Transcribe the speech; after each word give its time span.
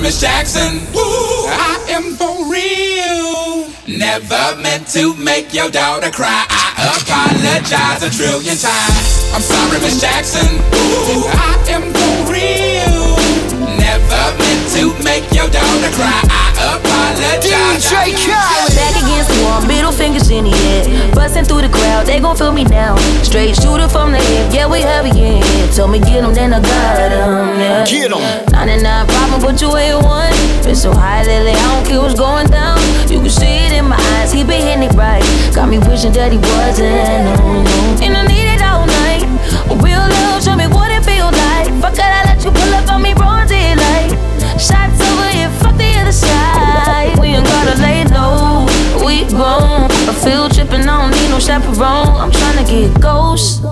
Miss 0.00 0.20
Jackson. 0.20 0.80
Woo, 0.94 1.46
I 1.46 1.76
am 1.90 2.16
for 2.16 2.50
real. 2.50 3.68
Never 3.86 4.56
meant 4.62 4.88
to 4.88 5.14
make 5.16 5.52
your 5.52 5.70
daughter 5.70 6.10
cry. 6.10 6.46
I 6.48 6.96
apologize 6.96 8.02
a 8.02 8.10
trillion 8.10 8.56
times. 8.56 9.32
I'm 9.34 9.42
sorry, 9.42 9.78
Miss 9.80 10.00
Jackson. 10.00 10.48
Ooh, 10.74 11.28
I 11.28 11.62
am 11.68 11.92
for 11.92 12.32
real. 12.32 13.16
Never 13.76 14.38
meant 14.38 14.70
to 14.72 15.04
make 15.04 15.30
your 15.32 15.48
daughter 15.50 15.90
cry. 15.94 16.22
I. 16.30 16.49
DJ 17.42 18.14
Khaled. 18.16 18.74
Back 18.76 18.94
against 19.02 19.28
the 19.30 19.38
wall, 19.44 19.60
middle 19.66 19.92
fingers 19.92 20.30
in 20.30 20.44
the 20.44 20.54
air. 20.54 21.14
Busting 21.14 21.44
through 21.44 21.62
the 21.62 21.68
crowd, 21.68 22.06
they 22.06 22.20
gon' 22.20 22.36
feel 22.36 22.52
me 22.52 22.64
now. 22.64 22.96
Straight 23.22 23.56
shooter 23.56 23.88
from 23.88 24.12
the 24.12 24.18
hip, 24.18 24.52
yeah, 24.52 24.66
we 24.66 24.80
heavy 24.80 25.10
in 25.10 25.42
here. 25.42 25.68
Told 25.74 25.90
me 25.90 25.98
get 25.98 26.24
'em, 26.24 26.34
then 26.34 26.52
I 26.52 26.60
got 26.60 27.12
'em, 27.12 27.60
yeah. 27.60 27.84
Get 27.86 28.12
'em. 28.12 28.22
99 28.52 29.06
problem, 29.06 29.40
but 29.42 29.60
you 29.60 29.76
ain't 29.76 30.02
one. 30.02 30.32
Been 30.62 30.74
so 30.74 30.92
high 30.92 31.24
lately, 31.24 31.52
I 31.52 31.66
don't 31.74 31.86
care 31.86 32.00
what's 32.00 32.14
going 32.14 32.48
down. 32.48 32.78
You 33.08 33.20
can 33.20 33.30
see 33.30 33.56
it 33.66 33.72
in 33.72 33.88
my 33.88 33.98
eyes, 34.16 34.32
he 34.32 34.44
been 34.44 34.62
hitting 34.66 34.84
it 34.84 34.94
right. 34.94 35.24
Got 35.54 35.68
me 35.68 35.78
wishing 35.78 36.12
that 36.12 36.32
he 36.32 36.38
wasn't. 36.38 38.04
And 38.04 38.16
I 38.16 38.22
need 38.26 38.48
it 38.54 38.62
all 38.62 38.86
night. 38.86 39.26
A 39.72 39.74
real 39.84 40.04
love, 40.16 40.42
show 40.44 40.56
me 40.56 40.66
what 40.66 40.90
it 40.90 41.04
feel 41.04 41.30
like. 41.44 41.70
Fuck 41.82 41.98
I 41.98 42.24
let 42.28 42.44
you 42.44 42.50
pull 42.50 42.74
up 42.74 42.88
on 42.88 43.02
me, 43.02 43.14
broad 43.14 43.48
daylight. 43.48 44.12
Shots 44.58 45.00
over 45.08 45.28
here, 45.34 45.50
fuck 45.60 45.76
the 45.76 45.90
other 46.00 46.12
side. 46.12 46.69
We 47.20 47.28
ain't 47.36 47.46
gotta 47.46 47.80
lay 47.80 48.04
low, 48.04 48.66
we 49.06 49.24
grown. 49.28 49.86
A 50.10 50.12
field 50.12 50.52
trip 50.54 50.72
and 50.72 50.90
I 50.90 51.02
don't 51.02 51.12
need 51.12 51.30
no 51.30 51.38
chaperone. 51.38 52.16
I'm 52.22 52.32
tryna 52.32 52.66
get 52.68 53.00
ghost. 53.00 53.62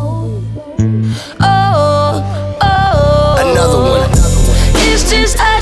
Oh, 1.41 2.23
oh. 2.62 3.37
Another 3.43 3.81
one. 3.98 4.11
It's 4.87 5.03
just 5.11 5.37
us 5.39 5.58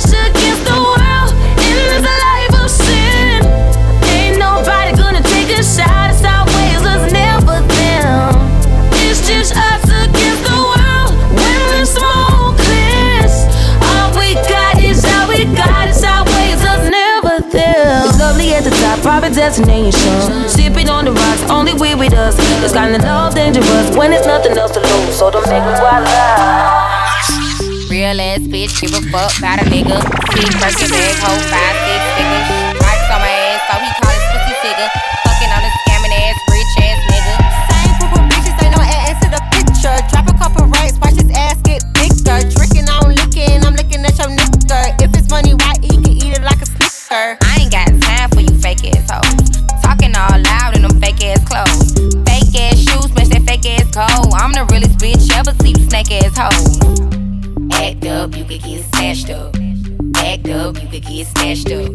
private 19.26 19.36
destination. 19.36 20.48
Sipping 20.48 20.88
on 20.88 21.04
the 21.04 21.12
rocks, 21.12 21.50
only 21.50 21.72
we 21.74 21.94
with 21.94 22.12
us. 22.12 22.36
It's 22.62 22.72
kinda 22.72 22.98
love 22.98 23.34
dangerous 23.34 23.90
when 23.96 24.10
there's 24.10 24.26
nothing 24.26 24.56
else 24.56 24.72
to 24.72 24.80
lose. 24.80 25.18
So 25.18 25.30
don't 25.30 25.48
make 25.48 25.62
me 25.62 25.72
wild. 25.82 26.06
Real 27.90 28.20
ass 28.20 28.40
bitch, 28.40 28.80
give 28.80 28.94
a 28.94 29.02
fuck 29.10 29.36
about 29.38 29.62
a 29.62 29.64
nigga. 29.64 29.98
Big 30.34 30.52
Birkin 30.60 30.90
bag, 30.90 31.16
hold 31.24 31.42
five, 31.42 31.76
six 31.86 32.04
figures. 32.16 32.75
Realest 55.46 55.58
bitch 55.58 55.62
ever 55.62 55.62
see 55.62 55.70
you 55.70 55.88
snake 55.88 56.10
ass 56.12 56.36
hoes. 56.36 56.80
Act 57.72 58.06
up, 58.06 58.36
you 58.36 58.44
could 58.44 58.62
get 58.62 58.84
snatched 58.84 59.30
up. 59.30 59.54
Act 60.16 60.48
up, 60.48 60.82
you 60.82 60.88
could 60.88 61.02
get 61.02 61.26
snatched 61.26 61.72
up. 61.72 61.92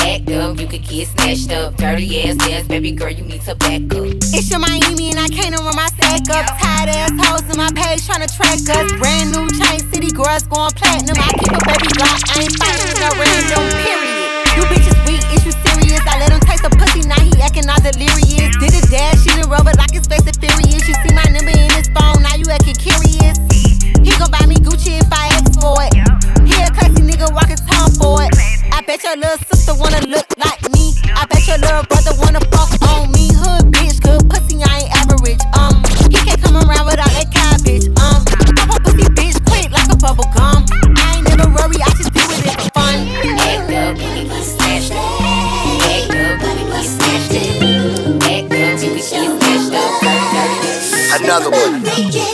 Act 0.00 0.30
up, 0.30 0.60
you 0.60 0.66
could 0.66 0.82
get 0.82 1.08
snatched 1.08 1.52
up. 1.52 1.76
Dirty 1.76 2.22
ass 2.22 2.36
ass, 2.48 2.66
baby 2.68 2.92
girl, 2.92 3.10
you 3.10 3.24
need 3.24 3.42
to 3.42 3.54
back 3.56 3.82
up. 3.94 4.06
It's 4.34 4.50
your 4.50 4.60
Miami 4.60 5.10
and 5.10 5.18
I 5.18 5.28
can't 5.28 5.54
run 5.58 5.76
my 5.76 5.86
stack 5.88 6.28
up. 6.30 6.46
Tired 6.60 6.90
ass 6.90 7.12
hoes 7.26 7.42
in 7.50 7.56
my 7.56 7.70
page 7.72 8.06
tryna 8.06 8.30
track 8.36 8.60
us. 8.76 8.92
Brand 8.98 9.32
new 9.32 9.48
chain 9.58 9.80
city 9.92 10.10
girls 10.12 10.44
going 10.44 10.72
platinum. 10.72 11.16
I 11.18 11.32
keep 11.38 11.52
a 11.52 11.60
baby 11.66 11.88
block, 11.96 12.20
I 12.36 12.42
ain't 12.42 12.54
fighting 12.58 13.00
no 13.00 13.10
random 13.18 13.66
period. 13.82 14.36
You 14.56 14.62
bitches 14.72 14.85
The 16.66 16.74
pussy, 16.82 17.06
now 17.06 17.22
he 17.22 17.30
acting 17.46 17.70
all 17.70 17.78
delirious. 17.78 18.50
Did 18.58 18.74
a 18.74 18.82
dash, 18.90 19.22
she 19.22 19.30
done 19.38 19.46
rubber 19.46 19.70
like 19.78 19.94
his 19.94 20.02
face 20.10 20.26
is 20.26 20.34
furious. 20.34 20.82
You 20.82 20.98
see 20.98 21.14
my 21.14 21.22
number 21.30 21.54
in 21.54 21.70
his 21.70 21.86
phone, 21.94 22.18
now 22.26 22.34
you 22.34 22.42
acting 22.50 22.74
curious. 22.74 23.38
He 24.02 24.10
gon' 24.18 24.34
buy 24.34 24.42
me 24.50 24.58
Gucci 24.58 24.98
if 24.98 25.06
I 25.14 25.30
ask 25.30 25.54
for 25.62 25.78
it. 25.86 25.94
He 26.42 26.58
a 26.58 26.66
classy 26.74 27.06
nigga 27.06 27.30
walking 27.30 27.62
town 27.70 27.94
for 27.94 28.18
it. 28.26 28.34
I 28.74 28.82
bet 28.82 28.98
your 29.06 29.14
little 29.14 29.38
sister 29.46 29.78
wanna 29.78 30.10
look 30.10 30.26
like 30.42 30.58
me. 30.74 30.90
I 31.14 31.22
bet 31.30 31.46
your 31.46 31.62
little 31.62 31.86
brother 31.86 32.18
wanna 32.18 32.42
fuck 32.50 32.74
on 32.90 33.14
me. 33.14 33.30
Hood 33.30 33.70
bitch, 33.70 34.02
good 34.02 34.26
pussy, 34.26 34.58
I 34.58 34.90
ain't 34.90 35.06
average. 35.06 35.38
Um, 35.54 35.78
he 36.10 36.18
can't 36.18 36.42
come 36.42 36.58
around 36.58 36.90
without 36.90 37.14
that 37.14 37.30
cabbage. 37.30 37.86
Um, 38.02 38.26
pop 38.58 38.74
a 38.74 38.78
pussy 38.82 39.06
bitch 39.14 39.38
quick 39.46 39.70
like 39.70 39.86
a 39.86 39.98
bubble 40.02 40.26
gum. 40.34 40.66
I 40.98 41.22
ain't 41.22 41.30
never 41.30 41.46
worry, 41.46 41.78
I 41.78 41.94
Another 51.26 51.50
one. 51.50 52.25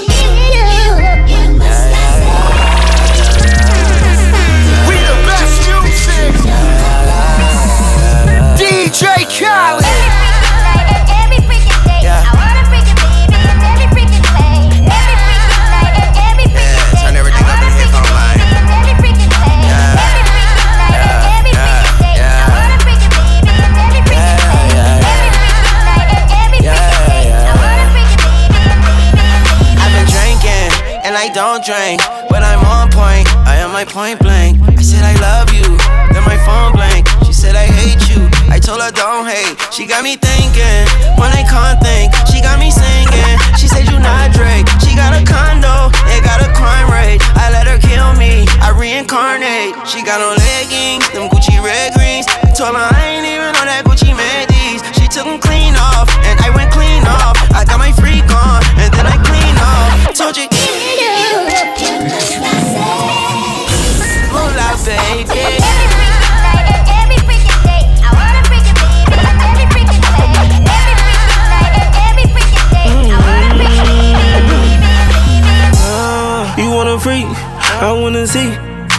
Got 39.93 40.03
me 40.09 40.17
thinking 40.17 40.89
when 41.21 41.29
I 41.37 41.45
can't 41.45 41.77
think. 41.85 42.17
She 42.33 42.41
got 42.41 42.57
me 42.57 42.73
singing. 42.73 43.37
She 43.61 43.69
said 43.69 43.85
you 43.93 44.01
not 44.01 44.33
Drake. 44.33 44.65
She 44.81 44.97
got 44.97 45.13
a 45.13 45.21
condo, 45.21 45.93
it 46.09 46.25
got 46.25 46.41
a 46.41 46.49
crime 46.57 46.89
rate. 46.89 47.21
I 47.37 47.53
let 47.53 47.69
her 47.69 47.77
kill 47.77 48.17
me. 48.17 48.49
I 48.65 48.73
reincarnate. 48.73 49.77
She 49.85 50.01
got 50.01 50.25
on 50.25 50.41
leggings, 50.49 51.05
them 51.13 51.29
Gucci 51.29 51.61
red 51.61 51.93
greens. 51.93 52.25
Told 52.57 52.73
her 52.73 52.89
I 52.89 53.21
ain't 53.21 53.29
even 53.29 53.53
know 53.53 53.69
that 53.69 53.85
Gucci 53.85 54.17
made. 54.17 54.49
She 54.97 55.05
took 55.13 55.29
them 55.29 55.39
clean 55.39 55.77
off, 55.77 56.09
and 56.25 56.41
I 56.41 56.49
went 56.57 56.73
clean 56.73 57.05
off. 57.05 57.37
I 57.53 57.69
got 57.69 57.77
my 57.77 57.93
freak 57.93 58.25
on, 58.33 58.65
and 58.81 58.89
then 58.97 59.05
I 59.05 59.21
clean 59.21 59.57
off. 59.61 60.17
Told 60.17 60.39
you. 60.41 60.49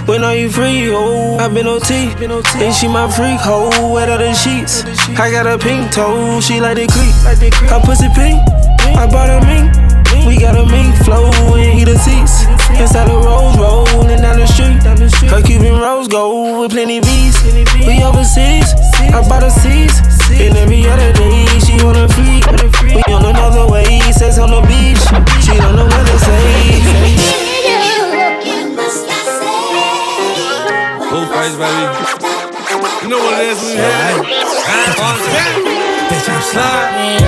When 0.06 0.22
are 0.24 0.36
you 0.36 0.50
free? 0.50 0.92
Oh, 0.92 1.38
I've 1.40 1.54
been 1.54 1.66
OT. 1.66 2.12
And 2.12 2.74
she 2.76 2.88
my 2.88 3.10
freak, 3.10 3.40
hoe, 3.40 3.94
wet 3.94 4.10
out 4.10 4.20
the 4.20 4.34
sheets. 4.34 4.84
I 5.18 5.32
got 5.32 5.48
a 5.48 5.58
pink 5.58 5.92
toe, 5.92 6.42
she 6.42 6.60
like 6.60 6.76
the 6.76 6.88
creep. 6.92 7.16
Her 7.72 7.80
pussy 7.80 8.12
pink, 8.12 8.36
I 9.00 9.08
bought 9.08 9.32
a 9.32 9.40
mink. 9.48 9.72
We 10.28 10.38
got 10.40 10.60
a 10.60 10.66
mink 10.66 10.94
flow 11.04 11.32
and 11.56 11.80
heater 11.80 11.98
seats. 11.98 12.44
Inside 12.76 13.08
the 13.08 13.16
rose, 13.16 13.56
rolling 13.58 14.22
down 14.22 14.40
the 14.40 14.48
street. 14.48 14.84
Her 15.32 15.42
Cuban 15.42 15.80
rose 15.80 16.10
gold 16.10 16.60
with 16.60 16.72
plenty 16.72 17.00
V's. 17.00 17.40
We 17.88 18.04
overseas, 18.04 18.76
I 19.00 19.24
bought 19.28 19.44
a 19.44 19.52
seats. 19.52 20.04
And 20.36 20.58
every 20.58 20.84
other 20.86 21.14
day, 21.14 21.48
she 21.64 21.80
on 21.80 21.96
a 21.96 22.08
freak. 22.12 22.44
We 22.84 23.02
on 23.14 23.24
another 23.24 23.72
way, 23.72 24.00
sex 24.12 24.38
on 24.38 24.52
the 24.52 24.62
beach. 24.68 25.00
She 25.44 25.56
don't 25.58 25.76
know 25.76 25.86
what 25.86 26.06
to 26.08 26.20
say. 26.20 27.43
Always, 31.44 31.60
baby. 31.60 31.75
You 33.04 33.10
know 33.12 33.19
what 33.19 33.36
it 33.36 33.51
is 33.51 33.60
we 33.68 33.75
had. 33.75 34.16
On 34.95 35.19
tap. 35.28 35.60
Bitch, 36.07 36.24
I'm 36.31 36.40
sliding. 36.40 37.19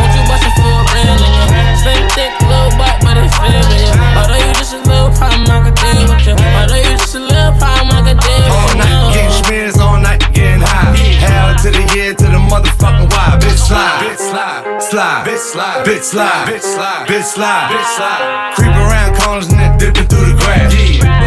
Won't 0.00 0.16
you 0.16 0.24
bust 0.24 0.48
it 0.48 0.56
for 0.56 0.64
a 0.64 0.88
billion? 0.96 1.76
Slim 1.76 2.08
thick, 2.16 2.32
little 2.48 2.72
butt, 2.80 2.96
but 3.04 3.20
it's 3.20 3.36
feeling. 3.36 3.92
Although 4.16 4.40
you 4.40 4.48
just 4.56 4.72
a 4.72 4.80
little 4.80 5.12
problem, 5.12 5.44
I 5.44 5.60
can 5.60 5.76
deal 5.76 6.08
with 6.08 6.24
you. 6.24 6.40
Although 6.40 6.80
you 6.80 6.96
just 6.96 7.16
a 7.16 7.20
little 7.20 7.52
problem, 7.60 7.92
I 7.92 8.00
can 8.00 8.16
deal 8.16 8.32
with 8.32 8.48
you. 8.48 8.64
All 8.64 8.72
night, 8.80 9.12
getting 9.12 9.36
spears 9.44 9.76
all 9.76 10.00
night, 10.00 10.24
getting 10.32 10.64
high. 10.64 10.96
Hell 11.20 11.52
to 11.52 11.68
the 11.68 11.84
year, 11.92 12.16
to 12.16 12.26
the 12.32 12.40
motherfucking 12.40 13.12
why. 13.12 13.36
Bitch, 13.44 13.60
slide. 13.60 14.08
Bitch, 14.08 14.24
slide. 14.24 14.64
Slide. 14.80 15.28
Bitch, 15.28 15.44
slide. 15.52 15.84
Bitch, 15.84 16.00
slide. 16.00 16.48
Bitch, 16.48 16.64
slide. 16.64 17.04
Bitch, 17.04 17.28
slide. 17.28 17.76
Bitch, 17.76 17.92
slide. 17.92 18.56
Creep 18.56 18.72
around 18.72 19.20
corners 19.20 19.52
and 19.52 19.60
then 19.60 19.76
dipping 19.76 20.08
through 20.08 20.32
the 20.32 20.36
grass. 20.40 20.72
Yeah 20.72 21.17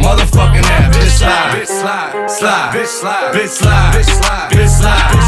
motherfucking 0.00 0.64
ass. 0.64 0.96
Bitch 0.96 1.18
slide, 1.18 1.54
bitch 1.54 1.66
slide, 1.66 2.30
slide, 2.30 2.74
bitch 2.74 2.86
slide, 2.86 3.34
bitch 3.34 3.48
slide, 3.48 3.94
bitch 3.94 4.04
slide, 4.04 4.50
bitch 4.50 4.68
slide, 4.68 5.10
bitch 5.10 5.12
slide. 5.12 5.14
Yeah. 5.14 5.19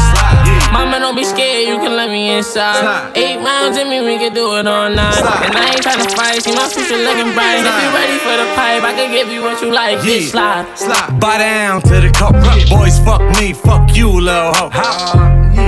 Mama, 0.73 0.99
don't 0.99 1.15
be 1.15 1.23
scared, 1.23 1.67
you 1.67 1.77
can 1.77 1.95
let 1.95 2.09
me 2.09 2.33
inside. 2.35 2.81
Slide. 2.81 3.11
Eight 3.15 3.37
rounds 3.37 3.77
in 3.77 3.87
me, 3.89 4.01
we 4.01 4.17
can 4.17 4.33
do 4.33 4.57
it 4.57 4.65
all 4.65 4.89
night. 4.89 5.13
Slide. 5.13 5.45
And 5.45 5.55
I 5.55 5.69
ain't 5.69 5.85
tryna 5.85 6.09
fight, 6.17 6.41
see 6.41 6.55
my 6.55 6.67
future 6.67 6.97
looking 6.97 7.31
bright. 7.37 7.61
If 7.61 7.77
you 7.77 7.89
ready 7.93 8.17
for 8.17 8.35
the 8.41 8.49
pipe, 8.57 8.81
I 8.81 8.93
can 8.97 9.11
give 9.11 9.29
you 9.29 9.43
what 9.43 9.61
you 9.61 9.71
like. 9.71 9.99
Bitch, 9.99 10.31
slide. 10.31 10.65
slide. 10.75 11.19
Buy 11.19 11.37
down 11.37 11.81
to 11.83 12.01
the 12.01 12.09
cup. 12.09 12.33
Boys, 12.69 12.97
fuck 13.05 13.21
me, 13.37 13.53
fuck 13.53 13.95
you, 13.95 14.09
little 14.09 14.51
hoe. 14.53 14.69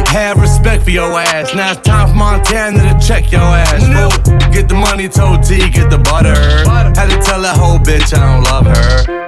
Have 0.09 0.41
respect 0.41 0.83
for 0.83 0.89
your 0.91 1.11
ass. 1.19 1.53
Now 1.53 1.73
it's 1.73 1.81
time 1.81 2.09
for 2.09 2.15
Montana 2.15 2.81
to 2.81 3.07
check 3.07 3.31
your 3.31 3.41
ass. 3.41 3.85
Fool. 3.85 4.49
Get 4.51 4.69
the 4.69 4.75
money, 4.75 5.07
told 5.07 5.43
T, 5.43 5.69
get 5.69 5.91
the 5.91 5.99
butter. 5.99 6.33
Had 6.97 7.09
to 7.09 7.21
tell 7.21 7.41
that 7.41 7.57
whole 7.57 7.77
bitch 7.77 8.17
I 8.17 8.19
don't 8.25 8.43
love 8.43 8.65
her. 8.65 9.25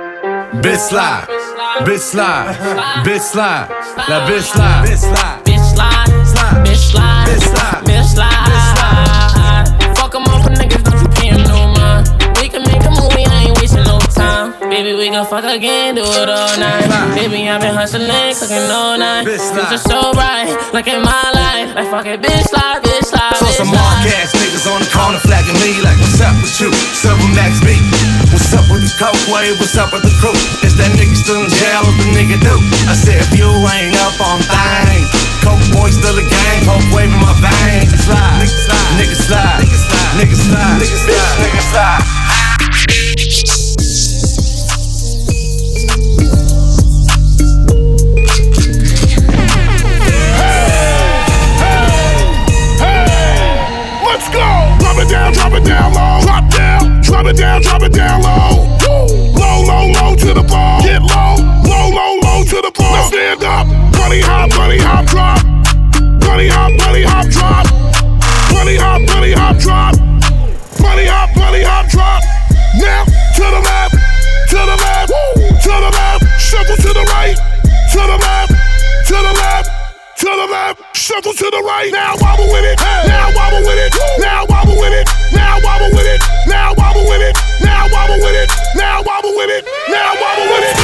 Bitch 0.62 0.90
slide, 0.90 1.28
bitch 1.86 2.00
slide, 2.00 2.56
bitch 3.06 3.20
slide, 3.20 3.68
bitch 3.68 4.42
slide, 4.42 4.88
bitch 4.88 4.98
slide. 4.98 5.47
Bitch, 5.78 5.86
slide. 5.86 6.26
Slide. 6.26 6.66
Bitch, 6.66 6.90
slide. 6.90 7.28
Bitch, 7.30 7.46
slide. 7.54 7.86
Bitch, 7.86 8.10
slide. 8.18 8.50
Bitch, 8.50 8.66
slide. 8.74 9.98
Fuck 9.98 10.16
'em 10.16 10.26
up 10.26 10.42
for 10.42 10.50
niggas, 10.58 10.82
don't 10.82 10.98
you 11.02 11.10
pay 11.14 11.30
no 11.46 11.68
mind. 11.78 12.10
We 12.42 12.50
can 12.50 12.64
make 12.66 12.82
a 12.82 12.90
movie, 12.90 13.26
I 13.30 13.46
ain't 13.46 13.62
wasting 13.62 13.86
no 13.86 14.00
time. 14.10 14.58
Baby, 14.70 14.94
we 14.98 15.10
can 15.10 15.26
fuck 15.26 15.46
again, 15.46 15.96
do 15.96 16.02
it 16.02 16.30
all 16.30 16.58
night. 16.58 16.86
Slide. 16.86 17.14
Baby, 17.14 17.48
I've 17.50 17.62
been 17.62 17.76
hustling, 17.76 18.10
cooking 18.40 18.72
all 18.72 18.98
night. 18.98 19.26
Future 19.28 19.78
so 19.78 20.14
bright, 20.14 20.50
like 20.74 20.88
in 20.88 21.02
my 21.04 21.26
life. 21.34 21.76
Like 21.78 21.90
fuck 21.94 22.08
it, 22.08 22.22
bitch, 22.26 22.50
slide, 22.50 22.82
bitch, 22.82 23.06
slide. 23.06 23.38
Bitch, 23.38 23.58
some 23.62 23.70
mark 23.70 24.02
ass 24.18 24.34
niggas 24.34 24.66
on 24.74 24.82
the 24.82 24.90
corner 24.90 25.20
flagging 25.20 25.58
me 25.62 25.78
like, 25.86 25.98
what's 26.02 26.20
up 26.22 26.34
with 26.42 26.58
you? 26.60 26.74
Silver 26.74 27.30
Max 27.38 27.62
B. 27.62 27.78
What's 28.34 28.50
up 28.54 28.66
with 28.70 28.82
the 28.82 28.92
coke 28.98 29.22
wave? 29.30 29.60
What's 29.60 29.78
up 29.78 29.94
with 29.94 30.02
the 30.02 30.14
crew? 30.20 30.34
Is 30.66 30.74
that 30.78 30.90
nigga 30.98 31.16
still 31.16 31.42
in 31.46 31.50
jail? 31.54 31.82
What 31.86 31.96
the 32.02 32.08
nigga 32.18 32.38
do? 32.42 32.56
I 32.90 32.94
said, 32.98 33.22
if 33.22 33.32
you 33.38 33.46
ain't 33.46 33.96
up 34.04 34.18
on 34.20 34.40
things, 34.42 35.08
coke 35.48 35.64
boy 35.72 35.90
still 35.90 36.18
a 36.20 36.26
gang, 36.28 36.60
coke 36.68 36.84
wave 36.92 37.08
in 37.08 37.20
my 37.24 37.32
veins. 37.40 37.96
Slide, 38.04 38.44
nigga 38.44 38.60
slide, 38.68 38.92
nigga 39.00 39.16
slide, 39.16 39.64
nigga 39.64 39.78
slide, 39.80 40.20
nigga 40.20 40.36
slide, 40.36 40.76
nigga 40.84 40.98
slide, 41.08 41.40
nigga 41.40 41.64
slide. 41.72 42.04
Let's 54.04 54.28
go. 54.30 54.48
Drop 54.80 54.98
it 54.98 55.10
down, 55.10 55.32
drop 55.34 55.54
it 55.54 55.64
down 55.64 55.94
low. 55.94 56.20
Drop 56.22 56.50
down, 56.52 57.02
drop 57.02 57.26
it 57.28 57.38
down, 57.38 57.62
drop 57.62 57.84
it 57.84 57.94
down 57.94 58.22
low. 58.22 58.68
Low, 58.84 59.64
low, 59.64 59.86
low 59.92 60.16
to 60.16 60.34
the 60.34 60.44
ball. 60.44 60.82
Get 60.82 61.02
low, 61.02 61.36
low, 61.64 61.90
low, 61.90 62.20
low 62.24 62.44
to 62.44 62.62
the 62.62 62.72
ball. 62.76 62.92
Now 62.92 63.08
stand 63.08 63.44
up. 63.44 63.87
Bunny 64.08 64.24
hop, 64.24 64.50
bunny 64.56 64.80
hop, 64.80 65.04
drop. 65.12 65.44
Bunny 66.24 66.48
hop, 66.48 66.72
bunny 66.80 67.04
hop, 67.04 67.28
drop. 67.28 67.68
Bunny 68.56 68.80
hop, 68.80 69.04
bunny 69.04 69.36
hop, 69.36 69.60
drop. 69.60 70.00
Bunny 70.80 71.12
hop, 71.12 71.28
bunny 71.36 71.60
hop, 71.60 71.92
drop. 71.92 72.24
Now 72.80 73.04
to 73.04 73.44
the 73.52 73.60
left, 73.68 74.00
to 74.48 74.60
the 74.64 74.78
left, 74.80 75.12
to 75.12 75.74
the 75.76 75.92
left. 75.92 76.24
Shuffle 76.40 76.80
to 76.88 76.92
the 76.96 77.04
right, 77.12 77.36
to 77.36 78.00
the 78.00 78.16
left, 78.16 78.56
to 79.12 79.18
the 79.20 79.34
left. 79.44 79.68
To 80.24 80.32
the 80.32 80.48
left, 80.56 80.80
shuffle 80.96 81.36
to 81.36 81.48
the 81.52 81.62
right. 81.68 81.92
Now 81.92 82.16
wobble 82.24 82.48
with 82.48 82.64
it. 82.64 82.80
Now 82.80 83.28
wobble 83.36 83.60
with 83.60 83.76
it. 83.76 83.92
Now 84.24 84.48
wobble 84.48 84.80
with 84.80 84.96
it. 84.96 85.04
Now 85.36 85.60
wobble 85.68 85.92
with 85.92 86.08
it. 86.08 86.24
Now 86.48 86.72
wobble 86.80 87.04
with 87.12 87.28
it. 87.28 87.36
Now 87.60 87.92
wobble 87.92 88.24
with 88.24 88.40
it. 88.40 88.48
Now 88.72 89.04
wobble 89.04 89.36
with 89.36 89.52
it. 89.52 89.68
Now 89.92 90.16
wobble 90.16 90.48
with 90.48 90.64
it. 90.64 90.80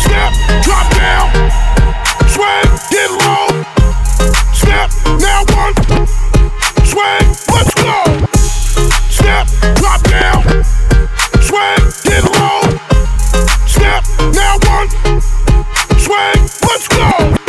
Step, 0.00 0.32
drop 0.64 0.88
down. 0.96 1.61
Swing, 2.42 2.78
get 2.90 3.10
low. 3.22 3.46
Step, 4.52 4.90
now 5.20 5.44
one. 5.54 5.74
Swing, 6.84 7.28
let's 7.54 7.74
go. 7.74 8.02
Step, 9.10 9.46
drop 9.76 10.02
down. 10.10 10.42
Swing, 11.40 11.82
get 12.02 12.24
low. 12.24 12.62
Step, 13.68 14.02
now 14.34 14.58
one. 14.66 15.20
Swing, 16.00 16.48
let's 16.66 16.88
go. 16.88 17.41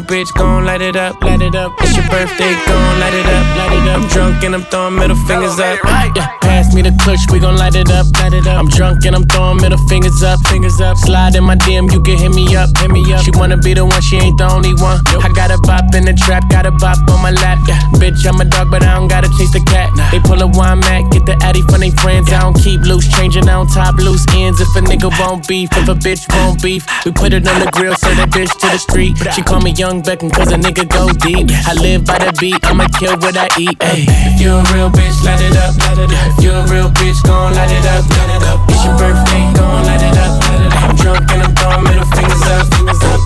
Up. 0.00 0.10
You 0.10 0.16
a 0.16 0.20
real 0.20 0.24
bitch, 0.24 0.34
gon' 0.34 0.64
light 0.64 0.82
it 0.82 0.96
up, 0.96 1.22
light 1.22 1.42
it 1.42 1.54
up. 1.54 1.72
It's 1.80 1.96
your 1.96 2.08
birthday, 2.08 2.54
gon' 2.66 3.00
light 3.00 3.14
it 3.14 3.26
up, 3.26 3.56
light 3.56 3.72
it 3.72 3.88
up. 3.88 4.02
I'm 4.02 4.08
drunk 4.08 4.44
and 4.44 4.54
I'm 4.54 4.62
throwing 4.62 4.96
middle 4.96 5.16
fingers 5.16 5.58
up. 5.58 5.78
Yeah, 6.16 6.39
pass 6.50 6.74
me 6.74 6.82
the 6.82 6.90
kush, 7.06 7.22
we 7.30 7.38
gon' 7.38 7.56
light 7.56 7.76
it 7.76 7.90
up, 7.90 8.06
light 8.18 8.34
it 8.34 8.46
up. 8.46 8.58
I'm 8.58 8.68
drunk 8.68 9.06
and 9.06 9.14
I'm 9.14 9.24
throwing 9.30 9.58
middle 9.62 9.78
fingers 9.86 10.22
up, 10.22 10.38
fingers 10.50 10.80
up. 10.80 10.96
Slide 10.98 11.36
in 11.38 11.44
my 11.44 11.54
DM, 11.54 11.86
you 11.94 12.02
can 12.02 12.18
hit 12.18 12.32
me 12.34 12.56
up, 12.56 12.68
hit 12.76 12.90
me 12.90 13.02
up. 13.14 13.22
She 13.22 13.30
wanna 13.38 13.56
be 13.56 13.72
the 13.74 13.84
one, 13.86 14.02
she 14.02 14.16
ain't 14.16 14.36
the 14.36 14.50
only 14.50 14.74
one. 14.74 14.98
I 15.22 15.30
got 15.30 15.54
a 15.54 15.58
bop 15.62 15.94
in 15.94 16.04
the 16.04 16.12
trap, 16.12 16.42
got 16.50 16.66
a 16.66 16.72
bop 16.82 16.98
on 17.12 17.22
my 17.22 17.30
lap. 17.30 17.58
Yeah, 17.68 17.78
bitch, 18.02 18.26
I'm 18.26 18.40
a 18.40 18.44
dog, 18.44 18.70
but 18.70 18.82
I 18.82 18.94
don't 18.98 19.08
gotta 19.08 19.30
chase 19.38 19.52
the 19.52 19.62
cat. 19.62 19.94
They 20.10 20.18
pull 20.18 20.42
a 20.42 20.48
wine 20.58 20.80
mat, 20.80 21.12
get 21.12 21.24
the 21.24 21.36
addy 21.46 21.62
from 21.70 21.80
they 21.80 21.94
friends. 22.02 22.32
I 22.32 22.40
don't 22.40 22.58
keep 22.58 22.80
loose, 22.82 23.06
changing 23.06 23.48
on 23.48 23.68
top 23.68 23.94
loose 24.02 24.26
ends. 24.34 24.60
If 24.60 24.74
a 24.74 24.82
nigga 24.82 25.08
won't 25.20 25.46
beef, 25.46 25.70
if 25.78 25.88
a 25.88 25.94
bitch 25.94 26.26
won't 26.34 26.60
beef, 26.62 26.82
we 27.06 27.12
put 27.12 27.32
it 27.32 27.46
on 27.46 27.58
the 27.62 27.70
grill, 27.70 27.94
send 27.94 28.18
that 28.18 28.30
bitch 28.34 28.50
to 28.58 28.66
the 28.74 28.78
street. 28.78 29.14
She 29.34 29.42
call 29.42 29.60
me 29.60 29.70
Young 29.72 30.02
Beckham, 30.02 30.32
cause 30.32 30.50
a 30.50 30.58
nigga 30.58 30.88
go 30.88 31.06
deep. 31.26 31.46
I 31.70 31.74
live 31.74 32.04
by 32.04 32.18
the 32.18 32.32
beat, 32.40 32.58
I'ma 32.66 32.86
kill 32.98 33.16
what 33.22 33.36
I 33.36 33.46
eat. 33.58 33.76
Ay. 33.80 34.04
If 34.34 34.40
you 34.40 34.50
a 34.50 34.62
real 34.74 34.90
bitch, 34.90 35.16
light 35.22 35.40
it 35.40 35.56
up, 35.56 35.76
light 35.78 35.98
it 35.98 36.10
up. 36.10 36.39
You 36.40 36.52
a 36.56 36.64
real 36.72 36.88
bitch, 36.96 37.20
gon' 37.22 37.52
light 37.52 37.70
it 37.70 37.84
up, 37.84 38.08
light 38.08 38.32
it 38.32 38.42
up. 38.48 38.64
It's 38.72 38.84
your 38.84 38.96
birthday, 38.96 39.44
gon' 39.52 39.84
light 39.84 40.00
it 40.00 40.16
up, 40.16 40.40
light 40.40 40.64
it 40.64 40.72
up. 40.72 40.82
I'm 40.88 40.96
drunk 40.96 41.28
and 41.36 41.42
I'm 41.44 41.52
throwing 41.54 41.84
middle 41.84 42.08
fingers 42.16 42.44
up, 42.48 42.64
fingers 42.72 43.02
up. 43.12 43.20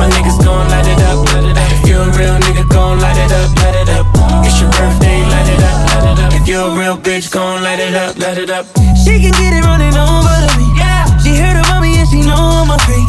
My 0.00 0.08
niggas 0.08 0.40
gon' 0.40 0.64
light 0.72 0.88
it 0.88 1.00
up, 1.04 1.28
light 1.28 1.44
it 1.44 1.56
up. 1.60 1.68
If 1.76 1.88
you 1.88 2.00
a 2.00 2.08
real 2.16 2.36
nigga, 2.40 2.64
gon' 2.72 3.00
light 3.00 3.20
it 3.20 3.32
up, 3.36 3.52
light 3.60 3.76
it 3.76 3.88
up. 3.92 4.06
It's 4.48 4.56
your 4.60 4.70
birthday, 4.72 5.20
light 5.28 5.48
it 5.52 5.60
up, 5.60 5.76
light 5.92 6.08
it 6.08 6.18
up. 6.24 6.32
If 6.32 6.48
you 6.48 6.58
a 6.60 6.72
real 6.72 6.96
bitch, 6.96 7.30
gon' 7.30 7.62
light 7.62 7.80
it 7.80 7.94
up, 7.94 8.16
light 8.16 8.38
it 8.38 8.48
up. 8.48 8.64
She 8.96 9.20
can 9.20 9.32
get 9.36 9.52
it 9.52 9.64
running 9.68 9.92
over 9.92 10.34
to 10.48 10.50
me. 10.56 10.64
Yeah. 10.80 11.04
She 11.20 11.36
heard 11.36 11.60
about 11.60 11.82
me 11.82 12.00
and 12.00 12.08
she 12.08 12.24
know 12.24 12.64
I'm 12.64 12.70
a 12.72 12.78
freak. 12.88 13.08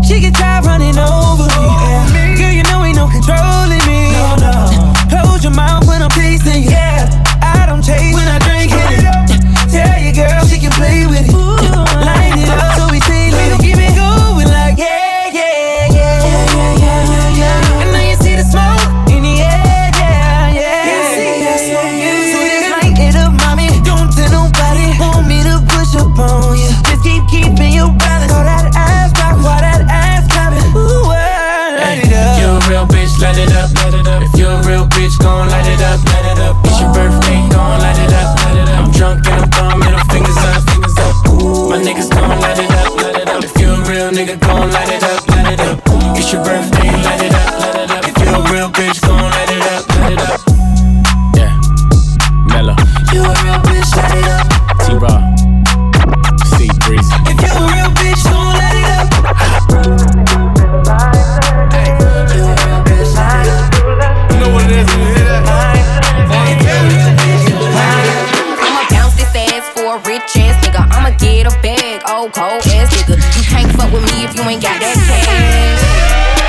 She 0.00 0.20
get 0.20 0.34
tired 0.34 0.64
running 0.64 0.96
over 0.96 1.23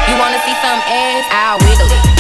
You 0.08 0.16
wanna 0.18 0.40
see 0.46 0.56
some 0.62 0.82
ass? 0.88 1.26
I'll 1.32 1.60
wiggle 1.68 1.90
it, 1.92 2.15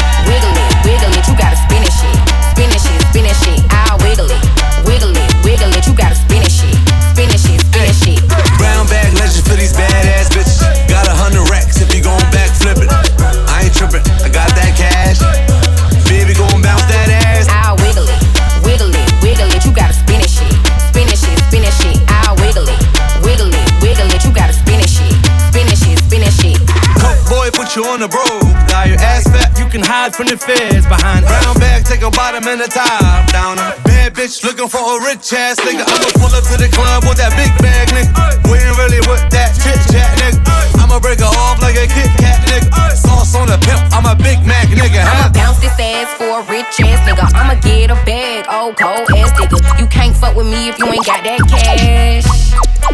you 27.75 27.84
on 27.91 28.00
the 28.00 28.08
broom. 28.08 28.48
Got 28.72 28.88
your 28.88 29.00
ass 29.03 29.27
fat, 29.27 29.51
you 29.60 29.67
can 29.67 29.84
hide 29.84 30.15
from 30.15 30.32
the 30.32 30.39
feds 30.39 30.88
behind. 30.88 31.27
Brown 31.27 31.60
bag, 31.60 31.84
take 31.84 32.08
a 32.08 32.12
bottom 32.12 32.48
and 32.48 32.63
a 32.63 32.70
top 32.72 33.27
down. 33.36 33.60
Bad 33.84 34.15
bitch 34.15 34.44
looking 34.48 34.72
for 34.72 34.79
a 34.79 34.96
rich 35.03 35.27
ass 35.36 35.60
nigga. 35.60 35.84
I'ma 35.84 36.08
pull 36.15 36.32
up 36.32 36.48
to 36.48 36.55
the 36.55 36.72
club 36.72 37.03
with 37.03 37.20
that 37.20 37.36
big 37.36 37.51
bag, 37.60 37.91
nigga. 37.91 38.15
We 38.48 38.63
ain't 38.63 38.79
really 38.79 39.03
with 39.12 39.27
that 39.36 39.51
chit 39.60 39.75
chat, 39.91 40.08
nigga. 40.24 40.39
I'ma 40.79 41.03
break 41.03 41.20
her 41.20 41.27
off 41.27 41.60
like 41.60 41.75
a 41.75 41.84
Kit 41.91 42.08
Kat, 42.15 42.39
nigga. 42.48 42.72
Sauce 42.96 43.36
on 43.36 43.51
the 43.51 43.60
pimp, 43.60 43.84
I'm 43.91 44.08
a 44.08 44.15
Big 44.15 44.39
Mac, 44.48 44.72
nigga. 44.72 45.03
I'ma 45.03 45.36
bounce 45.36 45.60
this 45.60 45.75
ass 45.75 46.08
for 46.15 46.39
a 46.39 46.41
rich 46.48 46.79
ass 46.79 47.03
nigga. 47.03 47.27
I'ma 47.36 47.60
get 47.60 47.91
a 47.91 48.00
bag, 48.08 48.48
oh 48.48 48.72
cold 48.79 49.12
ass 49.12 49.36
nigga. 49.36 49.60
You 49.79 49.88
can't 49.91 50.15
fuck 50.15 50.36
with 50.36 50.48
me 50.48 50.72
if 50.72 50.79
you 50.79 50.88
ain't 50.88 51.03
got 51.03 51.27
that 51.27 51.44
cash. 51.51 52.24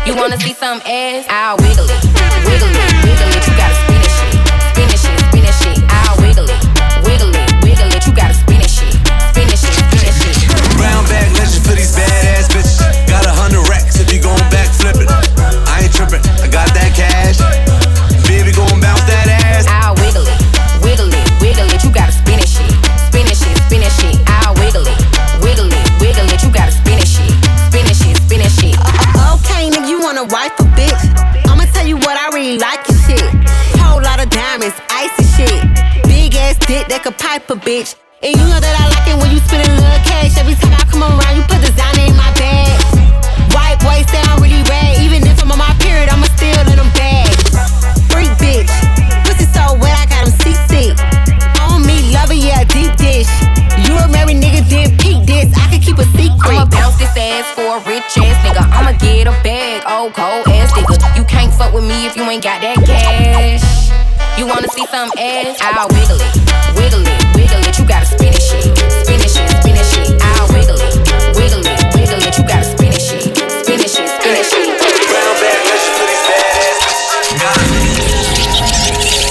You 0.08 0.18
wanna 0.18 0.40
see 0.42 0.58
some 0.58 0.82
ass? 0.90 1.30
I'll 1.30 1.58
wiggle 1.62 1.86
it, 1.86 2.02
wiggle 2.50 2.74
it, 2.74 2.90
wiggle 3.06 3.30
it. 3.30 3.46
You 3.46 3.54
gotta 3.54 3.91
a 37.12 37.56
bitch. 37.60 37.96
And 38.24 38.32
you 38.32 38.46
know 38.48 38.60
that 38.60 38.76
I 38.80 38.86
like 38.88 39.04
it 39.04 39.18
when 39.20 39.32
you 39.36 39.44
spend 39.44 39.68
a 39.68 39.72
little 39.76 40.04
cash. 40.08 40.38
Every 40.40 40.56
time 40.56 40.72
I 40.72 40.88
come 40.88 41.04
around, 41.04 41.36
you 41.36 41.44
put 41.44 41.60
designer 41.60 42.08
in 42.08 42.16
my 42.16 42.32
bag. 42.40 42.72
White 43.52 43.80
boy 43.84 44.00
say 44.08 44.22
I'm 44.32 44.40
really 44.40 44.64
rad. 44.72 45.02
Even 45.04 45.26
if 45.28 45.36
I'm 45.44 45.52
on 45.52 45.60
my 45.60 45.74
period, 45.84 46.08
I'ma 46.08 46.30
still 46.40 46.56
let 46.64 46.80
them 46.80 46.88
bag. 46.96 47.28
Freak 48.08 48.32
bitch. 48.40 48.72
Pussy 49.28 49.44
so 49.52 49.76
wet, 49.84 49.92
I 49.92 50.06
got 50.08 50.24
him 50.24 50.34
seasick. 50.40 50.96
On 51.60 51.84
me, 51.84 52.14
lover, 52.16 52.38
yeah, 52.38 52.64
deep 52.64 52.96
dish. 52.96 53.28
You 53.84 54.00
a 54.00 54.08
married 54.08 54.40
nigga, 54.40 54.64
then 54.72 54.96
peak 54.96 55.28
this. 55.28 55.52
I 55.58 55.68
can 55.68 55.84
keep 55.84 56.00
a 56.00 56.08
secret. 56.16 56.56
I'ma 56.56 56.72
bounce 56.72 56.96
this 56.96 57.12
ass 57.18 57.52
for 57.52 57.76
a 57.76 57.80
rich 57.90 58.08
ass 58.16 58.38
nigga. 58.46 58.64
I'ma 58.72 58.96
get 59.02 59.28
a 59.28 59.36
bag, 59.44 59.84
old 59.84 60.16
cold 60.16 60.48
ass 60.48 60.72
nigga. 60.72 60.96
You 61.18 61.26
can't 61.28 61.52
fuck 61.52 61.74
with 61.76 61.84
me 61.84 62.08
if 62.08 62.16
you 62.16 62.24
ain't 62.24 62.44
got 62.44 62.62
that 62.62 62.80
cash. 62.88 63.01
You 64.42 64.48
wanna 64.48 64.68
see 64.74 64.88
some 64.90 65.14
ass? 65.22 65.54
I'll 65.62 65.86
wiggle 65.94 66.18
it, 66.18 66.34
wiggle 66.74 67.06
it, 67.06 67.14
wiggle 67.38 67.62
it. 67.62 67.78
You 67.78 67.86
gotta 67.86 68.10
spin 68.10 68.34
it 68.34 68.42
shit, 68.42 68.74
spin 69.06 69.22
it 69.22 69.30
shit, 69.30 69.46
spin 69.62 69.78
it 69.78 69.86
shit. 69.86 70.18
I'll 70.18 70.50
wiggle 70.50 70.82
it, 70.82 70.98
wiggle 71.38 71.62
it, 71.62 71.78
wiggle 71.94 72.18
it. 72.26 72.34
You 72.34 72.44
gotta 72.50 72.66
spin 72.66 72.90
it 72.90 72.98
shit, 72.98 73.22
spin 73.38 73.78
it 73.78 73.86
shit, 73.86 74.10
spin 74.10 74.34
it 74.34 74.46
shit. 74.50 74.82
Bag 74.82 75.62
legend 75.62 75.94
for 75.94 76.10
these 76.10 76.26
badass 76.26 76.58
bitches. 78.34 79.30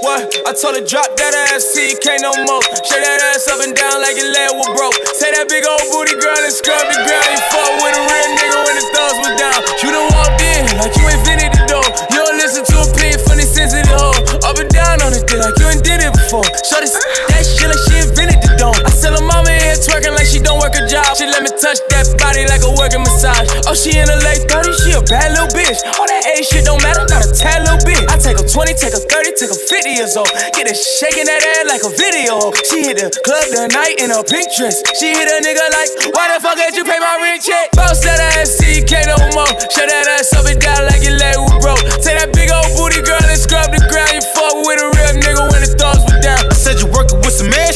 What? 0.00 0.24
I 0.48 0.56
told 0.56 0.80
her 0.80 0.84
drop 0.88 1.12
that 1.20 1.36
ass, 1.52 1.76
can't 2.00 2.24
no 2.24 2.32
more. 2.48 2.64
Shake 2.80 3.04
that 3.04 3.20
ass 3.28 3.44
up 3.52 3.60
and 3.60 3.76
down 3.76 4.00
like 4.00 4.16
your 4.16 4.32
leg 4.32 4.56
was 4.56 4.72
broke. 4.72 4.96
Say 5.20 5.28
that 5.36 5.52
big 5.52 5.68
old 5.68 5.84
booty 5.92 6.16
girl 6.16 6.40
and 6.40 6.48
scrub 6.48 6.88
the 6.88 6.96
ground. 7.04 7.33
Before. 16.34 16.50
Shorty 16.66 16.90
that 16.90 17.42
shit 17.46 17.68
like 17.70 17.82
she 17.86 17.94
invented 18.02 18.42
the 18.42 18.50
dome. 18.58 18.74
I 18.82 18.90
sell 18.90 19.14
her 19.14 19.22
mama 19.22 19.50
here 19.54 19.78
twerking 19.78 20.14
like 20.18 20.26
she 20.26 20.42
don't 20.42 20.58
work 20.58 20.74
a 20.74 20.82
job. 20.90 21.06
She 21.14 21.26
let 21.30 21.42
me 21.46 21.50
touch 21.54 21.78
that 21.94 22.10
body 22.18 22.46
like 22.50 22.66
a 22.66 22.72
working 22.74 23.02
massage. 23.06 23.46
Oh, 23.70 23.76
she 23.76 23.94
in 23.94 24.10
her 24.10 24.20
late 24.26 24.42
30s, 24.50 24.74
she 24.82 24.90
a 24.98 25.02
bad 25.06 25.34
little 25.38 25.50
bitch. 25.54 25.78
All 25.98 26.06
that 26.06 26.22
age 26.34 26.46
shit 26.50 26.66
don't 26.66 26.82
matter, 26.82 27.06
not 27.06 27.22
a 27.22 27.30
tad 27.30 27.62
little 27.62 27.78
bit. 27.86 28.02
I 28.10 28.18
take 28.18 28.38
her 28.38 28.46
20, 28.46 28.74
take 28.74 28.94
her 28.94 29.04
30, 29.04 29.38
take 29.38 29.52
her 29.52 29.60
50 29.60 29.94
years 29.94 30.18
old. 30.18 30.30
Get 30.58 30.66
her 30.66 30.74
shaking 30.74 31.28
that 31.30 31.42
ass 31.42 31.70
like 31.70 31.84
a 31.86 31.92
video. 31.94 32.50
She 32.66 32.82
hit 32.90 32.98
the 32.98 33.12
club 33.22 33.46
tonight 33.54 34.02
in 34.02 34.10
a 34.10 34.20
pink 34.26 34.50
dress. 34.58 34.82
She 34.98 35.14
hit 35.14 35.28
a 35.30 35.38
nigga 35.38 35.64
like, 35.70 35.90
why 36.14 36.34
the 36.34 36.42
fuck 36.42 36.58
did 36.58 36.74
you 36.74 36.82
pay 36.82 36.98
my 36.98 37.14
rent 37.22 37.44
check? 37.44 37.70
Bounce 37.78 38.02
that 38.02 38.18
ass, 38.38 38.58
you 38.58 38.82
no 39.06 39.18
more. 39.36 39.50
Shut 39.70 39.86
that 39.86 40.06
ass 40.18 40.34
up 40.34 40.46
and 40.46 40.58
down 40.58 40.86
like 40.90 41.02
your 41.04 41.16
leg 41.18 41.36
was 41.38 41.58
broke. 41.62 41.82
Take 42.02 42.18
that 42.18 42.30
big 42.34 42.50
old 42.50 42.70
booty 42.74 43.02
girl 43.02 43.20
and 43.22 43.38
scrub 43.38 43.70
the 43.70 43.82
ground. 43.90 44.12
You 44.16 44.24
fuck 44.34 44.54
with 44.66 44.82
a 44.82 44.93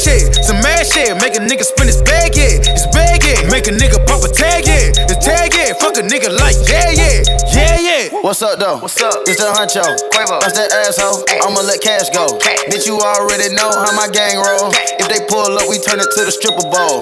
shit, 0.09 0.45
some 0.45 0.61
mad 0.65 0.85
shit. 0.87 1.15
Make 1.21 1.37
a 1.37 1.41
nigga 1.41 1.65
spin 1.65 1.87
his 1.87 2.01
bag, 2.03 2.37
yeah. 2.37 2.57
His 2.73 2.87
bag, 2.93 3.21
yeah. 3.25 3.51
Make 3.51 3.67
a 3.69 3.75
nigga 3.75 4.01
What's 8.29 8.45
up 8.45 8.61
though? 8.61 8.77
What's 8.77 9.01
up? 9.01 9.25
It's 9.25 9.41
the 9.41 9.49
honcho. 9.49 9.81
Quavo. 10.13 10.37
That's 10.45 10.53
that 10.53 10.69
asshole. 10.85 11.25
I'ma 11.41 11.65
let 11.65 11.81
cash 11.81 12.13
go. 12.13 12.29
Bitch, 12.69 12.85
you 12.85 13.01
already 13.01 13.49
know 13.57 13.73
how 13.73 13.89
my 13.97 14.05
gang 14.05 14.37
roll. 14.37 14.69
If 15.01 15.09
they 15.09 15.25
pull 15.33 15.57
up, 15.57 15.65
we 15.65 15.81
turn 15.81 15.97
it 15.97 16.13
to 16.13 16.29
the 16.29 16.35
stripper 16.37 16.69
bowl. 16.69 17.01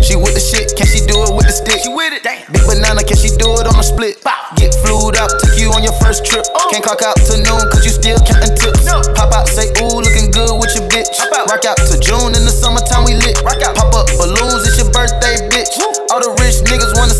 She 0.00 0.16
with 0.16 0.32
the 0.32 0.40
shit, 0.40 0.72
can 0.72 0.88
she 0.88 1.04
do 1.04 1.20
it 1.28 1.36
with 1.36 1.44
the 1.44 1.52
stick? 1.52 1.84
She 1.84 1.92
with 1.92 2.16
it. 2.16 2.24
Big 2.24 2.64
banana, 2.64 3.04
can 3.04 3.12
she 3.12 3.28
do 3.36 3.60
it 3.60 3.68
on 3.68 3.76
the 3.76 3.84
split? 3.84 4.24
Get 4.56 4.72
flued 4.80 5.20
up, 5.20 5.28
take 5.44 5.60
you 5.60 5.68
on 5.68 5.84
your 5.84 5.92
first 6.00 6.24
trip. 6.24 6.48
Oh. 6.56 6.72
Can't 6.72 6.80
clock 6.80 7.04
out 7.04 7.20
to 7.28 7.36
noon, 7.44 7.60
cause 7.68 7.84
you 7.84 7.92
still 7.92 8.16
counting 8.24 8.56
tips. 8.56 8.88
Pop 8.88 9.36
out, 9.36 9.44
say 9.52 9.68
ooh, 9.84 10.00
looking 10.00 10.32
good 10.32 10.56
with 10.56 10.72
your 10.72 10.88
bitch. 10.88 11.12
Rock 11.28 11.68
out 11.68 11.76
to 11.76 11.96
June 12.00 12.32
in 12.32 12.40
the 12.40 12.52
summertime, 12.52 13.04
we 13.04 13.12
lit. 13.20 13.36
Pop 13.44 13.92
up 13.92 14.08
balloons, 14.16 14.64
it's 14.64 14.80
your 14.80 14.88
birthday, 14.88 15.44
bitch. 15.44 15.53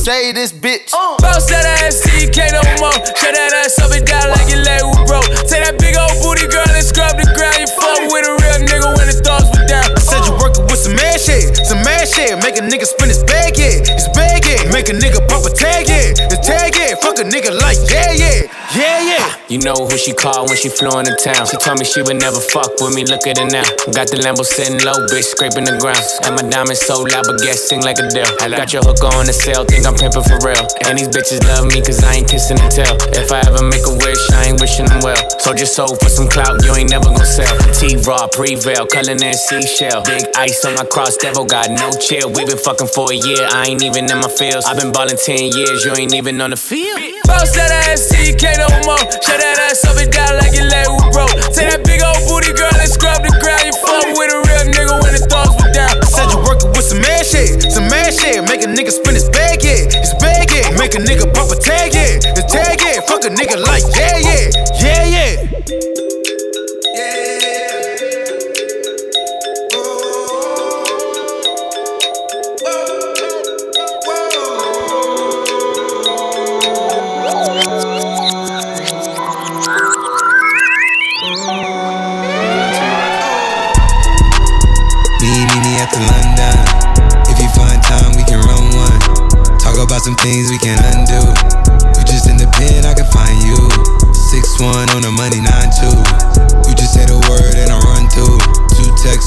Say 0.04 0.32
this 0.32 0.52
bitch. 0.52 0.92
Uh. 0.92 1.16
Bounce 1.16 1.48
that 1.48 1.64
ass, 1.80 1.96
see 2.04 2.28
you 2.28 2.30
can't 2.30 2.52
no 2.52 2.60
more. 2.76 2.92
Shut 2.92 3.32
that 3.32 3.56
ass 3.64 3.80
up 3.80 3.88
and 3.88 4.04
down 4.04 4.28
like 4.36 4.52
your 4.52 4.60
leg 4.60 4.84
was 4.84 5.00
broke. 5.08 5.24
Take 5.48 5.64
that 5.64 5.80
big 5.80 5.96
old 5.96 6.12
booty 6.20 6.44
girl 6.44 6.68
and 6.68 6.84
scrub 6.84 7.16
the 7.16 7.24
ground. 7.32 7.56
You 7.56 7.68
fuck 7.72 8.04
with 8.12 8.28
a 8.28 8.36
real 8.36 8.60
nigga 8.68 8.88
when 9.00 9.08
the 9.08 9.16
thugs 9.24 9.48
were 9.48 9.64
down. 9.64 9.88
I 9.96 10.00
said 10.04 10.20
you 10.28 10.36
working 10.36 10.68
with 10.68 10.76
some 10.76 10.92
mad 10.92 11.16
shit, 11.16 11.56
some 11.64 11.80
mad 11.80 12.04
shit. 12.04 12.36
Make 12.44 12.60
a 12.60 12.64
nigga 12.68 12.84
spin 12.84 13.08
his 13.08 13.24
bag, 13.24 13.56
yeah. 13.56 13.80
His 13.80 14.12
bag, 14.12 14.44
yeah. 14.44 14.68
Make 14.68 14.92
a 14.92 14.96
nigga 14.96 15.24
pop 15.24 15.48
a 15.48 15.50
tag, 15.50 15.88
yeah. 15.88 16.12
The 16.28 16.36
tag, 16.36 16.76
yeah. 16.76 17.00
Fuck 17.00 17.16
a 17.16 17.24
nigga 17.24 17.56
like, 17.56 17.80
yeah, 17.88 18.12
yeah. 18.12 18.44
Yeah, 18.76 19.00
yeah. 19.08 19.13
You 19.52 19.60
know 19.60 19.76
who 19.76 19.92
she 20.00 20.16
called 20.16 20.48
when 20.48 20.56
she 20.56 20.72
flew 20.72 20.88
into 20.96 21.12
town. 21.20 21.44
She 21.44 21.60
told 21.60 21.76
me 21.76 21.84
she 21.84 22.00
would 22.00 22.16
never 22.16 22.40
fuck 22.40 22.80
with 22.80 22.96
me. 22.96 23.04
Look 23.04 23.28
at 23.28 23.36
her 23.36 23.44
now. 23.44 23.68
Got 23.92 24.08
the 24.08 24.16
Lambo 24.24 24.40
sitting 24.40 24.80
low, 24.80 24.96
bitch, 25.12 25.36
scraping 25.36 25.68
the 25.68 25.76
ground. 25.84 26.00
And 26.24 26.32
my 26.32 26.48
diamonds 26.48 26.80
so 26.80 27.04
loud, 27.04 27.28
but 27.28 27.36
guess 27.44 27.60
sing 27.68 27.84
like 27.84 28.00
a 28.00 28.08
deal. 28.08 28.24
I 28.40 28.48
got 28.48 28.72
your 28.72 28.80
hook 28.80 29.04
on 29.04 29.28
the 29.28 29.36
cell, 29.36 29.68
think 29.68 29.84
I'm 29.84 30.00
pimping 30.00 30.24
for 30.24 30.40
real. 30.40 30.64
And 30.88 30.96
these 30.96 31.12
bitches 31.12 31.44
love 31.44 31.68
me 31.68 31.84
cause 31.84 32.00
I 32.00 32.24
ain't 32.24 32.28
kissing 32.32 32.56
and 32.56 32.72
tell. 32.72 32.96
If 33.12 33.28
I 33.28 33.44
ever 33.44 33.60
make 33.68 33.84
a 33.84 33.92
wish, 33.92 34.22
I 34.32 34.48
ain't 34.48 34.64
wishing 34.64 34.88
them 34.88 35.04
well. 35.04 35.20
So 35.36 35.52
just 35.52 35.76
sold 35.76 36.00
for 36.00 36.08
some 36.08 36.24
clout, 36.24 36.64
you 36.64 36.72
ain't 36.72 36.88
never 36.88 37.12
gonna 37.12 37.28
sell. 37.28 37.52
T 37.76 38.00
Raw, 38.00 38.24
Prevail, 38.32 38.88
Cullen 38.88 39.20
and 39.20 39.36
Seashell. 39.36 40.08
Big 40.08 40.24
ice 40.40 40.64
on 40.64 40.72
my 40.80 40.88
cross, 40.88 41.20
devil 41.20 41.44
got 41.44 41.68
no 41.68 41.92
chill. 42.00 42.32
We 42.32 42.48
been 42.48 42.56
fucking 42.56 42.88
for 42.96 43.12
a 43.12 43.16
year, 43.20 43.44
I 43.52 43.68
ain't 43.68 43.84
even 43.84 44.08
in 44.08 44.24
my 44.24 44.32
feels. 44.32 44.64
i 44.64 44.72
been 44.72 44.88
ballin' 44.88 45.20
10 45.20 45.52
years, 45.52 45.84
you 45.84 45.92
ain't 45.92 46.16
even 46.16 46.40
on 46.40 46.48
the 46.48 46.56
field. 46.56 46.96
Bounce 47.28 47.52
that 47.60 47.92
ass, 47.92 48.08
see 48.08 48.32
no 48.56 48.72
more. 48.88 49.04
Shut 49.34 49.42
that 49.42 49.66
ass 49.66 49.82
up 49.82 49.98
and 49.98 50.14
down 50.14 50.38
like 50.38 50.54
your 50.54 50.70
leg 50.70 50.86
was 50.86 51.10
broke. 51.10 51.34
Take 51.50 51.66
that 51.66 51.82
big 51.82 51.98
old 52.06 52.22
booty 52.30 52.54
girl 52.54 52.70
and 52.70 52.86
scrub 52.86 53.18
the 53.18 53.34
ground. 53.42 53.66
You 53.66 53.74
fuck 53.82 54.06
with 54.14 54.30
a 54.30 54.38
real 54.46 54.62
nigga 54.70 54.94
when 55.02 55.10
the 55.10 55.26
thugs 55.26 55.58
were 55.58 55.74
down. 55.74 55.98
Said 56.06 56.30
you 56.30 56.38
working 56.46 56.70
with 56.70 56.86
some 56.86 57.02
mad 57.02 57.26
shit, 57.26 57.58
some 57.66 57.90
mad 57.90 58.14
shit. 58.14 58.46
Make 58.46 58.62
a 58.62 58.70
nigga 58.70 58.94
spin 58.94 59.18
his 59.18 59.26
bag, 59.34 59.58
yeah. 59.66 59.90
His 59.90 60.14
bag, 60.22 60.54
yeah. 60.54 60.70
Make 60.78 60.94
a 60.94 61.02
nigga 61.02 61.26
pop 61.34 61.50
a 61.50 61.58
tag, 61.58 61.90
yeah. 61.98 62.22
The 62.30 62.46
tag, 62.46 62.78
yeah. 62.78 63.02
Fuck 63.10 63.26
a 63.26 63.30
nigga 63.34 63.58
like. 63.58 63.82
Yeah, 63.98 64.22
yeah. 64.22 64.63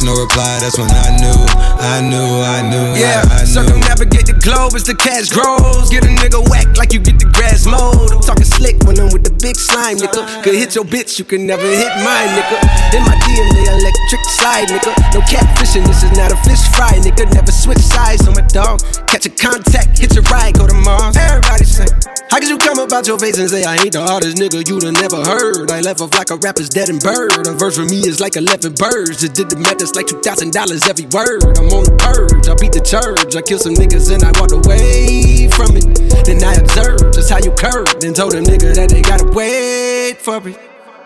No 0.07 0.15
reply. 0.15 0.57
That's 0.63 0.79
when 0.79 0.87
I 0.87 1.11
knew, 1.19 1.35
I 1.83 1.99
knew, 1.99 2.31
I 2.39 2.63
knew, 2.63 2.85
Yeah, 2.95 3.27
I, 3.27 3.35
I 3.35 3.39
knew. 3.43 3.59
circumnavigate 3.59 4.25
the 4.31 4.39
globe 4.39 4.71
as 4.73 4.87
the 4.87 4.95
cash 4.95 5.27
grows. 5.29 5.91
Get 5.91 6.07
a 6.07 6.11
nigga 6.11 6.39
whack 6.47 6.77
like 6.79 6.93
you 6.95 6.99
get 7.03 7.19
the 7.19 7.27
grass 7.27 7.67
mowed. 7.67 8.15
I'm 8.15 8.23
talking 8.23 8.47
slick 8.47 8.79
when 8.87 8.95
I'm 8.99 9.11
with 9.11 9.27
the 9.27 9.35
big 9.43 9.59
slime, 9.59 9.99
nigga. 9.99 10.23
Could 10.43 10.55
hit 10.55 10.75
your 10.75 10.85
bitch, 10.87 11.19
you 11.19 11.25
can 11.25 11.45
never 11.45 11.67
hit 11.67 11.91
mine, 12.07 12.31
nigga. 12.31 12.57
In 12.95 13.03
my 13.03 13.15
DNA, 13.27 13.67
electric 13.83 14.23
slide, 14.39 14.71
nigga. 14.71 14.95
No 15.13 15.19
catfishing, 15.27 15.83
this 15.85 16.01
is 16.03 16.13
not 16.15 16.31
a 16.31 16.37
fish 16.47 16.63
fry, 16.71 16.95
nigga. 17.03 17.27
Never 17.35 17.51
switch 17.51 17.83
sides 17.83 18.27
on 18.27 18.33
my 18.33 18.45
dog. 18.55 18.79
Catch 19.11 19.27
a 19.27 19.31
contact, 19.35 19.99
hit 19.99 20.15
your 20.15 20.23
ride, 20.31 20.55
go 20.55 20.67
to 20.67 20.73
Mars. 20.73 21.17
Everybody 21.17 21.65
say, 21.65 21.87
How 22.31 22.39
could 22.39 22.47
you 22.47 22.57
come 22.57 22.79
about 22.79 23.07
your 23.07 23.19
face 23.19 23.37
and 23.37 23.49
say 23.49 23.63
I 23.67 23.75
ain't 23.75 23.91
the 23.91 24.01
hardest 24.01 24.37
nigga 24.37 24.63
you'd 24.67 24.83
have 24.83 24.95
never 24.95 25.19
heard? 25.23 25.71
I 25.71 25.81
left 25.81 25.99
off 25.99 26.15
like 26.15 26.31
a 26.31 26.37
rapper's 26.37 26.69
dead 26.69 26.87
and 26.89 27.01
bird. 27.03 27.35
A 27.47 27.53
verse 27.53 27.75
for 27.75 27.85
me 27.85 28.07
is 28.07 28.19
like 28.19 28.35
11 28.35 28.73
birds. 28.79 29.19
Just 29.19 29.33
did 29.33 29.49
the 29.49 29.57
math, 29.57 29.77
like 29.97 30.05
$2,000 30.05 30.53
every 30.85 31.09
word. 31.09 31.41
I'm 31.57 31.73
on 31.73 31.81
the 31.89 31.97
purge, 31.97 32.45
I 32.45 32.53
beat 32.61 32.69
the 32.69 32.85
church. 32.85 33.33
I 33.33 33.41
kill 33.41 33.57
some 33.57 33.73
niggas 33.73 34.13
and 34.13 34.21
I 34.21 34.29
walked 34.37 34.53
away 34.53 35.49
from 35.49 35.73
it. 35.73 35.89
Then 36.21 36.37
I 36.45 36.53
observed 36.61 37.17
just 37.17 37.33
how 37.33 37.41
you 37.41 37.49
curved 37.57 38.05
and 38.05 38.13
told 38.13 38.37
a 38.37 38.41
nigga 38.45 38.77
that 38.77 38.93
they 38.93 39.01
gotta 39.01 39.25
wait 39.33 40.21
for 40.21 40.37
me. 40.37 40.53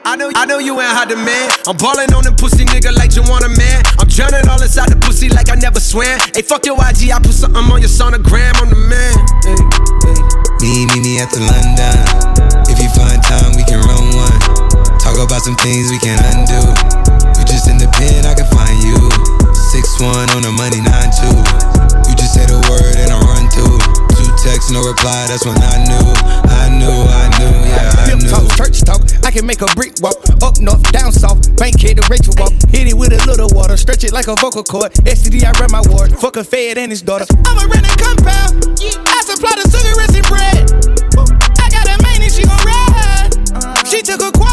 I 0.03 0.19
know, 0.19 0.27
I 0.35 0.43
know 0.43 0.59
you 0.59 0.75
ain't 0.75 0.91
hot 0.91 1.07
demand. 1.07 1.55
I'm 1.71 1.79
ballin' 1.79 2.11
on 2.11 2.27
them 2.27 2.35
pussy 2.35 2.67
nigga 2.67 2.91
like 2.91 3.15
you 3.15 3.23
want 3.31 3.47
a 3.47 3.51
man. 3.55 3.79
I'm 3.95 4.11
drowning 4.11 4.43
all 4.51 4.59
inside 4.59 4.91
the 4.91 4.99
pussy 4.99 5.31
like 5.31 5.47
I 5.47 5.55
never 5.55 5.79
swam. 5.79 6.19
Hey, 6.35 6.43
fuck 6.43 6.67
your 6.67 6.75
IG, 6.75 7.15
I 7.15 7.23
put 7.23 7.31
something 7.31 7.63
on 7.63 7.79
your 7.79 7.87
sonogram. 7.87 8.59
I'm 8.59 8.75
the 8.75 8.81
man. 8.91 9.15
Hey, 9.47 9.55
hey. 10.03 10.19
Me, 10.59 10.83
me, 10.91 10.99
me 10.99 11.13
at 11.23 11.31
the 11.31 11.39
London. 11.47 11.95
If 12.67 12.75
you 12.75 12.91
find 12.91 13.23
time, 13.23 13.55
we 13.55 13.63
can 13.63 13.79
run 13.87 14.03
one. 14.19 14.39
Talk 14.99 15.15
about 15.15 15.47
some 15.47 15.55
things 15.63 15.87
we 15.95 15.99
can 16.03 16.19
undo. 16.27 17.20
Just 17.61 17.77
in 17.77 17.77
the 17.77 17.93
pen, 17.93 18.25
I 18.25 18.33
can 18.33 18.49
find 18.49 18.73
you. 18.81 18.97
Six 19.53 20.01
one 20.01 20.25
on 20.33 20.41
the 20.41 20.49
money, 20.49 20.81
nine 20.81 21.13
two. 21.13 21.29
You 22.09 22.17
just 22.17 22.33
say 22.33 22.41
the 22.49 22.57
word 22.65 22.97
and 22.97 23.13
I 23.13 23.21
run 23.21 23.45
through. 23.53 23.77
Two 24.17 24.25
texts, 24.41 24.73
no 24.73 24.81
reply. 24.81 25.29
That's 25.29 25.45
when 25.45 25.53
I 25.61 25.77
knew, 25.85 26.09
I 26.49 26.73
knew, 26.73 26.89
I 26.89 27.29
knew, 27.37 27.53
yeah, 27.69 28.01
I 28.01 28.17
knew. 28.17 28.33
talk, 28.33 28.49
church 28.57 28.81
talk. 28.81 29.05
I 29.21 29.29
can 29.29 29.45
make 29.45 29.61
a 29.61 29.69
brick 29.77 29.93
walk. 30.01 30.17
Up 30.41 30.57
north, 30.57 30.81
down 30.89 31.13
south. 31.13 31.37
Bank 31.61 31.77
kid 31.77 32.01
to 32.01 32.03
Rachel 32.09 32.33
walk. 32.41 32.49
Hit 32.73 32.89
it 32.89 32.97
with 32.97 33.13
a 33.13 33.21
little 33.29 33.53
water. 33.53 33.77
Stretch 33.77 34.09
it 34.09 34.11
like 34.11 34.25
a 34.25 34.33
vocal 34.41 34.65
cord. 34.65 34.97
STD, 35.05 35.45
I 35.45 35.53
run 35.61 35.69
my 35.69 35.85
ward. 35.93 36.17
Fuck 36.17 36.41
a 36.41 36.43
fed 36.43 36.81
and 36.81 36.89
his 36.89 37.05
daughter. 37.05 37.29
I'm 37.45 37.61
a 37.61 37.93
compound. 38.01 38.73
I 39.05 39.21
supply 39.21 39.53
the 39.61 39.69
cigarettes 39.69 40.17
and 40.17 40.25
bread. 40.25 40.65
I 41.61 41.69
got 41.69 41.85
a 41.85 42.01
main 42.01 42.25
and 42.25 42.33
she 42.33 42.41
gon' 42.41 42.57
ride. 42.65 43.29
She 43.85 44.01
took 44.01 44.25
a 44.25 44.33
quarter 44.33 44.50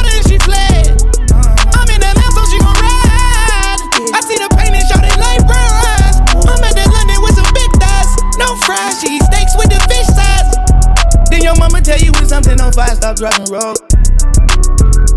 tell 11.88 12.04
you 12.04 12.12
when 12.20 12.28
something 12.28 12.60
on 12.60 12.70
fire, 12.70 12.92
stop 12.92 13.16
driving 13.16 13.48
road. 13.48 13.80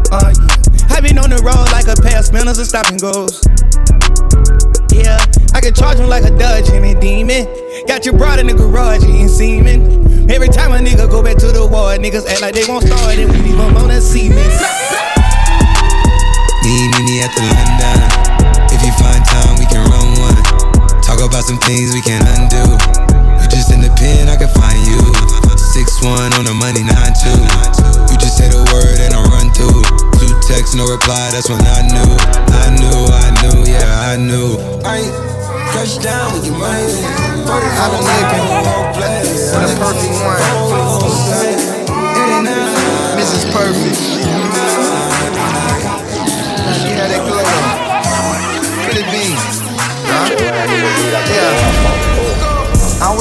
Uh, 0.08 0.32
yeah. 0.32 0.96
I 0.96 1.04
been 1.04 1.20
on 1.20 1.28
the 1.28 1.44
road 1.44 1.68
like 1.76 1.92
a 1.92 2.00
pair 2.00 2.24
of 2.24 2.24
spinners 2.24 2.64
and 2.64 2.68
stop 2.68 2.88
and 2.88 2.96
goes. 2.96 3.44
Yeah, 4.88 5.20
I 5.52 5.60
can 5.60 5.76
charge 5.76 6.00
him 6.00 6.08
like 6.08 6.24
a 6.24 6.32
Dodge 6.32 6.72
and 6.72 6.88
a 6.88 6.96
demon. 6.96 7.44
Got 7.92 8.08
your 8.08 8.16
broad 8.16 8.40
in 8.40 8.48
the 8.48 8.56
garage 8.56 9.04
eating 9.04 9.28
semen. 9.28 10.32
Every 10.32 10.48
time 10.48 10.72
a 10.72 10.80
nigga 10.80 11.12
go 11.12 11.20
back 11.20 11.36
to 11.44 11.52
the 11.52 11.68
war, 11.68 11.92
niggas 12.00 12.24
act 12.24 12.40
like 12.40 12.56
they 12.56 12.64
won't 12.64 12.88
start 12.88 13.20
and 13.20 13.28
we 13.28 13.52
leave 13.52 13.60
them 13.60 13.76
on 13.76 13.92
that 13.92 14.00
cement. 14.00 14.40
Me, 16.64 16.88
me, 16.88 17.00
me 17.04 17.20
at 17.20 17.36
the 17.36 17.44
London. 17.52 18.00
If 18.72 18.80
you 18.80 18.96
find 18.96 19.20
time, 19.28 19.60
we 19.60 19.68
can 19.68 19.84
run 19.92 20.08
one. 20.24 20.40
Talk 21.04 21.20
about 21.20 21.44
some 21.44 21.60
things 21.68 21.92
we 21.92 22.00
can 22.00 22.24
undo. 22.40 22.64
You 23.44 23.48
just 23.52 23.76
in 23.76 23.84
the 23.84 23.92
pen, 24.00 24.32
I 24.32 24.40
can 24.40 24.48
find 24.56 24.80
you. 24.88 25.41
Six 25.72 26.04
one 26.04 26.34
on 26.36 26.44
the 26.44 26.52
money, 26.54 26.84
nine 26.84 27.16
two. 27.16 27.32
You 28.12 28.20
just 28.20 28.36
say 28.36 28.52
the 28.52 28.60
word 28.76 29.00
and 29.00 29.16
I 29.16 29.24
run 29.32 29.48
through. 29.56 29.80
Two 30.20 30.28
texts, 30.44 30.76
no 30.76 30.84
reply. 30.84 31.32
That's 31.32 31.48
when 31.48 31.64
I 31.64 31.88
knew, 31.88 32.12
I 32.60 32.76
knew, 32.76 33.08
I 33.08 33.32
knew, 33.40 33.64
yeah, 33.64 34.12
I 34.12 34.20
knew. 34.20 34.60
I 34.84 35.00
ain't 35.00 35.16
crush 35.72 35.96
down 36.04 36.36
with 36.36 36.44
your 36.44 36.60
money. 36.60 36.92
I've 37.48 37.88
been 37.88 38.04
looking 38.04 38.52
for 39.48 39.64
the 39.64 39.80
perfect 39.80 40.12
one. 40.20 40.44
Mrs. 43.16 43.48
Perfect. 43.56 43.96
She 46.84 46.92
had 47.00 47.16
that 47.16 47.24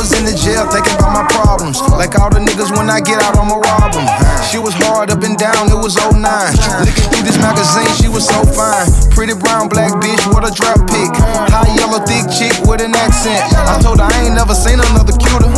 was 0.01 0.17
in 0.17 0.25
the 0.25 0.33
jail 0.33 0.65
thinking 0.73 0.97
about 0.97 1.13
my 1.13 1.27
problems. 1.29 1.77
Like 1.93 2.17
all 2.17 2.33
the 2.33 2.41
niggas, 2.41 2.73
when 2.73 2.89
I 2.89 3.05
get 3.05 3.21
out, 3.21 3.37
I'ma 3.37 3.61
rob 3.61 3.93
them. 3.93 4.09
She 4.49 4.57
was 4.57 4.73
hard 4.81 5.13
up 5.13 5.21
and 5.21 5.37
down, 5.37 5.69
it 5.69 5.77
was 5.77 5.93
09. 6.01 6.17
Looking 6.17 7.09
through 7.13 7.29
this 7.29 7.37
magazine, 7.37 7.93
she 8.01 8.09
was 8.09 8.25
so 8.25 8.41
fine. 8.49 8.89
Pretty 9.13 9.37
brown, 9.37 9.69
black 9.69 9.93
bitch, 10.01 10.25
what 10.33 10.49
a 10.49 10.51
drop 10.57 10.81
pick. 10.89 11.13
High 11.53 11.77
yellow, 11.77 12.01
thick 12.09 12.25
chick 12.33 12.57
with 12.65 12.81
an 12.81 12.97
accent. 12.97 13.45
I 13.69 13.77
told 13.85 14.01
her 14.01 14.09
I 14.09 14.25
ain't 14.25 14.33
never 14.33 14.57
seen 14.57 14.81
another 14.81 15.13
cuter. 15.21 15.53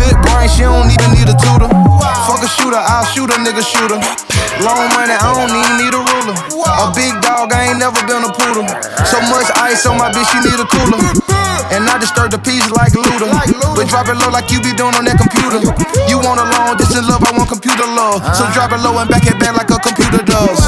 Good 0.00 0.16
brain, 0.32 0.48
she 0.48 0.64
don't 0.64 0.88
even 0.88 1.10
need 1.12 1.28
a 1.28 1.36
tutor. 1.36 1.68
Fuck 2.24 2.40
a 2.40 2.48
shooter, 2.48 2.80
I'll 2.80 3.04
shoot 3.12 3.28
a 3.28 3.36
nigga 3.36 3.60
shooter. 3.60 4.00
Long 4.64 4.88
money, 4.96 5.12
I 5.12 5.28
don't 5.36 5.52
even 5.52 5.76
need 5.76 5.92
a 5.92 6.00
ruler. 6.00 6.36
A 6.64 6.88
big 6.96 7.12
dog, 7.20 7.52
I 7.52 7.68
ain't 7.68 7.76
never 7.76 8.00
been 8.08 8.24
a 8.24 8.32
poodle. 8.32 8.64
So 9.04 9.20
much 9.28 9.52
ice 9.60 9.84
on 9.84 10.00
my 10.00 10.08
bitch, 10.08 10.24
she 10.32 10.40
need 10.40 10.56
a 10.56 10.64
cooler. 10.72 11.53
And 11.74 11.90
I 11.90 11.98
disturb 11.98 12.30
the 12.30 12.38
peace 12.38 12.70
like 12.70 12.94
Luda. 12.94 13.26
But 13.74 13.90
drop 13.90 14.06
it 14.06 14.14
low 14.14 14.30
like 14.30 14.46
you 14.54 14.62
be 14.62 14.70
doing 14.78 14.94
on 14.94 15.04
that 15.10 15.18
computer. 15.18 15.58
You 16.06 16.22
want 16.22 16.38
a 16.38 16.46
long 16.46 16.78
distance 16.78 17.10
love, 17.10 17.26
I 17.26 17.34
want 17.34 17.50
computer 17.50 17.82
love. 17.98 18.22
So 18.22 18.46
uh-huh. 18.46 18.54
drop 18.54 18.70
it 18.70 18.78
low 18.78 18.94
and 19.02 19.10
back 19.10 19.26
it 19.26 19.34
back 19.42 19.58
like 19.58 19.74
a 19.74 19.78
computer 19.82 20.22
does. 20.22 20.63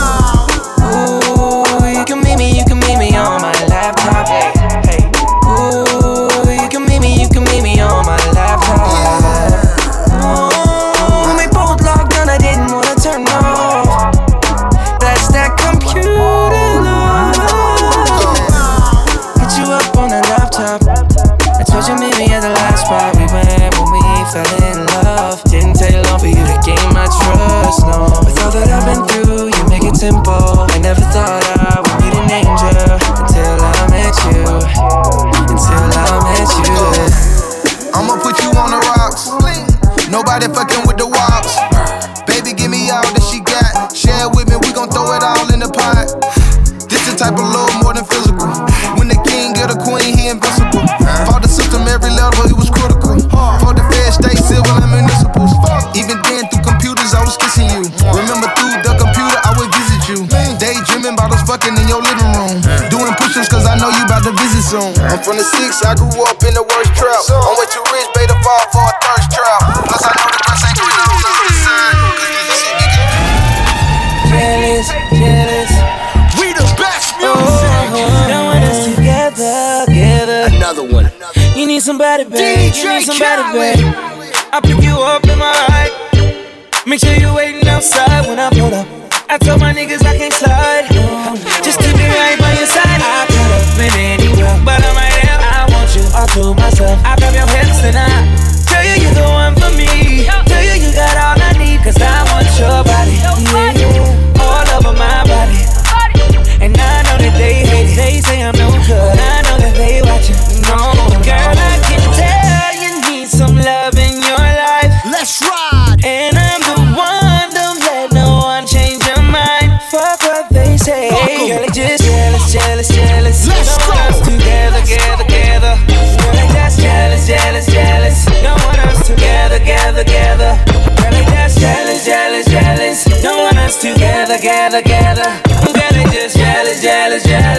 Girl, 134.47 134.71
they 134.71 136.05
just 136.05 136.37
jealous, 136.37 136.81
jealous, 136.81 137.25
jealous. 137.25 137.56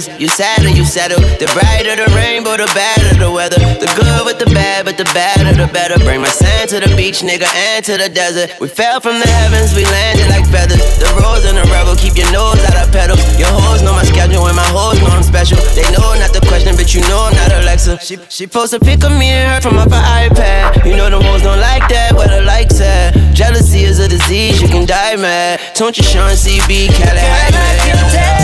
Jealous? 0.00 0.20
You 0.20 0.28
sad 0.28 0.64
or 0.64 0.68
you 0.70 0.84
settle? 0.84 1.20
The 1.20 1.48
brighter 1.52 1.96
the 1.96 2.08
rainbow, 2.14 2.56
the 2.56 2.70
better 2.74 3.18
the 3.18 3.30
weather. 3.30 3.58
The 3.58 3.88
good 3.96 4.08
with 4.24 4.38
the 4.38 4.46
bad, 4.54 4.84
but 4.84 4.96
the 4.96 5.04
badder 5.04 5.52
the 5.52 5.70
better. 5.72 5.98
Bring 6.04 6.20
my 6.20 6.30
sand 6.30 6.70
to 6.70 6.80
the 6.80 6.94
beach, 6.96 7.20
nigga, 7.20 7.48
and 7.48 7.84
to 7.84 7.96
the 7.96 8.08
desert. 8.08 8.58
We 8.60 8.68
fell 8.68 9.00
from 9.00 9.18
the 9.18 9.26
heavens, 9.26 9.74
we 9.74 9.84
landed 9.84 10.28
like 10.28 10.46
feathers. 10.46 10.80
The 10.98 11.08
rose 11.20 11.44
and 11.44 11.56
the 11.56 11.64
rebel, 11.72 11.96
keep 11.96 12.16
your 12.16 12.30
nose 12.32 12.60
out 12.64 12.76
of 12.76 12.92
pedals. 12.92 13.20
Your 13.38 13.50
hoes 13.50 13.82
know 13.82 13.92
my 13.92 14.04
schedule, 14.04 14.46
and 14.46 14.56
my 14.56 14.68
hoes 14.70 15.00
know 15.00 15.12
I'm 15.12 15.22
special. 15.22 15.58
They 15.74 15.86
know 15.92 16.14
not 16.16 16.32
the 16.32 16.44
question, 16.48 16.76
but 16.76 16.94
you 16.94 17.00
know 17.08 17.28
I'm 17.28 17.34
not 17.34 17.52
Alexa. 17.62 18.00
She 18.00 18.18
she 18.28 18.46
post 18.46 18.72
a 18.72 18.80
pic 18.80 19.04
of 19.04 19.12
me 19.12 19.32
and 19.32 19.48
her 19.50 19.60
from 19.60 19.78
up 19.78 19.90
her 19.90 20.04
iPad. 20.22 20.84
You 20.84 20.96
know 20.96 21.10
the 21.10 21.20
hoes 21.20 21.42
don't 21.42 21.60
like 21.60 21.88
that, 21.88 22.14
where 22.14 22.28
the 22.28 22.42
likes 22.42 22.80
at. 22.80 23.14
Jealousy 23.34 23.84
is 23.84 23.98
a 23.98 24.08
disease, 24.08 24.60
you 24.60 24.68
can 24.68 24.86
die 24.86 25.16
mad. 25.16 25.60
Don't 25.74 25.96
you 25.96 26.04
Sean 26.04 26.32
CB, 26.32 26.88
Cali 26.92 27.20
High 27.20 28.39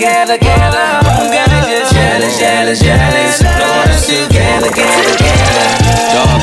together, 0.00 0.38
together. 0.38 1.00
Girl, 1.04 1.48
they 1.50 1.60
just 1.68 1.92
one 3.44 3.88
else 3.90 4.06
together, 4.06 4.68
together, 4.68 5.12
together. 5.12 5.40
Dog, 5.60 5.79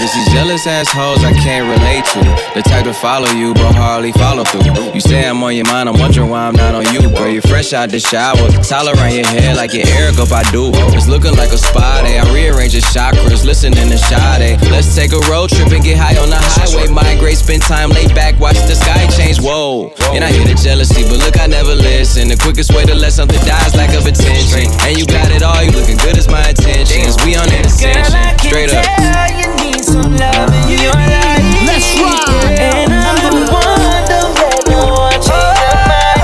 it's 0.02 0.14
these 0.14 0.30
jealous 0.34 0.68
assholes 0.68 1.24
I 1.24 1.34
can't 1.34 1.66
relate 1.66 2.06
to. 2.14 2.22
The 2.54 2.62
type 2.62 2.86
to 2.86 2.94
follow 2.94 3.30
you, 3.32 3.54
but 3.54 3.76
hardly 3.76 4.12
follow 4.14 4.44
through. 4.44 4.94
You 4.94 5.02
say 5.02 5.28
I'm 5.28 5.42
on 5.44 5.56
your 5.56 5.66
mind, 5.66 5.90
I'm 5.90 6.00
wondering 6.00 6.30
why 6.30 6.48
I'm 6.48 6.56
not 6.56 6.76
on 6.76 6.86
you. 6.94 7.10
Girl, 7.10 7.30
you're 7.30 7.42
fresh 7.42 7.74
out 7.74 7.90
the 7.90 8.00
shower, 8.00 8.50
towel 8.64 8.90
around 8.90 9.14
your 9.14 9.26
head 9.26 9.58
like 9.58 9.74
your 9.74 9.86
Erykah 9.86 10.28
Badu. 10.30 10.72
It's 10.94 11.08
looking 11.08 11.36
like 11.36 11.52
a 11.52 11.58
spa 11.58 12.02
day. 12.06 12.20
I 12.20 12.26
rearrange 12.34 12.74
your 12.74 12.86
chakras, 12.94 13.46
listening 13.46 13.90
to 13.90 13.98
Sade. 13.98 14.60
Let's 14.70 14.96
take 14.96 15.14
a 15.14 15.22
road 15.30 15.50
trip 15.50 15.72
and 15.72 15.84
get 15.84 15.98
high 15.98 16.18
on 16.18 16.30
the 16.30 16.40
highway. 16.40 16.88
Migrate, 16.88 17.38
spend 17.38 17.64
time 17.64 17.90
laid 17.90 18.14
back, 18.14 18.40
watch 18.40 18.58
the 18.68 18.76
sky 18.76 19.08
change. 19.16 19.40
Whoa, 19.40 19.94
and 20.14 20.24
I 20.24 20.32
hear 20.32 20.46
the 20.46 20.56
jealousy, 20.56 21.04
but 21.04 21.20
look, 21.20 21.40
I 21.40 21.48
never 21.48 21.74
listen. 21.74 22.28
The 22.28 22.38
quickest 22.38 22.74
way 22.74 22.86
to 22.86 22.96
let 22.96 23.14
something 23.14 23.40
die 23.46 23.66
is 23.66 23.76
lack 23.76 23.94
of 23.96 24.06
attention. 24.06 24.70
And 24.86 24.98
you 24.98 25.06
got 25.06 25.32
it 25.32 25.44
all, 25.44 25.62
you 25.64 25.72
looking 25.72 25.98
good 25.98 26.18
as 26.18 26.28
my 26.28 26.50
intentions. 26.50 27.18
We 27.26 27.36
on 27.36 27.50
an 27.50 27.66
ascension, 27.66 28.16
straight 28.40 28.72
up. 28.74 29.67
Tell 29.98 30.12
you 30.12 30.14
need 30.14 30.14
some 30.14 30.18
love 30.18 30.54
in 30.70 30.78
your 30.80 30.94
life. 30.94 31.66
Let's 31.66 31.90
ride. 31.98 32.60
And 32.60 32.94
I'm 32.94 33.18
the 33.18 33.32
one, 33.52 34.06
don't 34.06 34.34
let 34.38 34.62
no 34.70 34.94
one 34.94 35.22
your 35.22 35.54
mind. 35.90 36.22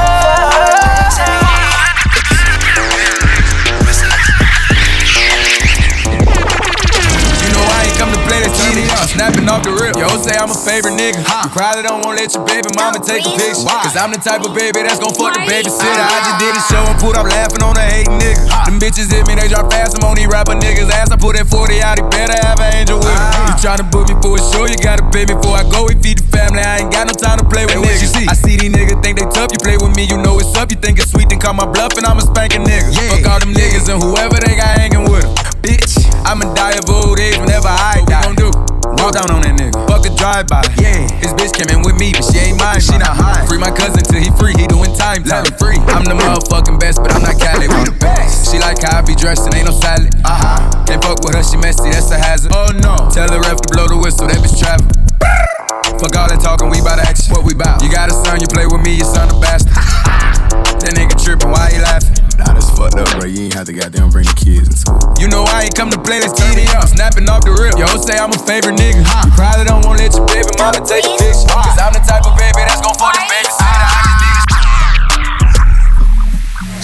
You 7.42 7.50
know 7.50 7.66
I 7.66 7.82
ain't 7.86 7.98
come 7.98 8.12
to 8.14 8.22
play 8.28 8.40
this 8.46 8.54
turn 8.62 8.76
me 8.76 8.86
up. 8.94 9.10
Snapping 9.10 9.50
off 9.50 9.64
the 9.64 9.72
rip. 9.74 9.96
Yo, 9.98 10.08
say 10.22 10.38
I'm 10.38 10.52
a 10.52 10.54
favorite 10.54 10.94
nigga. 10.94 11.20
You 11.26 11.50
probably 11.50 11.84
don't 11.84 12.06
wanna 12.06 12.22
let 12.22 12.34
your 12.34 12.46
baby 12.46 12.70
mama 12.76 13.00
take 13.02 13.26
Cause 13.64 13.96
I'm 13.96 14.12
the 14.12 14.20
type 14.20 14.44
of 14.44 14.52
baby 14.52 14.84
that's 14.84 15.00
gon' 15.00 15.16
fuck 15.16 15.32
the 15.34 15.44
babysitter. 15.48 16.04
I 16.04 16.20
just 16.28 16.40
did 16.44 16.52
a 16.52 16.64
show 16.68 16.84
and 16.84 16.98
put 17.00 17.16
up 17.16 17.24
laughing 17.24 17.64
on 17.64 17.80
the 17.80 17.86
hating 17.86 18.20
niggas. 18.20 18.44
Them 18.68 18.76
bitches 18.80 19.08
hit 19.08 19.24
me, 19.24 19.40
they 19.40 19.48
drop 19.48 19.72
fast. 19.72 19.96
I'm 19.96 20.04
on 20.04 20.20
these 20.20 20.28
rapper 20.28 20.56
niggas' 20.60 20.92
ass. 20.92 21.12
I 21.12 21.18
put 21.18 21.40
that 21.40 21.48
40 21.48 21.80
out, 21.80 21.96
he 22.00 22.04
better 22.12 22.36
have 22.44 22.60
an 22.60 22.76
angel 22.76 23.00
with 23.00 23.08
him. 23.08 23.16
Ah. 23.16 23.48
You 23.48 23.54
tryna 23.64 23.88
book 23.88 24.12
me 24.12 24.16
for 24.20 24.36
a 24.36 24.42
show, 24.52 24.68
you 24.68 24.76
gotta 24.84 25.08
pay 25.16 25.24
me 25.24 25.36
before 25.40 25.56
I 25.56 25.64
go. 25.72 25.88
We 25.88 25.96
feed 26.04 26.20
the 26.20 26.28
family, 26.28 26.60
I 26.60 26.84
ain't 26.84 26.92
got 26.92 27.08
no 27.08 27.16
time 27.16 27.40
to 27.40 27.48
play 27.48 27.64
with 27.64 27.80
niggas. 27.80 28.12
See? 28.12 28.28
I 28.28 28.36
see 28.36 28.60
these 28.60 28.74
niggas 28.74 29.00
think 29.00 29.20
they 29.20 29.28
tough, 29.32 29.56
you 29.56 29.60
play 29.64 29.80
with 29.80 29.96
me, 29.96 30.04
you 30.12 30.20
know 30.20 30.40
it's 30.44 30.52
up. 30.60 30.68
You 30.68 30.78
think 30.78 31.00
it's 31.00 31.12
sweet, 31.12 31.32
then 31.32 31.40
call 31.40 31.56
my 31.56 31.66
bluff, 31.66 31.96
and 31.96 32.04
I'ma 32.04 32.28
spank 32.28 32.56
a 32.56 32.60
nigga. 32.60 32.92
Fuck 33.16 33.24
all 33.32 33.40
them 33.40 33.56
niggas 33.56 33.88
and 33.88 34.04
whoever 34.04 34.36
they 34.44 34.60
got 34.60 34.76
hanging 34.76 35.08
with 35.08 35.24
them. 35.24 35.32
Bitch, 35.64 36.04
I'ma 36.28 36.52
die 36.54 36.76
of 36.76 36.90
old 36.92 37.20
age 37.20 37.40
whenever 37.40 37.72
I 37.72 38.04
die. 38.08 38.28
What 38.28 38.36
we 38.36 38.36
gon' 38.36 38.52
do? 38.52 38.63
Walk 39.00 39.16
down 39.16 39.32
on 39.32 39.42
that 39.44 39.56
nigga. 39.56 39.76
Fuck 39.88 40.06
a 40.06 40.12
drive-by. 40.16 40.64
Yeah. 40.80 41.08
His 41.20 41.32
bitch 41.34 41.56
came 41.56 41.72
in 41.72 41.82
with 41.84 41.96
me, 41.96 42.12
but 42.12 42.24
she 42.28 42.40
ain't 42.40 42.60
mine. 42.60 42.80
She 42.80 42.98
not 42.98 43.16
high. 43.16 43.46
Free 43.48 43.58
my 43.58 43.72
cousin 43.72 44.04
till 44.04 44.20
he 44.20 44.32
free. 44.36 44.54
He 44.60 44.68
doing 44.68 44.92
time. 44.96 45.24
Let 45.24 45.48
him 45.48 45.56
free. 45.58 45.80
I'm 45.96 46.04
the 46.04 46.16
motherfucking 46.16 46.80
best, 46.80 47.00
but 47.00 47.12
I'm 47.16 47.24
not 47.24 47.40
Khaled. 47.40 47.72
We 47.72 47.82
the 47.88 47.98
best. 48.00 48.52
She 48.52 48.60
like 48.60 48.84
how 48.84 49.00
I 49.00 49.02
be 49.02 49.16
dressed 49.16 49.46
and 49.48 49.56
ain't 49.56 49.68
no 49.68 49.74
salad. 49.74 50.12
Uh 50.26 50.36
huh. 50.36 50.86
Can't 50.86 51.04
fuck 51.04 51.24
with 51.24 51.36
her, 51.36 51.44
she 51.44 51.58
messy. 51.58 51.90
That's 51.90 52.12
a 52.12 52.20
hazard. 52.20 52.52
Oh 52.54 52.72
no. 52.76 53.10
Tell 53.10 53.28
the 53.30 53.40
ref 53.40 53.62
to 53.62 53.70
blow 53.72 53.88
the 53.88 53.98
whistle. 53.98 54.28
That 54.28 54.44
bitch 54.44 54.60
travel. 54.60 55.63
Fuck 56.00 56.16
all 56.18 56.28
that 56.28 56.42
talking, 56.42 56.70
we 56.70 56.82
bout 56.82 57.00
action. 57.00 57.34
What 57.34 57.46
we 57.46 57.54
bout? 57.54 57.84
You 57.84 57.90
got 57.90 58.10
a 58.10 58.16
son, 58.26 58.42
you 58.42 58.48
play 58.48 58.66
with 58.66 58.82
me, 58.82 58.98
your 58.98 59.10
son 59.10 59.30
a 59.30 59.36
bastard. 59.40 59.74
that 60.82 60.94
nigga 60.98 61.16
trippin', 61.16 61.52
why 61.52 61.70
he 61.72 61.80
laughing? 61.80 62.18
Nah, 62.38 62.54
that's 62.54 62.70
fucked 62.74 62.98
up, 62.98 63.08
bro. 63.16 63.30
You 63.30 63.46
ain't 63.46 63.54
have 63.54 63.70
to 63.70 63.74
goddamn 63.74 64.10
bring 64.10 64.26
the 64.26 64.34
kids 64.34 64.68
into 64.68 64.90
it. 64.90 65.22
You 65.22 65.30
know 65.30 65.46
I 65.46 65.70
ain't 65.70 65.76
come 65.78 65.94
to 65.94 66.02
play 66.02 66.20
this 66.20 66.34
turn 66.34 66.58
me 66.58 66.66
up. 66.74 66.90
Snapping 66.90 67.30
off 67.30 67.46
the 67.46 67.54
rip. 67.54 67.78
Yo, 67.78 67.86
say 68.02 68.18
I'm 68.18 68.34
a 68.34 68.40
favorite 68.42 68.76
nigga. 68.76 69.06
You 69.06 69.32
probably 69.38 69.70
don't 69.70 69.86
wanna 69.86 70.02
let 70.02 70.18
your 70.18 70.26
baby 70.26 70.50
mama 70.58 70.82
take 70.82 71.06
a 71.06 71.14
picture. 71.16 71.46
Cause 71.46 71.78
I'm 71.78 71.94
the 71.94 72.02
type 72.02 72.26
of 72.26 72.34
baby 72.36 72.66
that's 72.66 72.82
gon' 72.82 72.98
fuck 72.98 73.14
the 73.14 73.24
babysitter. 73.30 73.86
I 73.86 74.02
just 74.02 74.18
did 74.20 74.34
it. 74.34 74.64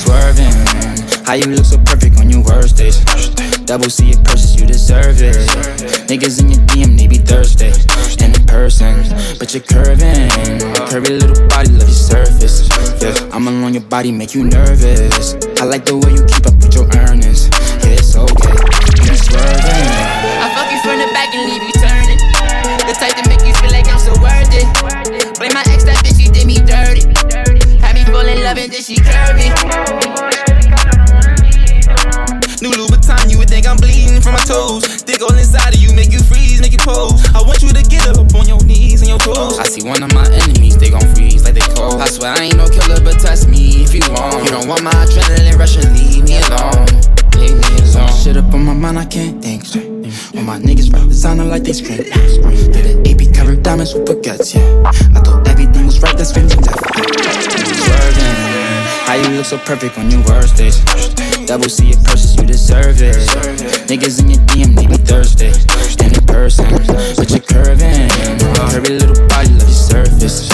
Swerving, 0.06 0.54
how 1.26 1.34
you 1.34 1.50
look 1.50 1.66
so 1.66 1.82
perfect 1.82 2.09
worst 2.44 2.78
days. 2.78 3.00
Double 3.66 3.90
C 3.90 4.12
it 4.12 4.24
purchase, 4.24 4.60
you 4.60 4.66
deserve 4.66 5.22
it. 5.22 5.36
Niggas 6.10 6.42
in 6.42 6.50
your 6.50 6.62
DM, 6.68 6.98
they 6.98 7.08
be 7.08 7.18
thirsty. 7.18 7.70
In 8.20 8.34
person, 8.46 9.06
but 9.40 9.54
you're 9.54 9.64
curving. 9.64 10.28
Curvy 10.90 11.22
little 11.22 11.48
body, 11.48 11.70
love 11.70 11.88
your 11.88 12.02
surface. 12.10 12.68
Yeah, 13.02 13.14
I'm 13.32 13.48
along 13.48 13.74
your 13.74 13.84
body, 13.84 14.12
make 14.12 14.34
you 14.34 14.44
nervous. 14.44 15.36
I 15.62 15.66
like 15.66 15.86
the 15.86 15.96
way 15.96 16.18
you 16.18 16.26
keep 16.26 16.46
up 16.50 16.58
with 16.60 16.74
your 16.74 16.90
earnings. 16.98 17.48
Yeah, 17.86 18.02
it's 18.02 18.16
okay. 18.18 18.58
You 19.06 19.16
swerving. 19.16 19.88
I 20.42 20.50
fuck 20.52 20.68
you 20.74 20.80
from 20.82 20.98
the 20.98 21.08
back 21.14 21.30
and 21.34 21.46
leave 21.48 21.64
you 21.64 21.76
turning. 21.78 22.20
The 22.90 22.94
type 22.98 23.16
to 23.22 23.30
make 23.30 23.46
you 23.46 23.54
feel 23.62 23.72
like 23.72 23.88
I'm 23.88 24.00
so 24.00 24.12
worth 24.18 24.50
it. 24.52 24.68
Blame 25.38 25.54
my 25.54 25.64
ex, 25.70 25.86
that 25.86 26.02
bitch, 26.04 26.18
she 26.20 26.28
did 26.28 26.48
me 26.48 26.58
dirty. 26.58 27.06
Had 27.80 27.96
me 27.96 28.04
fall 28.12 28.26
in 28.26 28.42
love 28.44 28.58
and 28.58 28.72
then 28.72 28.82
she 28.82 28.96
curvy. 28.96 30.39
New 32.62 32.72
Louboutin, 32.76 33.32
you 33.32 33.38
would 33.38 33.50
think 33.50 33.66
I'm 33.66 33.78
bleeding 33.78 34.20
from 34.20 34.34
my 34.34 34.44
toes. 34.44 34.84
Dig 35.04 35.22
all 35.22 35.32
inside 35.32 35.74
of 35.74 35.80
you, 35.80 35.96
make 35.96 36.12
you 36.12 36.20
freeze, 36.20 36.60
make 36.60 36.74
you 36.74 36.84
pose. 36.84 37.24
I 37.34 37.40
want 37.42 37.64
you 37.64 37.70
to 37.70 37.84
get 37.88 38.06
up 38.12 38.20
on 38.36 38.48
your 38.48 38.60
knees 38.66 39.00
and 39.00 39.10
your 39.10 39.20
toes. 39.20 39.58
I 39.58 39.64
see 39.64 39.88
one 39.88 40.04
of 40.04 40.14
my 40.14 40.28
enemies, 40.28 40.76
they 40.78 40.90
gon' 40.90 41.08
freeze 41.16 41.46
like 41.46 41.54
they 41.54 41.64
cold. 41.74 42.02
I 42.02 42.08
swear 42.08 42.34
I 42.36 42.52
ain't 42.52 42.58
no 42.58 42.68
killer, 42.68 43.00
but 43.00 43.18
test 43.20 43.48
me 43.48 43.84
if 43.84 43.96
you 43.96 44.02
want. 44.12 44.44
You 44.44 44.52
don't 44.52 44.68
want 44.68 44.84
my 44.84 44.92
adrenaline 44.92 45.58
rush 45.58 45.78
and 45.78 45.88
leave 45.96 46.28
me 46.28 46.36
alone. 46.52 46.84
Leave 47.40 47.56
me 47.56 47.96
alone. 47.96 48.12
Shit 48.20 48.36
up 48.36 48.54
on 48.54 48.66
my 48.66 48.74
mind, 48.74 49.00
I 49.00 49.06
can't 49.06 49.42
think 49.42 49.64
straight. 49.64 49.88
All 50.36 50.44
my 50.44 50.60
niggas 50.60 50.92
rap 50.92 51.08
designer 51.08 51.46
like 51.46 51.64
they 51.64 51.72
scream. 51.72 52.04
Did 52.04 52.86
an 52.92 53.08
AP 53.08 53.34
covered 53.34 53.64
diamonds 53.64 53.94
with 53.94 54.04
baguettes, 54.04 54.54
yeah. 54.54 54.92
I 55.16 55.24
thought 55.24 55.48
everything 55.48 55.86
was 55.86 56.02
right, 56.02 56.18
that's 56.18 56.32
screaming 56.32 56.60
death. 56.60 56.76
Swerving, 57.88 58.36
how 59.08 59.16
you 59.16 59.38
look 59.38 59.46
so 59.46 59.58
perfect 59.60 59.98
on 59.98 60.12
your 60.12 60.22
worst 60.26 60.58
days. 60.58 60.84
Double 61.50 61.68
C 61.68 61.90
it 61.90 61.98
purchase, 62.06 62.36
you 62.36 62.46
deserve 62.46 63.02
it. 63.02 63.16
Niggas 63.90 64.22
in 64.22 64.30
your 64.30 64.40
DM, 64.46 64.76
they 64.76 64.86
be 64.86 64.98
thirsty. 64.98 65.48
In 66.06 66.14
person, 66.28 66.70
but 67.18 67.28
you're 67.32 67.40
curving. 67.40 68.08
Curvy 68.70 69.00
little 69.00 69.28
body, 69.28 69.50
love 69.58 69.66
your 69.66 69.70
surface. 69.70 70.48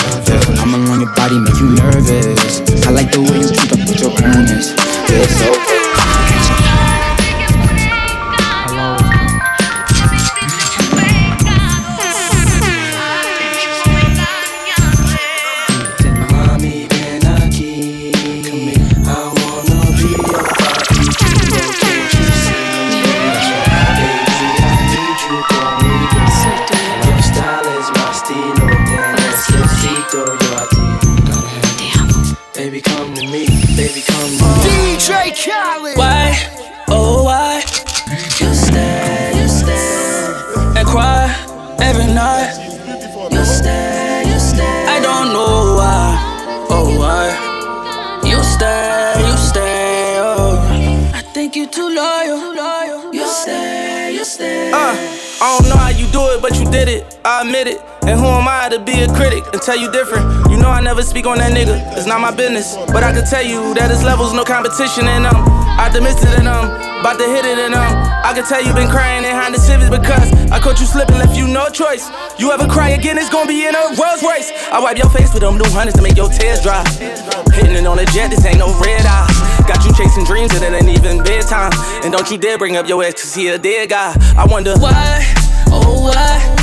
I'm 0.58 0.74
along 0.74 1.02
your 1.02 1.14
body, 1.14 1.38
make 1.38 1.60
you 1.60 1.76
nervous. 1.76 2.62
I 2.88 2.92
like 2.92 3.12
the 3.12 3.20
way 3.20 3.44
you 3.44 3.52
keep 3.52 3.74
up 3.74 3.80
with 3.90 4.00
your. 4.00 4.12
Yeah, 5.12 5.20
it's 5.20 5.42
okay. 5.42 5.95
Tell 59.66 59.76
you 59.76 59.90
different? 59.90 60.30
You 60.52 60.58
know 60.62 60.70
I 60.70 60.80
never 60.80 61.02
speak 61.02 61.26
on 61.26 61.40
that 61.42 61.50
nigga. 61.50 61.82
It's 61.98 62.06
not 62.06 62.22
my 62.22 62.30
business. 62.30 62.78
But 62.94 63.02
I 63.02 63.12
can 63.12 63.26
tell 63.26 63.42
you 63.42 63.74
that 63.74 63.90
his 63.90 64.04
levels, 64.04 64.32
no 64.32 64.46
competition 64.46 65.10
and 65.10 65.26
them. 65.26 65.42
Optimistic 65.82 66.30
them. 66.38 66.70
About 67.02 67.18
to 67.18 67.26
hit 67.26 67.46
it 67.46 67.58
in 67.58 67.74
them. 67.74 67.90
I 68.22 68.34
can 68.34 68.46
tell 68.46 68.62
you 68.62 68.74
been 68.78 68.90
crying 68.90 69.26
in 69.26 69.34
the 69.52 69.58
Civics 69.58 69.90
because 69.90 70.30
I 70.54 70.62
caught 70.62 70.80
you 70.80 70.86
slipping, 70.86 71.18
left 71.18 71.36
you 71.36 71.48
no 71.48 71.70
choice. 71.70 72.10
You 72.38 72.52
ever 72.54 72.70
cry 72.70 72.94
again, 72.94 73.18
it's 73.18 73.30
gonna 73.30 73.50
be 73.50 73.66
in 73.66 73.74
a 73.74 73.94
Rolls 73.98 74.22
Royce. 74.22 74.54
I 74.70 74.80
wipe 74.80 74.98
your 74.98 75.10
face 75.10 75.34
with 75.34 75.42
them 75.42 75.58
new 75.58 75.70
hundreds 75.74 75.98
to 75.98 76.04
make 76.06 76.18
your 76.18 76.30
tears 76.30 76.62
dry. 76.62 76.86
Hitting 77.54 77.74
it 77.74 77.86
on 77.86 77.98
a 77.98 78.06
jet, 78.06 78.30
this 78.30 78.46
ain't 78.46 78.58
no 78.62 78.70
red 78.82 79.06
eye. 79.06 79.30
Got 79.68 79.86
you 79.86 79.94
chasing 79.94 80.26
dreams 80.26 80.54
and 80.54 80.62
it 80.62 80.74
ain't 80.74 80.94
even 80.94 81.24
bedtime. 81.26 81.74
And 82.06 82.14
don't 82.14 82.30
you 82.30 82.38
dare 82.38 82.58
bring 82.58 82.78
up 82.78 82.88
your 82.88 83.04
ex, 83.04 83.22
cause 83.22 83.34
he 83.34 83.50
a 83.50 83.58
dead 83.58 83.90
guy. 83.90 84.14
I 84.38 84.46
wonder 84.46 84.74
why, 84.78 85.26
oh 85.70 86.10
why, 86.10 86.55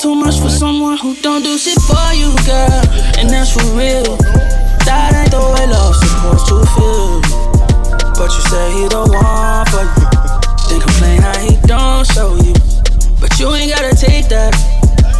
too 0.00 0.14
much 0.14 0.40
for 0.40 0.50
someone 0.50 0.98
who 0.98 1.14
don't 1.22 1.42
do 1.42 1.56
shit 1.56 1.78
for 1.80 2.12
you, 2.12 2.28
girl. 2.44 2.82
And 3.18 3.30
that's 3.30 3.52
for 3.52 3.64
real. 3.72 4.16
That 4.84 5.14
ain't 5.14 5.30
the 5.30 5.40
way 5.40 5.64
love's 5.68 6.00
supposed 6.00 6.46
to 6.52 6.56
feel. 6.76 7.20
But 8.18 8.28
you 8.34 8.42
say 8.50 8.66
he 8.76 8.84
the 8.88 9.02
one 9.08 9.64
for 9.72 9.84
you. 9.86 10.06
Then 10.68 10.80
complain 10.80 11.20
how 11.22 11.38
he 11.38 11.56
don't 11.66 12.04
show 12.04 12.36
you. 12.36 12.54
But 13.20 13.38
you 13.38 13.52
ain't 13.54 13.72
gotta 13.72 13.94
take 13.96 14.28
that. 14.28 14.52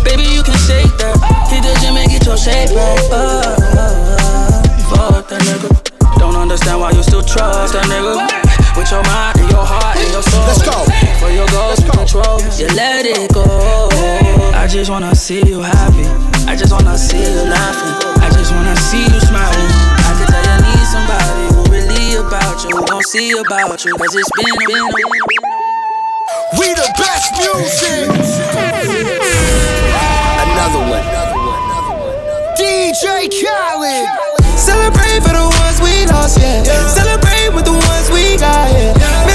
Baby, 0.05 0.25
you 0.25 0.43
can 0.43 0.59
shake 0.69 0.93
that. 0.99 1.17
Hit 1.49 1.63
the 1.63 1.73
gym 1.81 1.97
and 1.97 2.11
get 2.11 2.27
your 2.27 2.37
shape 2.37 2.75
back. 2.75 3.01
Uh, 3.11 3.17
uh, 3.17 3.81
uh, 3.81 5.13
fuck 5.13 5.29
that 5.29 5.41
nigga. 5.43 6.19
Don't 6.19 6.37
understand 6.37 6.81
why 6.81 6.91
you 6.91 7.03
still 7.03 7.23
trust 7.23 7.73
that 7.75 7.85
nigga. 7.87 8.46
With 8.77 8.91
your 8.91 9.03
mind 9.05 9.41
and 9.41 9.51
your 9.51 9.65
heart 9.65 9.97
and 9.97 10.13
your 10.13 10.23
soul. 10.23 10.45
Let's 10.45 10.61
go. 10.61 10.85
For 11.17 11.33
your 11.33 11.49
goals 11.49 11.81
and 11.81 11.93
control, 11.97 12.37
you 12.61 12.69
let 12.77 13.07
it 13.07 13.33
go. 13.33 13.89
I 14.53 14.69
just 14.69 14.91
wanna 14.91 15.15
see 15.15 15.41
you 15.49 15.61
happy. 15.61 16.05
I 16.45 16.55
just 16.55 16.73
wanna 16.73 16.99
see 16.99 17.17
you 17.17 17.43
laughing. 17.49 18.21
I 18.21 18.29
just 18.29 18.53
wanna 18.53 18.77
see 18.77 19.01
you 19.01 19.21
smiling. 19.25 19.71
I 20.05 20.13
can 20.21 20.27
tell 20.29 20.45
you 20.45 20.59
need 20.69 20.85
somebody 20.93 21.45
who 21.57 21.61
really 21.73 22.21
about 22.21 22.63
you, 22.65 22.77
who 22.77 22.85
gon' 22.85 23.03
see 23.05 23.33
about 23.33 23.83
you. 23.85 23.97
Cause 23.97 24.15
it's 24.15 24.31
been, 24.37 24.55
been, 24.69 24.85
been. 24.93 25.57
We 26.61 26.69
the 26.77 26.89
best 27.01 27.33
music. 27.41 28.13
Another 30.45 30.85
one. 30.85 31.07
DJ 32.61 33.33
Khaled. 33.33 34.26
Celebrate 34.57 35.23
for 35.23 35.33
the 35.37 35.47
ones 35.61 35.81
we 35.81 36.07
lost, 36.07 36.41
yeah. 36.41 36.63
Celebrate 36.89 37.55
with 37.55 37.65
the 37.65 37.73
ones 37.73 38.11
we 38.11 38.37
got, 38.39 38.71
yeah. 38.73 39.26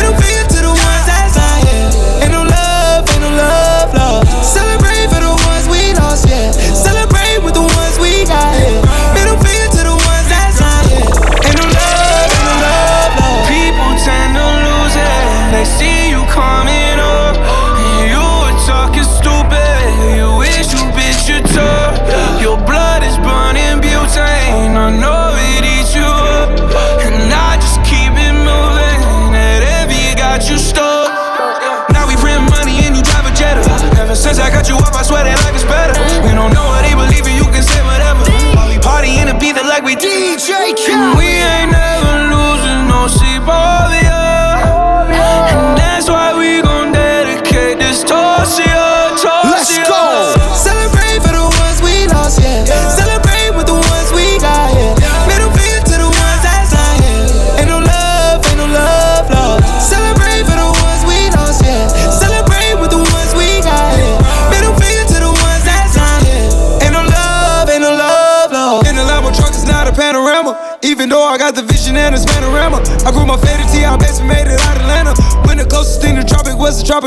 Since 34.32 34.40
I 34.40 34.50
got 34.50 34.70
you 34.70 34.78
up, 34.78 34.91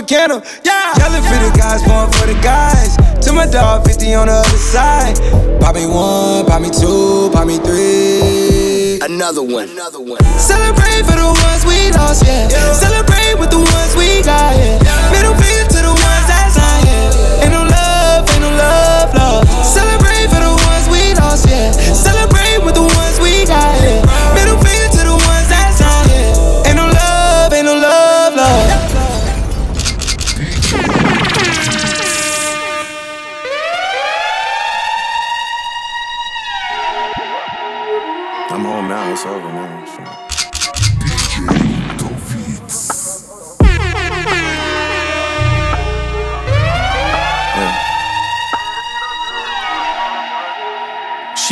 was 0.05 0.11
the 0.11 0.17
Tropicana. 0.17 0.65
Yeah! 0.65 0.95
Yelling 0.99 1.23
for 1.23 1.39
the 1.41 1.53
guys, 1.57 1.83
going 1.83 2.11
for 2.13 2.27
the 2.27 2.39
guys. 2.43 2.97
To 3.25 3.33
my 3.33 3.47
dog, 3.47 3.87
50 3.87 4.15
on 4.15 4.27
the 4.27 4.33
other 4.35 4.59
side. 4.59 5.17
Pop 5.61 5.75
me 5.75 5.87
one, 5.87 6.47
pop 6.47 6.61
me 6.61 6.71
two, 6.71 7.31
pop 7.33 7.47
me 7.47 7.59
three. 7.59 9.01
Another 9.03 9.43
one. 9.43 9.69
Another 9.71 10.01
one. 10.01 10.23
Celebrate 10.39 11.05
for 11.05 11.17
the 11.17 11.27
ones 11.27 11.65
we 11.67 11.91
lost, 11.93 12.25
yeah. 12.27 12.49
Celebrate 12.73 13.39
with 13.39 13.51
the 13.51 13.59
ones 13.59 13.97
we 13.97 14.23
got, 14.23 14.57
yeah. 14.57 14.79
Middle 15.13 15.35
finger 15.37 15.69
to 15.73 15.81
the 15.83 15.95
ones 15.95 16.27
that's 16.29 16.57
not, 16.57 16.85
yeah. 16.85 17.45
Ain't 17.45 17.53
no 17.53 17.63
love, 17.65 18.29
ain't 18.29 18.41
no 18.41 18.51
love, 18.51 19.15
love. 19.15 19.45
Celebrate 19.65 20.29
for 20.29 20.41
the 20.41 20.53
ones 20.53 20.87
we 20.93 21.15
lost, 21.17 21.49
yeah. 21.49 21.73
Celebrate 21.93 22.61
with 22.65 22.75
the 22.75 22.85
ones 22.85 23.17
we 23.21 23.45
got, 23.47 23.73
yeah. 23.81 24.05
Middle 24.37 24.59
finger 24.61 24.84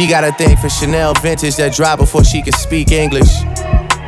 She 0.03 0.09
got 0.09 0.25
a 0.25 0.33
thing 0.33 0.57
for 0.57 0.69
Chanel 0.69 1.15
vintage 1.23 1.55
that 1.59 1.75
drop 1.75 2.01
before 2.01 2.25
she 2.25 2.43
can 2.43 2.55
speak 2.55 2.91
English. 2.91 3.31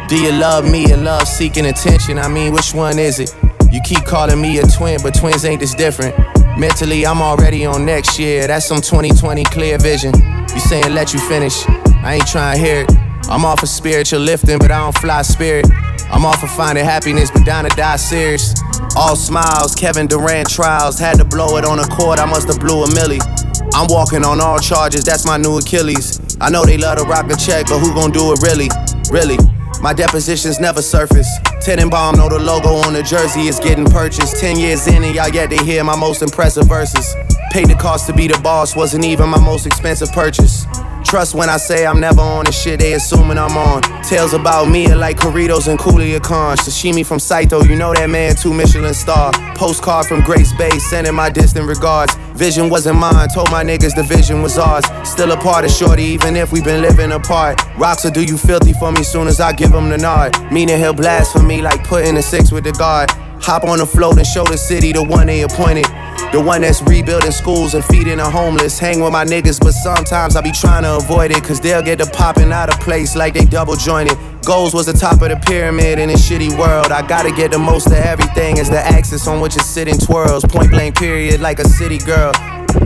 Do 0.09 0.21
you 0.21 0.33
love 0.33 0.69
me 0.69 0.93
or 0.93 0.97
love 0.97 1.29
seeking 1.29 1.67
attention? 1.67 2.19
I 2.19 2.27
mean, 2.27 2.53
which 2.53 2.75
one 2.75 2.99
is 2.99 3.21
it? 3.21 3.33
You 3.71 3.81
keep 3.85 4.05
calling 4.05 4.43
me 4.43 4.59
a 4.59 4.67
twin, 4.67 5.01
but 5.05 5.15
twins 5.15 5.45
ain't 5.45 5.61
this 5.61 5.73
different. 5.73 6.19
Mentally, 6.59 7.07
I'm 7.07 7.23
already 7.23 7.65
on 7.65 7.87
next 7.87 8.19
year. 8.19 8.49
That's 8.49 8.67
some 8.67 8.81
2020 8.81 9.45
clear 9.45 9.79
vision. 9.79 10.13
You 10.53 10.59
saying 10.59 10.93
let 10.93 11.13
you 11.13 11.21
finish? 11.21 11.65
I 12.03 12.15
ain't 12.15 12.27
trying 12.27 12.59
to 12.59 12.61
hear 12.61 12.81
it. 12.81 12.91
I'm 13.29 13.45
off 13.45 13.63
of 13.63 13.69
spiritual 13.69 14.19
lifting, 14.19 14.59
but 14.59 14.73
I 14.73 14.81
don't 14.81 14.99
fly 14.99 15.23
spirit. 15.23 15.67
I'm 16.11 16.25
off 16.25 16.43
of 16.43 16.51
finding 16.51 16.85
happiness, 16.85 17.31
but 17.31 17.47
down 17.47 17.71
to 17.71 17.77
die 17.77 17.99
serious. 17.99 18.53
All 18.97 19.15
smiles, 19.15 19.77
Kevin 19.77 20.09
Durant 20.09 20.51
trials. 20.51 20.99
Had 20.99 21.19
to 21.19 21.25
blow 21.25 21.57
it 21.57 21.65
on 21.65 21.79
a 21.79 21.87
court, 21.87 22.19
I 22.19 22.27
must 22.27 22.49
have 22.49 22.59
blew 22.59 22.83
a 22.83 22.89
milli. 22.89 23.34
I'm 23.75 23.89
walking 23.89 24.25
on 24.25 24.41
all 24.41 24.61
charges, 24.61 25.03
that's 25.03 25.27
my 25.27 25.37
new 25.37 25.59
Achilles. 25.59 26.21
I 26.41 26.49
know 26.49 26.65
they 26.65 26.79
love 26.79 26.99
to 26.99 27.05
rock 27.05 27.27
the 27.27 27.35
check, 27.35 27.67
but 27.67 27.81
who 27.81 27.93
gon' 27.93 28.13
do 28.13 28.33
it 28.33 28.39
really? 28.41 28.69
Really? 29.11 29.37
My 29.83 29.93
depositions 29.93 30.61
never 30.61 30.81
surface. 30.81 31.27
Tenenbaum 31.59 32.17
know 32.17 32.29
the 32.29 32.39
logo 32.39 32.69
on 32.87 32.93
the 32.93 33.03
jersey 33.03 33.49
is 33.49 33.59
getting 33.59 33.85
purchased. 33.85 34.37
Ten 34.37 34.57
years 34.61 34.87
in 34.87 35.03
and 35.03 35.13
y'all 35.13 35.29
yet 35.29 35.51
to 35.51 35.57
hear 35.65 35.83
my 35.83 35.97
most 35.97 36.23
impressive 36.23 36.69
verses. 36.69 37.17
Paid 37.51 37.69
the 37.69 37.75
cost 37.75 38.07
to 38.07 38.13
be 38.13 38.29
the 38.29 38.39
boss, 38.45 38.77
wasn't 38.77 39.05
even 39.05 39.29
my 39.29 39.41
most 39.41 39.67
expensive 39.67 40.13
purchase. 40.13 40.67
Trust 41.15 41.37
when 41.37 41.49
I 41.49 41.59
say 41.59 41.87
I'm 41.87 42.01
never 42.01 42.21
on 42.21 42.45
the 42.45 42.51
shit 42.51 42.81
they 42.81 42.95
assuming 42.95 43.39
I'm 43.39 43.57
on. 43.57 43.83
Tales 44.03 44.33
about 44.33 44.69
me 44.69 44.91
are 44.91 44.97
like 44.97 45.17
Corritos 45.17 45.69
and 45.69 45.79
Coolia 45.79 46.21
Khan. 46.21 46.57
Sashimi 46.57 47.07
from 47.07 47.21
Saito, 47.21 47.63
you 47.63 47.77
know 47.77 47.95
that 47.95 48.11
man, 48.11 48.35
two 48.35 48.53
Michelin 48.53 48.93
star. 48.95 49.31
Postcard 49.55 50.07
from 50.07 50.23
Grace 50.23 50.53
Bay, 50.55 50.77
sending 50.81 51.15
my 51.15 51.31
distant 51.31 51.69
regards. 51.69 52.17
Vision 52.35 52.69
wasn't 52.69 52.99
mine, 52.99 53.29
told 53.29 53.49
my 53.53 53.63
niggas 53.63 53.95
the 53.95 54.03
vision 54.03 54.43
was 54.43 54.59
ours. 54.59 54.85
Still 55.09 55.31
a 55.31 55.37
part 55.37 55.65
of 55.65 55.71
Shorty, 55.71 56.03
even 56.03 56.35
if 56.35 56.51
we 56.51 56.61
been 56.61 56.83
living 56.83 57.13
apart. 57.13 57.63
Rocks 57.79 58.03
will 58.03 58.11
do 58.11 58.25
you 58.25 58.37
filthy 58.37 58.73
for 58.73 58.91
me 58.91 59.05
soon 59.05 59.29
as 59.29 59.39
I 59.39 59.53
give 59.53 59.73
him 59.73 59.91
the 59.91 59.99
nod. 59.99 60.33
Meaning 60.51 60.79
he'll 60.79 60.95
blast 60.95 61.33
for 61.33 61.45
me 61.45 61.63
like 61.63 61.85
putting 61.87 62.17
a 62.17 62.23
six 62.23 62.51
with 62.51 62.65
the 62.65 62.73
guard. 62.73 63.09
Hop 63.45 63.65
on 63.65 63.77
the 63.77 63.85
float 63.85 64.17
and 64.17 64.27
show 64.27 64.43
the 64.45 64.57
city 64.57 64.93
the 64.93 65.03
one 65.03 65.27
they 65.27 65.43
appointed. 65.43 65.85
The 66.33 66.43
one 66.43 66.63
that's 66.63 66.81
rebuilding 66.81 67.31
schools 67.31 67.75
and 67.75 67.85
feeding 67.85 68.17
the 68.17 68.25
homeless. 68.25 68.79
Hang 68.79 69.03
with 69.03 69.13
my 69.13 69.27
niggas, 69.27 69.61
but 69.61 69.73
sometimes 69.73 70.35
I 70.35 70.41
be 70.41 70.51
trying 70.51 70.85
to 70.85 70.97
avoid 70.97 71.31
it. 71.31 71.45
Cause 71.45 71.61
they'll 71.61 71.83
get 71.83 71.99
to 71.99 72.07
popping 72.07 72.53
out 72.53 72.73
of 72.73 72.81
place 72.81 73.15
like 73.15 73.35
they 73.35 73.45
double 73.45 73.77
jointed. 73.77 74.17
Goals 74.47 74.73
was 74.73 74.87
the 74.87 74.95
top 74.95 75.21
of 75.21 75.29
the 75.29 75.37
pyramid 75.45 75.99
in 75.99 76.09
this 76.09 76.27
shitty 76.27 76.59
world. 76.59 76.91
I 76.91 77.07
gotta 77.07 77.31
get 77.33 77.51
the 77.51 77.59
most 77.59 77.89
of 77.89 77.93
everything 77.93 78.59
as 78.59 78.71
the 78.71 78.79
axis 78.79 79.29
on 79.29 79.43
which 79.43 79.57
it's 79.57 79.67
sitting 79.67 79.99
twirls. 79.99 80.43
Point 80.47 80.71
blank 80.71 80.97
period 80.97 81.43
like 81.43 81.59
a 81.59 81.69
city 81.69 81.99
girl. 81.99 82.33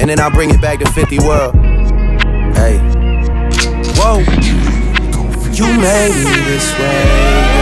And 0.00 0.10
then 0.10 0.18
I 0.18 0.28
bring 0.28 0.50
it 0.50 0.60
back 0.60 0.80
to 0.80 0.90
50 0.90 1.20
world. 1.20 1.54
Hey. 2.58 2.78
Whoa. 3.94 4.18
You 5.52 5.66
made 5.80 6.14
me 6.16 6.44
this 6.50 6.72
way. 6.80 7.57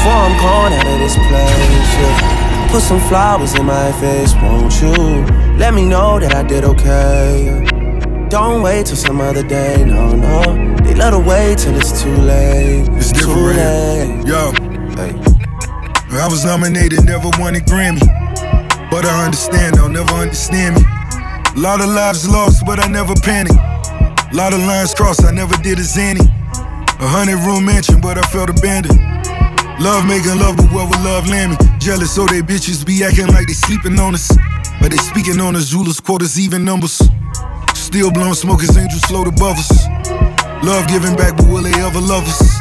Before 0.00 0.12
I'm 0.12 0.40
gone 0.40 0.72
out 0.72 0.86
of 0.86 0.98
this 0.98 1.14
place, 1.14 1.92
yeah. 2.00 2.68
Put 2.72 2.80
some 2.80 3.00
flowers 3.00 3.54
in 3.54 3.66
my 3.66 3.92
face, 4.00 4.32
won't 4.36 4.80
you? 4.80 4.94
Let 5.58 5.74
me 5.74 5.84
know 5.84 6.18
that 6.18 6.34
I 6.34 6.42
did 6.42 6.64
okay. 6.64 7.66
Don't 8.30 8.62
wait 8.62 8.86
till 8.86 8.96
some 8.96 9.20
other 9.20 9.46
day, 9.46 9.84
no, 9.84 10.16
no. 10.16 10.40
They 10.84 10.94
let 10.94 11.12
her 11.12 11.18
wait 11.18 11.58
till 11.58 11.76
it's 11.76 12.00
too 12.02 12.16
late. 12.16 12.88
It's 12.92 13.12
too 13.12 13.26
different. 13.28 14.24
late. 14.24 14.26
Yo. 14.26 14.52
Hey. 14.96 15.12
I 16.16 16.26
was 16.30 16.46
nominated, 16.46 17.04
never 17.04 17.28
won 17.38 17.56
a 17.56 17.60
Grammy. 17.60 18.00
But 18.90 19.04
I 19.04 19.26
understand, 19.26 19.76
they'll 19.76 19.90
never 19.90 20.14
understand 20.14 20.76
me. 20.76 20.82
A 20.82 21.60
lot 21.60 21.82
of 21.82 21.88
lives 21.90 22.26
lost, 22.26 22.64
but 22.64 22.80
I 22.80 22.88
never 22.88 23.14
panicked. 23.16 23.52
A 23.52 24.30
lot 24.32 24.54
of 24.54 24.60
lines 24.60 24.94
crossed, 24.94 25.26
I 25.26 25.30
never 25.30 25.56
did 25.56 25.78
a 25.78 25.82
zany. 25.82 26.24
A 26.24 27.06
hundred 27.06 27.36
room 27.44 27.66
mansion, 27.66 28.00
but 28.00 28.16
I 28.16 28.22
felt 28.32 28.48
abandoned. 28.48 28.98
Love 29.80 30.04
making 30.04 30.36
love, 30.36 30.58
but 30.58 30.68
will 30.70 30.92
love 31.00 31.24
me? 31.24 31.56
Jealous, 31.78 32.14
so 32.14 32.26
they 32.26 32.42
bitches 32.42 32.84
be 32.84 33.02
acting 33.02 33.28
like 33.28 33.46
they 33.46 33.54
sleeping 33.56 33.98
on 33.98 34.12
us. 34.12 34.28
But 34.78 34.90
they 34.90 34.98
speaking 34.98 35.40
on 35.40 35.56
us, 35.56 35.72
rulers, 35.72 35.98
quarters, 36.00 36.38
even 36.38 36.66
numbers. 36.66 37.00
Still 37.72 38.12
blowing 38.12 38.34
smoke 38.34 38.62
as 38.62 38.76
angels 38.76 39.02
float 39.04 39.26
above 39.26 39.56
us. 39.56 39.88
Love 40.62 40.86
giving 40.86 41.16
back, 41.16 41.34
but 41.34 41.48
will 41.48 41.62
they 41.62 41.72
ever 41.80 41.98
love 41.98 42.28
us? 42.28 42.60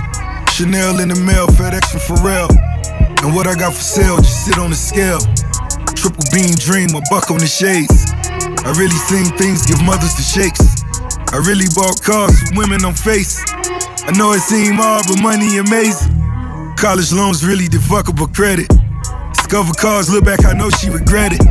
Chanel 0.56 1.02
in 1.02 1.10
the 1.10 1.20
mail, 1.28 1.48
FedEx 1.60 1.92
from 1.92 2.00
Pharrell. 2.08 2.48
And 3.22 3.36
what 3.36 3.48
I 3.48 3.56
got 3.56 3.74
for 3.74 3.84
sale, 3.84 4.16
just 4.24 4.46
sit 4.46 4.58
on 4.58 4.70
the 4.70 4.80
scale. 4.80 5.20
Triple 6.00 6.24
beam 6.32 6.56
dream, 6.56 6.96
a 6.96 7.04
buck 7.12 7.32
on 7.32 7.44
the 7.44 7.52
shades. 7.52 8.08
I 8.64 8.72
really 8.80 8.96
seen 9.12 9.28
things 9.36 9.68
give 9.68 9.84
mothers 9.84 10.16
the 10.16 10.24
shakes. 10.24 10.64
I 11.36 11.44
really 11.44 11.68
bought 11.76 12.00
cars 12.00 12.32
with 12.48 12.56
women 12.56 12.86
on 12.86 12.94
face. 12.96 13.44
I 14.08 14.16
know 14.16 14.32
it 14.32 14.40
seem 14.40 14.80
hard, 14.80 15.04
but 15.12 15.20
money 15.22 15.60
amazing. 15.60 16.29
College 16.80 17.12
loans 17.12 17.44
really 17.44 17.68
the 17.68 17.76
fuckable 17.76 18.32
credit. 18.32 18.72
Discover 19.36 19.76
cars, 19.76 20.08
look 20.08 20.24
back, 20.24 20.46
I 20.48 20.56
know 20.56 20.72
she 20.72 20.88
regret 20.88 21.36
it. 21.36 21.44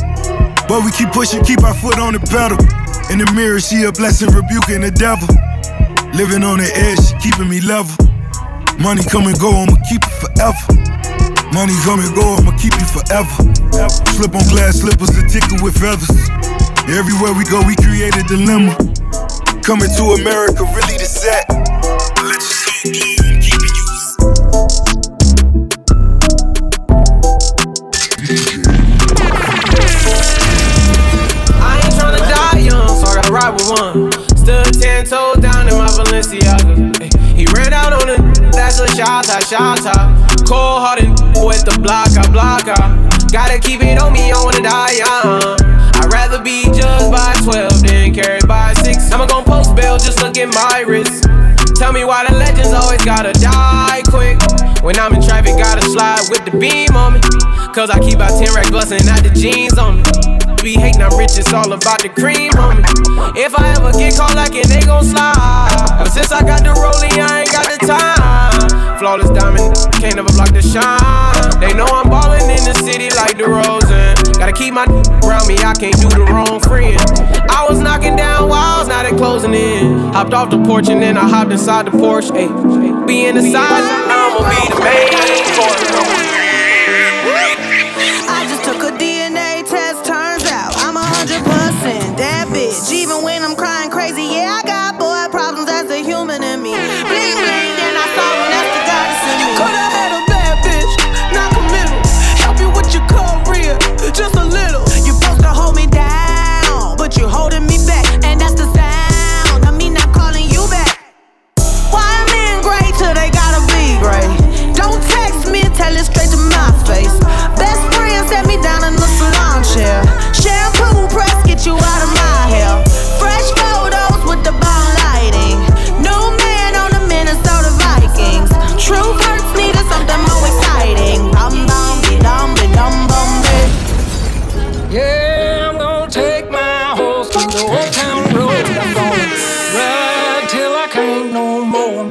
But 0.64 0.80
we 0.80 0.90
keep 0.90 1.12
pushing, 1.12 1.44
keep 1.44 1.60
our 1.68 1.76
foot 1.76 2.00
on 2.00 2.16
the 2.16 2.22
pedal. 2.32 2.56
In 3.12 3.20
the 3.20 3.28
mirror, 3.36 3.60
she 3.60 3.84
a 3.84 3.92
blessing, 3.92 4.32
rebuking 4.32 4.80
the 4.80 4.88
devil. 4.88 5.28
Living 6.16 6.40
on 6.40 6.64
the 6.64 6.70
edge, 6.72 6.96
she 7.04 7.12
keeping 7.20 7.44
me 7.44 7.60
level. 7.60 7.92
Money 8.80 9.04
come 9.04 9.28
and 9.28 9.36
go, 9.36 9.52
I'ma 9.52 9.76
keep 9.84 10.00
it 10.00 10.16
forever. 10.16 10.64
Money 11.52 11.76
come 11.84 12.00
and 12.00 12.12
go, 12.16 12.24
I'ma 12.40 12.56
keep 12.56 12.72
it 12.72 12.88
forever. 12.88 13.28
Slip 14.16 14.32
on 14.32 14.48
glass 14.48 14.80
slippers, 14.80 15.12
a 15.12 15.28
ticket 15.28 15.60
with 15.60 15.76
feathers. 15.76 16.08
Everywhere 16.88 17.36
we 17.36 17.44
go, 17.44 17.60
we 17.68 17.76
create 17.76 18.16
a 18.16 18.24
dilemma. 18.24 18.72
Coming 19.60 19.92
to 19.92 20.16
America, 20.16 20.64
really 20.72 20.96
the 20.96 21.04
set. 21.04 21.44
Let 22.24 22.40
your 22.40 23.37
one. 33.68 34.10
Stood 34.36 34.72
ten 34.80 35.04
toes 35.04 35.36
down 35.38 35.68
in 35.68 35.76
my 35.76 35.88
Balenciaga. 35.92 36.96
Ay, 37.00 37.10
He 37.36 37.46
ran 37.54 37.72
out 37.72 37.92
on 37.92 38.08
it, 38.08 38.20
that's 38.52 38.80
a 38.80 38.88
shot 38.96 39.24
top, 39.24 39.42
shot. 39.42 39.78
Cold 40.48 40.80
hearted 40.80 41.10
with 41.44 41.64
the 41.64 41.78
block, 41.82 42.08
I 42.16 42.26
block 42.32 42.68
out. 42.68 42.96
Gotta 43.30 43.58
keep 43.58 43.82
it 43.82 43.98
on 43.98 44.12
me, 44.12 44.32
I 44.32 44.42
wanna 44.42 44.62
die 44.62 44.96
young. 44.98 45.60
I'd 46.00 46.12
rather 46.12 46.42
be 46.42 46.64
judged 46.64 47.12
by 47.12 47.34
12 47.44 47.82
than 47.82 48.14
carried 48.14 48.48
by 48.48 48.72
6. 48.74 49.12
I'ma 49.12 49.26
gon' 49.26 49.44
post 49.44 49.76
bail, 49.76 49.98
just 49.98 50.22
look 50.22 50.38
at 50.38 50.48
my 50.48 50.84
wrist. 50.86 51.28
Tell 51.78 51.92
me 51.92 52.04
why 52.04 52.26
the 52.26 52.34
legends 52.34 52.72
always 52.72 53.04
gotta 53.04 53.32
die 53.38 54.02
quick. 54.10 54.36
When 54.82 54.98
I'm 54.98 55.14
in 55.14 55.22
traffic, 55.22 55.56
gotta 55.56 55.82
slide 55.82 56.26
with 56.28 56.44
the 56.44 56.50
beam 56.58 56.96
on 56.96 57.14
me. 57.14 57.20
Cause 57.72 57.88
I 57.88 58.00
keep 58.00 58.16
about 58.16 58.34
10 58.34 58.52
racks 58.52 58.70
bustin' 58.70 59.06
out 59.08 59.22
the 59.22 59.30
jeans 59.30 59.78
on 59.78 60.02
me. 60.02 60.02
Be 60.58 60.74
hating, 60.74 61.00
I'm 61.00 61.16
rich, 61.16 61.38
it's 61.38 61.52
all 61.52 61.72
about 61.72 62.02
the 62.02 62.08
cream 62.08 62.50
on 62.58 62.82
me. 62.82 62.84
If 63.38 63.54
I 63.54 63.78
ever 63.78 63.92
get 63.94 64.18
caught 64.18 64.34
like 64.34 64.58
it, 64.58 64.66
they 64.66 64.82
gon' 64.82 65.04
slide. 65.04 66.02
But 66.02 66.10
since 66.10 66.32
I 66.32 66.42
got 66.42 66.66
the 66.66 66.74
rolling, 66.74 67.14
I 67.14 67.46
ain't 67.46 67.52
got 67.54 67.70
the 67.70 67.78
time. 67.86 68.98
Flawless 68.98 69.30
diamond, 69.30 69.70
can't 70.02 70.16
never 70.16 70.34
block 70.34 70.50
the 70.50 70.62
shine. 70.62 71.60
They 71.62 71.70
know 71.74 71.86
I'm 71.86 72.10
ballin' 72.10 72.50
in 72.50 72.64
the 72.66 72.74
city 72.74 73.14
like 73.14 73.38
the 73.38 73.46
Rosen. 73.46 74.18
Gotta 74.38 74.50
keep 74.50 74.74
my 74.74 74.86
around 75.22 75.46
me, 75.46 75.54
I 75.62 75.74
can't 75.78 75.94
do 76.02 76.08
the 76.10 76.26
wrong 76.26 76.58
friend. 76.58 76.98
I 77.46 77.66
was 77.68 77.78
knocking 77.78 78.16
down 78.16 78.48
walls, 78.48 78.88
now 78.88 79.02
they 79.02 79.14
closing 79.16 79.54
in. 79.54 80.10
Hopped 80.10 80.34
off 80.34 80.50
the 80.50 80.58
porch 80.64 80.88
and 80.88 81.00
then 81.00 81.16
I 81.16 81.28
hopped 81.28 81.52
inside 81.52 81.67
the 81.68 81.90
Porsche. 81.90 82.30
Ay, 82.32 83.06
be 83.06 83.26
in 83.26 83.34
the 83.34 83.42
side, 83.42 83.84
I'ma 84.08 84.48
be 84.48 84.68
the 84.68 84.80
main 84.82 85.27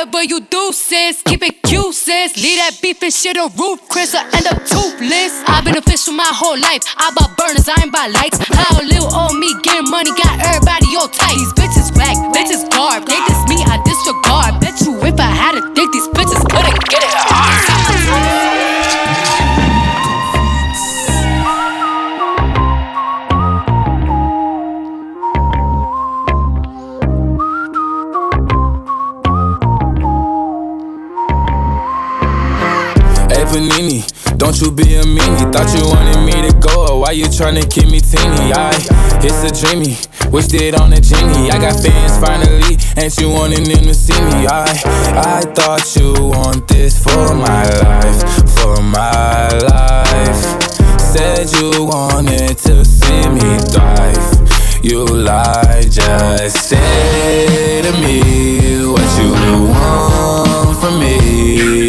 Whatever 0.00 0.24
you 0.24 0.40
do, 0.40 0.72
sis, 0.72 1.20
keep 1.20 1.42
it 1.42 1.60
cute, 1.60 1.92
sis. 1.92 2.32
Leave 2.40 2.56
that 2.56 2.80
beef 2.80 3.02
and 3.02 3.12
shit 3.12 3.36
on 3.36 3.52
roof, 3.52 3.84
Chris, 3.92 4.16
I 4.16 4.24
end 4.32 4.48
up 4.48 4.56
toothless. 4.64 5.44
I've 5.44 5.60
been 5.62 5.76
official 5.76 6.16
my 6.16 6.24
whole 6.24 6.56
life. 6.56 6.80
I 6.96 7.12
bought 7.12 7.36
burners, 7.36 7.68
I 7.68 7.76
ain't 7.84 7.92
buy 7.92 8.08
lights. 8.08 8.40
How 8.48 8.80
little 8.80 9.12
old 9.12 9.36
me 9.36 9.52
getting 9.60 9.92
money 9.92 10.08
got 10.16 10.40
everybody 10.40 10.88
all 10.96 11.04
tight. 11.04 11.36
These 11.36 11.52
bitches 11.52 11.92
whack, 11.92 12.16
bitches 12.32 12.64
garb. 12.72 13.04
They 13.04 13.20
diss 13.28 13.44
me, 13.44 13.60
I 13.60 13.76
disregard. 13.84 14.56
Bet 14.64 14.80
you 14.88 14.96
if 15.04 15.20
I 15.20 15.28
had 15.36 15.60
a 15.60 15.68
dick, 15.76 15.92
these 15.92 16.08
bitches 16.16 16.48
couldn't 16.48 16.80
get 16.88 17.04
it 17.04 17.29
Panini, 33.50 34.06
don't 34.38 34.60
you 34.60 34.70
be 34.70 34.94
a 34.94 35.02
meanie. 35.02 35.52
Thought 35.52 35.74
you 35.74 35.82
wanted 35.90 36.22
me 36.24 36.48
to 36.48 36.54
go, 36.58 37.00
why 37.00 37.10
you 37.10 37.24
tryna 37.24 37.68
keep 37.68 37.90
me 37.90 37.98
teeny? 37.98 38.54
I, 38.54 38.70
it's 39.26 39.42
a 39.42 39.50
dreamy, 39.50 39.98
wished 40.30 40.54
it 40.54 40.80
on 40.80 40.92
a 40.92 41.00
genie. 41.00 41.50
I 41.50 41.58
got 41.58 41.82
fans 41.82 42.16
finally, 42.18 42.78
ain't 42.96 43.18
you 43.18 43.28
wanting 43.28 43.64
them 43.64 43.82
to 43.84 43.94
see 43.94 44.14
me? 44.22 44.46
I, 44.46 44.70
I 45.18 45.40
thought 45.52 45.82
you 45.96 46.12
want 46.28 46.68
this 46.68 47.02
for 47.02 47.34
my 47.34 47.66
life, 47.82 48.22
for 48.54 48.80
my 48.82 49.48
life. 49.66 51.00
Said 51.00 51.50
you 51.58 51.86
wanted 51.86 52.56
to 52.56 52.84
see 52.84 53.28
me 53.28 53.58
thrive. 53.66 54.84
You 54.84 55.04
lie, 55.04 55.82
just 55.90 56.68
say 56.68 57.82
to 57.82 57.92
me 57.98 58.86
what 58.86 59.10
you 59.20 59.32
want 59.74 60.78
from 60.78 61.00
me. 61.00 61.79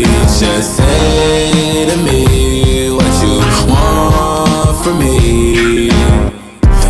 Just 0.42 0.78
say 0.78 1.86
to 1.86 1.98
me 2.04 2.90
what 2.90 3.14
you 3.22 3.38
want 3.70 4.84
from 4.84 4.98
me. 4.98 5.90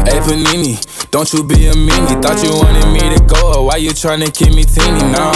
Hey 0.08 0.20
Panini, 0.24 0.80
don't 1.12 1.32
you 1.34 1.44
be 1.44 1.68
a 1.68 1.74
meanie. 1.74 2.22
Thought 2.22 2.42
you 2.46 2.54
wanted 2.54 2.88
me 2.94 3.14
to 3.14 3.22
go, 3.26 3.64
why 3.64 3.76
you 3.76 3.90
tryna 3.90 4.34
keep 4.34 4.54
me 4.56 4.64
teeny? 4.64 5.02
Now, 5.12 5.34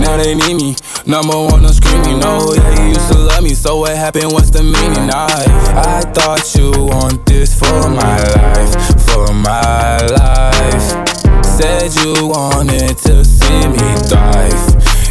now 0.00 0.16
they 0.16 0.34
need 0.34 0.54
me. 0.56 0.76
Number 1.04 1.36
one, 1.36 1.62
I'm 1.66 1.74
screaming. 1.74 2.20
No, 2.20 2.54
yeah, 2.54 2.80
you 2.80 2.88
used 2.88 3.12
to 3.12 3.18
love 3.18 3.44
me, 3.44 3.52
so 3.52 3.76
what 3.80 3.94
happened? 3.94 4.32
What's 4.32 4.48
the 4.48 4.62
meaning? 4.62 5.10
I, 5.12 5.44
I 5.76 6.00
thought 6.12 6.54
you 6.54 6.70
want 6.86 7.26
this 7.26 7.52
for 7.58 7.90
my 7.90 8.16
life, 8.32 8.72
for 9.04 9.34
my 9.34 9.98
life. 10.16 11.44
Said 11.44 11.94
you 12.02 12.28
wanted 12.28 12.96
to 12.96 13.24
see 13.26 13.68
me 13.68 14.08
thrive. 14.08 14.67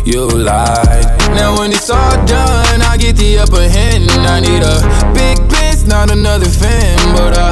You 0.08 0.26
lied. 0.26 1.04
Now 1.36 1.60
when 1.60 1.74
it's 1.74 1.90
all 1.90 2.16
done, 2.26 2.82
I 2.82 2.96
get 2.96 3.18
the 3.18 3.40
upper 3.40 3.68
hand. 3.68 4.08
I 4.10 4.40
need 4.40 4.64
a 4.64 4.80
big 5.12 5.36
bitch, 5.52 5.86
not 5.86 6.10
another 6.10 6.48
fan, 6.48 6.96
but 7.12 7.38
I 7.38 7.52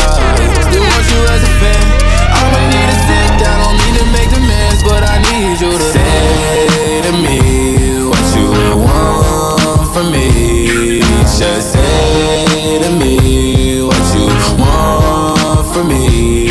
still 0.64 0.80
want 0.80 1.06
you 1.12 1.22
as 1.36 1.44
a 1.44 1.52
fan. 1.60 1.84
I'ma 2.32 2.60
need 2.72 2.88
to 2.88 2.98
sit 3.12 3.44
down, 3.44 3.60
don't 3.60 3.76
mean 3.76 3.96
to 4.00 4.06
make 4.16 4.30
demands, 4.32 4.82
but 4.88 5.04
I 5.04 5.20
need 5.28 5.60
you 5.60 5.76
to 5.76 5.84
say 5.92 7.02
to 7.04 7.12
me 7.20 8.08
what 8.08 8.24
you 8.40 8.48
want 8.88 9.92
from 9.92 10.14
me. 10.14 11.02
Just 11.36 11.74
say 11.74 12.80
to 12.80 12.90
me 12.96 13.84
what 13.84 14.06
you 14.16 14.32
want 14.64 15.68
from 15.76 15.90
me. 15.90 16.45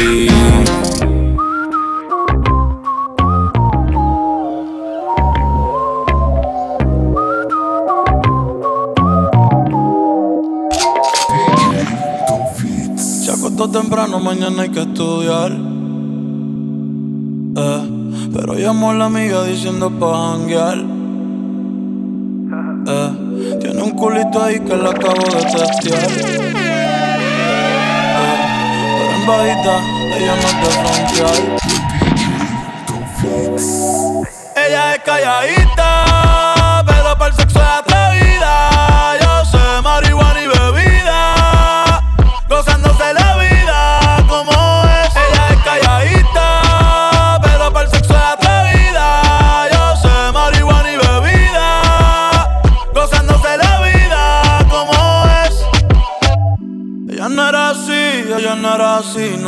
Temprano, 13.72 14.20
mañana 14.20 14.62
hay 14.62 14.68
que 14.68 14.82
estudiar. 14.82 15.50
Eh, 17.56 17.82
pero 18.32 18.54
llamó 18.54 18.90
a 18.90 18.94
la 18.94 19.06
amiga 19.06 19.42
diciendo 19.44 19.90
pa' 19.90 20.32
janguear. 20.32 20.78
Eh, 22.86 23.58
tiene 23.60 23.82
un 23.82 23.92
culito 23.92 24.42
ahí 24.42 24.60
que 24.60 24.76
la 24.76 24.90
acabo 24.90 25.14
de 25.14 25.42
testear. 25.44 26.10
Eh, 26.10 26.44
pero 28.98 29.12
en 29.14 29.26
bajita, 29.26 29.80
ella 30.18 30.34
no 30.36 30.48
te 30.60 30.68
frontear. 30.78 31.40
Ella 34.56 34.94
es 34.94 35.00
calladita, 35.00 35.88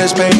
Que 0.00 0.14
quiere 0.14 0.39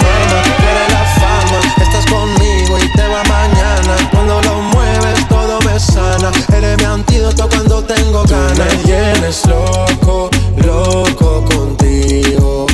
tienes 9.31 9.47
loco, 9.47 10.29
loco 10.65 11.45
contigo. 11.45 12.65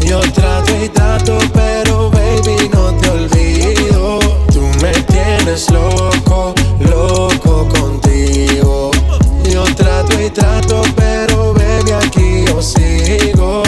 Yo 0.00 0.20
trato 0.20 0.72
y 0.84 0.88
trato, 0.88 1.38
pero 1.54 2.10
baby 2.10 2.68
no 2.72 2.92
te 2.96 3.08
olvido. 3.08 4.18
Tú 4.52 4.60
me 4.82 4.92
tienes 5.04 5.70
loco, 5.70 6.54
loco 6.80 7.66
contigo. 7.68 8.90
Yo 9.50 9.64
trato 9.74 10.20
y 10.20 10.28
trato, 10.28 10.82
pero 10.96 11.54
baby 11.54 11.92
aquí 11.92 12.44
yo 12.46 12.60
sigo. 12.60 13.62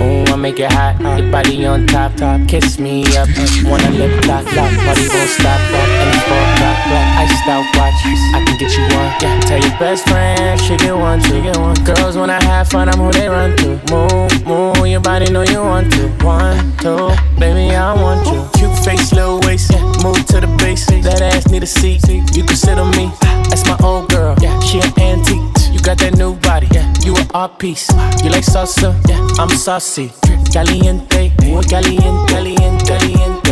Oh, 0.00 0.36
make 0.36 0.58
it 0.58 0.72
hot. 0.72 1.00
Your 1.00 1.30
body 1.30 1.64
on 1.64 1.86
top, 1.86 2.16
top. 2.16 2.40
Kiss 2.48 2.80
me 2.80 3.04
up. 3.16 3.28
Wanna 3.64 3.90
lip 3.90 4.26
lock, 4.26 4.44
lock. 4.56 4.72
Body 4.84 5.06
won't 5.08 5.30
stop, 5.30 5.60
lock. 5.70 5.88
And 6.02 6.10
it's 6.10 6.24
four 6.24 6.42
o'clock, 6.42 6.78
black. 6.88 7.18
Iced 7.22 7.48
out 7.48 7.64
watch. 7.76 8.31
Can 8.52 8.58
get 8.58 8.76
you 8.76 8.82
one. 8.82 9.12
Yeah. 9.22 9.40
Tell 9.40 9.60
your 9.60 9.78
best 9.78 10.06
friend 10.08 10.60
she 10.60 10.76
get 10.76 10.94
one, 10.94 11.20
she 11.22 11.40
get 11.40 11.56
one. 11.56 11.74
Girls 11.84 12.16
when 12.18 12.28
I 12.28 12.42
have 12.44 12.68
fun, 12.68 12.88
I'm 12.88 12.98
who 12.98 13.10
they 13.10 13.26
run 13.28 13.56
to. 13.56 13.80
Move, 13.90 14.46
move. 14.46 14.86
Your 14.86 15.00
body 15.00 15.30
know 15.32 15.42
you 15.42 15.60
want 15.60 15.90
to. 15.94 16.08
One, 16.22 16.76
two, 16.76 17.08
baby 17.38 17.74
I 17.74 17.94
want 17.94 18.26
you. 18.26 18.44
Cute 18.52 18.76
face, 18.84 19.12
little 19.12 19.40
waist. 19.40 19.72
Yeah. 19.72 19.80
Move 20.02 20.26
to 20.26 20.40
the 20.40 20.54
base. 20.60 20.84
That 20.86 21.22
ass 21.22 21.48
need 21.48 21.62
a 21.62 21.66
seat. 21.66 22.06
You 22.08 22.44
can 22.44 22.56
sit 22.56 22.78
on 22.78 22.90
me. 22.90 23.10
That's 23.48 23.64
my 23.66 23.76
old 23.82 24.10
girl. 24.10 24.36
Yeah, 24.42 24.58
she 24.60 24.80
an 24.80 24.92
antique. 25.00 25.72
You 25.72 25.80
got 25.80 25.96
that 25.98 26.18
new 26.18 26.34
body. 26.34 26.68
Yeah, 26.72 26.92
you 27.00 27.16
an 27.16 27.28
art 27.32 27.58
piece. 27.58 27.88
You 28.22 28.28
like 28.28 28.44
salsa? 28.44 28.92
Yeah, 29.08 29.42
I'm 29.42 29.48
saucy. 29.48 30.12
Caliente, 30.52 31.32
muy 31.46 31.64
caliente, 31.64 32.34
caliente, 32.34 32.84
caliente, 32.84 33.51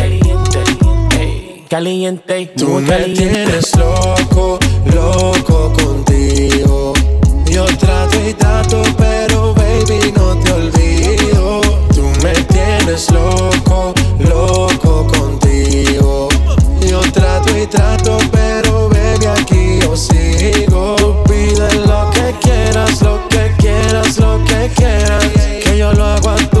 caliente. 1.71 2.51
Tú 2.57 2.67
muy 2.67 2.83
me 2.83 2.97
tienes 3.13 3.73
loco, 3.77 4.59
loco 4.93 5.71
contigo. 5.71 6.91
Yo 7.49 7.65
trato 7.77 8.17
y 8.27 8.33
trato, 8.33 8.81
pero 8.97 9.53
baby 9.53 10.11
no 10.13 10.35
te 10.41 10.51
olvido. 10.51 11.61
Tú 11.95 12.03
me 12.23 12.33
tienes 12.51 13.09
loco, 13.11 13.93
loco 14.19 15.07
contigo. 15.07 16.27
Yo 16.85 16.99
trato 17.13 17.57
y 17.57 17.65
trato, 17.67 18.17
pero 18.33 18.89
baby 18.89 19.27
aquí 19.27 19.79
yo 19.81 19.95
sigo. 19.95 20.97
Tú 20.97 21.23
pide 21.23 21.73
lo 21.87 22.11
que 22.11 22.35
quieras, 22.41 23.01
lo 23.01 23.29
que 23.29 23.49
quieras, 23.59 24.17
lo 24.17 24.43
que 24.43 24.69
quieras. 24.75 25.25
Que 25.63 25.77
yo 25.77 25.93
lo 25.93 26.03
hago 26.03 26.31
a 26.31 26.35
tu 26.35 26.60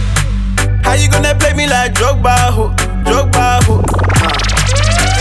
how 0.91 0.97
you 0.97 1.09
gonna 1.09 1.33
play 1.35 1.53
me 1.53 1.67
like 1.67 1.93
Drogba, 1.93 2.35
ho, 2.51 2.67
Drogba, 3.07 3.63
ho? 3.63 3.79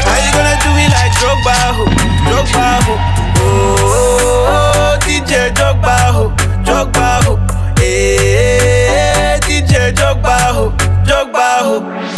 How 0.03 0.19
you 0.19 0.33
gonna 0.35 0.59
do 0.59 0.71
me 0.75 0.87
like 0.91 1.15
Drogba, 1.15 1.55
ho, 1.79 1.85
Drogba, 2.27 2.67
ho? 2.83 2.95
Oh, 3.39 3.77
oh, 3.79 4.51
oh, 4.51 4.99
DJ 5.03 5.55
Drogba, 5.55 5.97
ho, 6.11 6.25
Drogba, 6.67 7.23
ho? 7.23 7.39
Eh, 7.79 8.91
hey, 8.91 9.39
DJ 9.47 9.93
Drogba, 9.95 10.37
ho, 10.51 10.71
Drogba, 11.07 11.47
ho? 11.63 11.77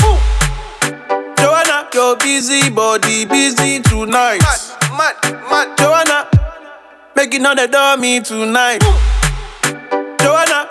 Ooh. 0.09 0.19
Joanna, 1.37 1.89
your 1.93 2.17
busy 2.17 2.71
body 2.71 3.27
busy 3.27 3.81
tonight. 3.83 4.41
Mad, 4.41 4.61
mad, 4.97 5.15
mad. 5.51 5.79
Joanna, 5.79 6.27
making 7.15 7.45
all 7.45 7.55
the 7.55 7.69
dummy 7.69 8.21
tonight. 8.23 8.81
Joanna, 8.81 9.12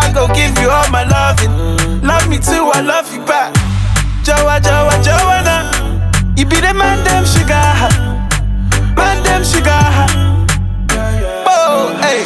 I 0.00 0.12
go 0.14 0.26
give 0.34 0.56
you 0.58 0.70
all 0.70 0.88
my 0.90 1.04
loving. 1.04 1.52
Love 2.02 2.28
me 2.28 2.38
too, 2.38 2.70
I 2.72 2.80
love 2.80 3.12
you 3.12 3.20
back. 3.26 3.54
Joa, 4.24 4.60
Joa, 4.60 4.94
Joanna. 5.02 5.56
You 6.36 6.46
be 6.46 6.60
the 6.60 6.72
man, 6.74 7.02
them 7.04 7.24
sugar. 7.26 7.58
Man, 8.94 9.22
them 9.22 9.42
sugar. 9.42 9.82
Oh, 11.46 11.90
hey. 12.02 12.22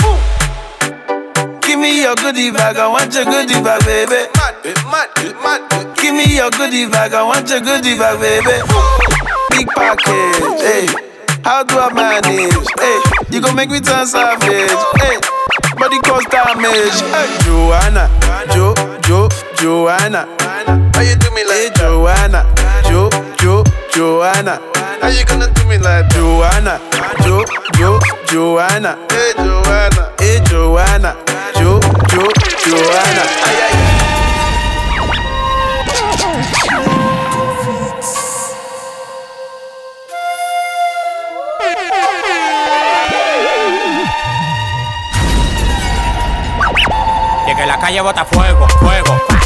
Give 1.61 1.79
me 1.79 2.03
your 2.03 2.15
goodie 2.17 2.51
bag, 2.51 2.77
I 2.77 2.87
want 2.89 3.15
your 3.15 3.25
goodie 3.25 3.61
bag, 3.63 3.85
baby. 3.85 4.29
Give 5.97 6.15
me 6.15 6.37
your 6.37 6.51
goodie 6.51 6.87
bag, 6.87 7.15
I 7.15 7.23
want 7.23 7.49
your 7.49 7.61
goodie 7.61 7.97
bag, 7.97 8.21
baby. 8.21 8.61
Big 9.51 9.69
package, 9.69 10.61
hey. 10.61 10.87
How 11.45 11.65
do 11.65 11.75
I 11.79 11.93
manage? 11.93 12.55
Hey, 12.79 13.01
you 13.35 13.41
gon' 13.41 13.57
make 13.57 13.71
me 13.71 13.81
turn 13.81 14.07
savage. 14.07 14.47
Hey, 14.47 15.19
body 15.83 15.99
cause 16.07 16.25
damage. 16.27 16.99
Hey, 17.11 17.27
Joanna, 17.43 18.07
Jo, 18.55 18.73
Jo, 19.03 19.29
Joanna. 19.59 20.29
How 20.95 21.03
you 21.03 21.17
do 21.17 21.29
me 21.35 21.43
like 21.45 21.59
hey, 21.59 21.71
Joanna, 21.75 22.47
Jo, 22.87 23.11
Jo, 23.41 23.65
Joanna. 23.91 24.61
How 25.01 25.09
you 25.09 25.25
gonna 25.25 25.53
do 25.53 25.65
me 25.67 25.79
like 25.79 26.09
Joanna, 26.11 26.79
Jo, 27.25 27.43
Jo, 27.75 27.99
Joanna. 28.27 28.97
Hey, 29.11 29.33
Joanna, 29.37 30.13
hey, 30.21 30.39
Joanna, 30.47 31.17
Jo, 31.59 31.81
Jo, 32.11 32.31
Joanna. 32.63 33.25
Ay, 33.43 33.57
ay, 33.67 33.73
ay. 33.75 34.02
Que 47.63 47.67
la 47.69 47.79
calle 47.79 48.01
bota 48.01 48.25
fuego, 48.25 48.67
fuego, 48.81 49.42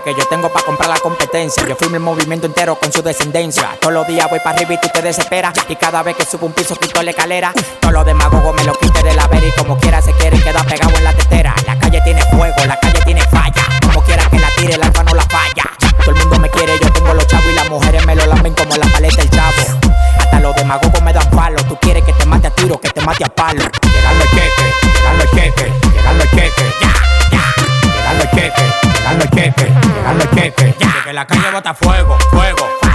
que 0.00 0.14
yo 0.14 0.26
tengo 0.28 0.48
pa' 0.52 0.62
comprar 0.62 0.88
la 0.88 0.98
competencia. 0.98 1.64
Yo 1.66 1.76
firmo 1.76 1.96
el 1.96 2.02
movimiento 2.02 2.46
entero 2.46 2.76
con 2.76 2.92
su 2.92 3.02
descendencia. 3.02 3.76
Todos 3.80 3.94
los 3.94 4.06
días 4.06 4.28
voy 4.28 4.40
para 4.40 4.56
arriba 4.56 4.74
y 4.74 4.80
tú 4.80 4.88
te 4.92 5.02
desesperas. 5.02 5.54
Y 5.68 5.76
cada 5.76 6.02
vez 6.02 6.16
que 6.16 6.24
subo 6.24 6.46
un 6.46 6.52
piso 6.52 6.76
quito 6.76 7.02
la 7.02 7.10
escalera. 7.10 7.52
Todos 7.80 7.94
los 7.94 8.04
demagogos 8.04 8.54
me 8.54 8.64
lo 8.64 8.72
quite 8.74 9.02
de 9.02 9.14
la 9.14 9.26
vera 9.28 9.46
y 9.46 9.52
como 9.52 9.78
quiera 9.78 10.02
se 10.02 10.12
quieren 10.12 10.40
quedar 10.42 10.66
pegado 10.66 10.96
en 10.96 11.04
la 11.04 11.12
tetera. 11.12 11.54
La 11.66 11.78
calle 11.78 12.00
tiene 12.02 12.22
fuego, 12.30 12.56
la 12.66 12.78
calle 12.78 13.00
tiene 13.04 13.22
falla. 13.22 13.62
Como 13.82 14.02
quiera 14.02 14.24
que 14.30 14.38
la 14.38 14.48
tire, 14.56 14.74
el 14.74 14.82
alfa 14.82 15.02
no 15.02 15.14
la 15.14 15.22
falla. 15.24 15.70
Todo 15.98 16.10
el 16.10 16.16
mundo 16.16 16.38
me 16.40 16.50
quiere, 16.50 16.78
yo 16.82 16.92
tengo 16.92 17.14
los 17.14 17.26
chavos 17.26 17.46
y 17.50 17.54
las 17.54 17.68
mujeres 17.70 18.06
me 18.06 18.14
lo 18.14 18.26
lamen 18.26 18.54
como 18.54 18.76
la 18.76 18.86
paleta 18.86 19.16
del 19.16 19.30
chavo. 19.30 19.80
Hasta 20.18 20.40
los 20.40 20.54
demagogos 20.56 21.02
me 21.02 21.12
dan 21.12 21.28
palo. 21.30 21.62
Tú 21.64 21.76
quieres 21.80 22.04
que 22.04 22.12
te 22.12 22.26
mate 22.26 22.48
a 22.48 22.50
tiro, 22.50 22.78
que 22.80 22.90
te 22.90 23.00
mate 23.00 23.24
a 23.24 23.28
palo. 23.28 23.62
Llegando 23.82 24.24
el 24.24 24.30
queque, 24.30 24.88
llegando 24.94 25.22
el 25.22 25.30
queque, 25.30 25.72
llegando 25.94 26.22
el 26.22 26.30
queque. 26.30 26.64
Ya, 26.80 26.92
ya. 27.32 27.54
Llegando 27.96 28.24
el 28.24 28.30
queque, 28.30 28.95
Dale 29.06 29.28
quete, 29.28 29.72
dale 30.02 30.28
quete. 30.30 30.74
Que 31.04 31.12
la 31.12 31.24
calle 31.24 31.52
bota 31.52 31.72
fuego, 31.74 32.18
fuego. 32.32 32.85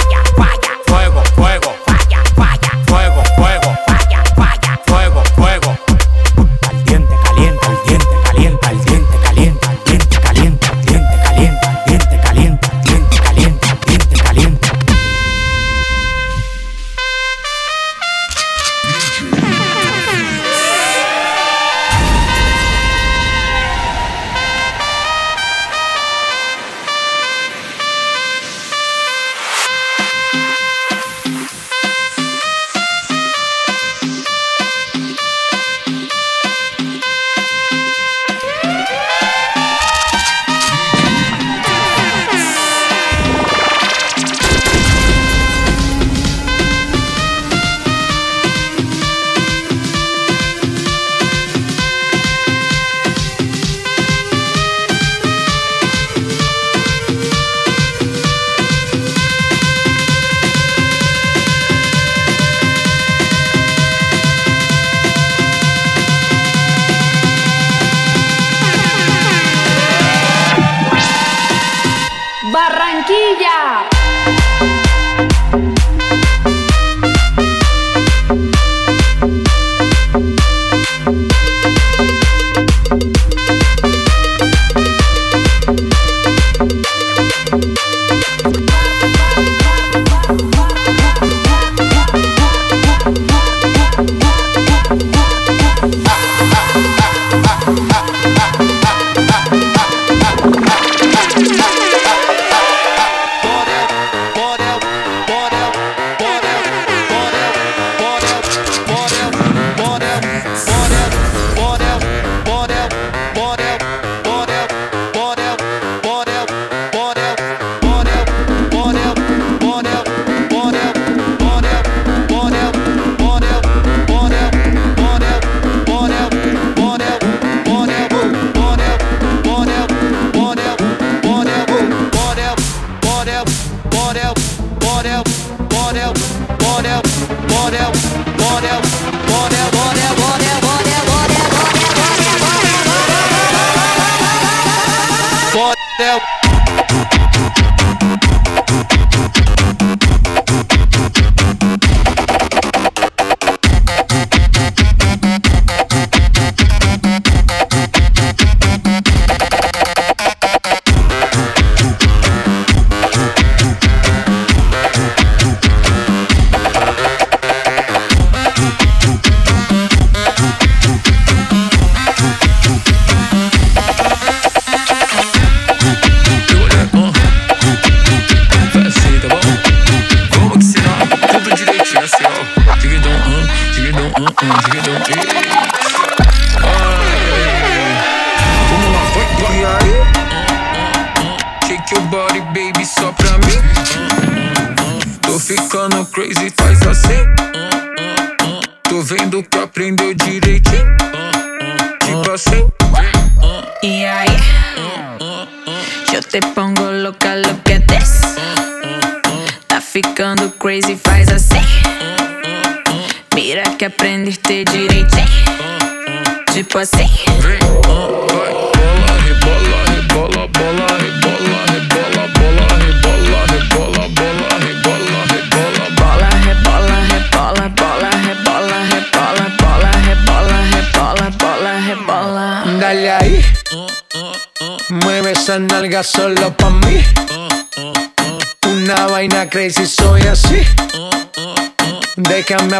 bora, 138.51 138.81
bora, 139.27 139.71
bora, 139.71 140.15
bora. 140.19 140.50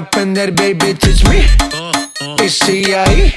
aprender, 0.01 0.51
baby, 0.51 0.93
teach 0.93 1.23
me. 1.29 1.45
Uh, 1.73 1.91
uh. 2.21 2.43
Is 2.43 2.57
sigue 2.57 2.95
ahí. 2.95 3.33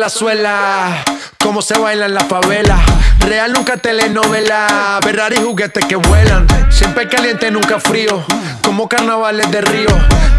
la 0.00 0.08
suela, 0.08 1.04
como 1.38 1.60
se 1.60 1.78
baila 1.78 2.06
en 2.06 2.14
la 2.14 2.24
favela. 2.24 2.80
Real 3.18 3.52
nunca 3.52 3.76
telenovela, 3.76 4.98
Ferrari 5.02 5.36
juguetes 5.36 5.84
que 5.84 5.96
vuelan. 5.96 6.46
Siempre 6.70 7.06
caliente, 7.06 7.50
nunca 7.50 7.78
frío, 7.78 8.24
como 8.62 8.88
carnavales 8.88 9.50
de 9.50 9.60
río. 9.60 9.90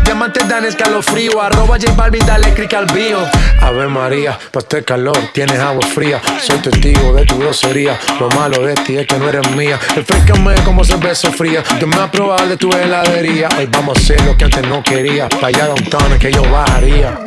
Diamantes 0.04 0.50
dan 0.50 0.66
escalofrío, 0.66 1.40
arroba 1.40 1.78
J 1.80 1.94
Balvin, 1.94 2.26
dale 2.26 2.56
click 2.56 2.74
al 2.74 2.88
bio. 2.88 3.20
Ave 3.62 3.88
María, 3.88 4.38
pa' 4.52 4.62
este 4.62 4.84
calor 4.84 5.20
tienes 5.32 5.60
agua 5.60 5.86
fría. 5.86 6.20
Soy 6.42 6.58
testigo 6.58 7.14
de 7.14 7.24
tu 7.26 7.38
grosería, 7.38 8.00
lo 8.20 8.30
malo 8.30 8.64
de 8.66 8.74
ti 8.74 8.98
es 8.98 9.06
que 9.06 9.20
no 9.20 9.30
eres 9.30 9.48
mía. 9.52 9.80
Refrescame 9.96 10.56
como 10.66 10.84
cerveza 10.84 11.32
fría, 11.32 11.64
yo 11.80 11.86
me 11.86 11.96
probado 12.08 12.48
de 12.48 12.58
tu 12.58 12.72
heladería. 12.72 13.48
Hoy 13.60 13.68
vamos 13.68 13.96
a 13.96 14.02
hacer 14.02 14.22
lo 14.26 14.36
que 14.36 14.46
antes 14.46 14.68
no 14.68 14.82
quería, 14.82 15.30
pa' 15.30 15.48
allá 15.48 15.68
downtown 15.68 16.14
es 16.14 16.20
que 16.20 16.32
yo 16.32 16.42
bajaría. 16.50 17.20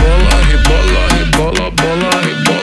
Y 0.00 1.17
bola, 1.38 1.70
bola 1.70 2.10
bola. 2.44 2.57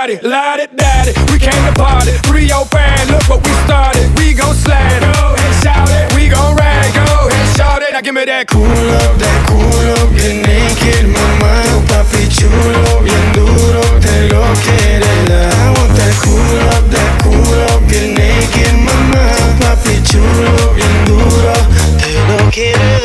got 0.00 0.08
it, 0.08 0.22
light 0.24 0.60
it, 0.60 0.74
daddy. 0.76 1.12
We 1.30 1.38
came 1.38 1.62
to 1.68 1.74
party, 1.76 2.12
Three 2.24 2.48
Rio 2.48 2.64
band, 2.72 3.10
look 3.10 3.28
what 3.28 3.44
we 3.44 3.52
started. 3.68 4.08
We 4.16 4.32
gon' 4.32 4.54
slam, 4.54 5.00
go 5.12 5.34
and 5.36 5.52
shout 5.62 5.88
it. 5.90 6.14
We 6.14 6.28
gon' 6.28 6.56
rag, 6.56 6.88
go 6.94 7.28
and 7.28 7.46
shout 7.56 7.82
it. 7.82 7.92
Now 7.92 8.00
give 8.00 8.14
me 8.14 8.24
that 8.24 8.46
cool 8.48 8.64
up, 8.64 9.14
that 9.20 9.38
cool 9.48 9.86
up, 10.00 10.08
get 10.16 10.40
naked, 10.40 11.04
mamá, 11.04 11.52
papi 11.84 12.24
chulo, 12.32 13.02
bien 13.04 13.24
duro, 13.36 13.84
te 14.00 14.16
lo 14.32 14.42
quieres 14.64 15.20
dar. 15.28 15.52
I 15.52 15.68
want 15.76 15.92
that 15.98 16.14
cool 16.24 16.60
up, 16.72 16.84
that 16.94 17.10
cool 17.20 17.60
up, 17.68 17.82
get 17.90 18.08
naked, 18.16 18.72
mamá, 18.80 19.24
papi 19.60 20.00
chulo, 20.08 20.72
bien 20.76 20.96
duro, 21.04 21.52
te 22.00 22.12
lo 22.24 22.38
quieres 22.50 22.99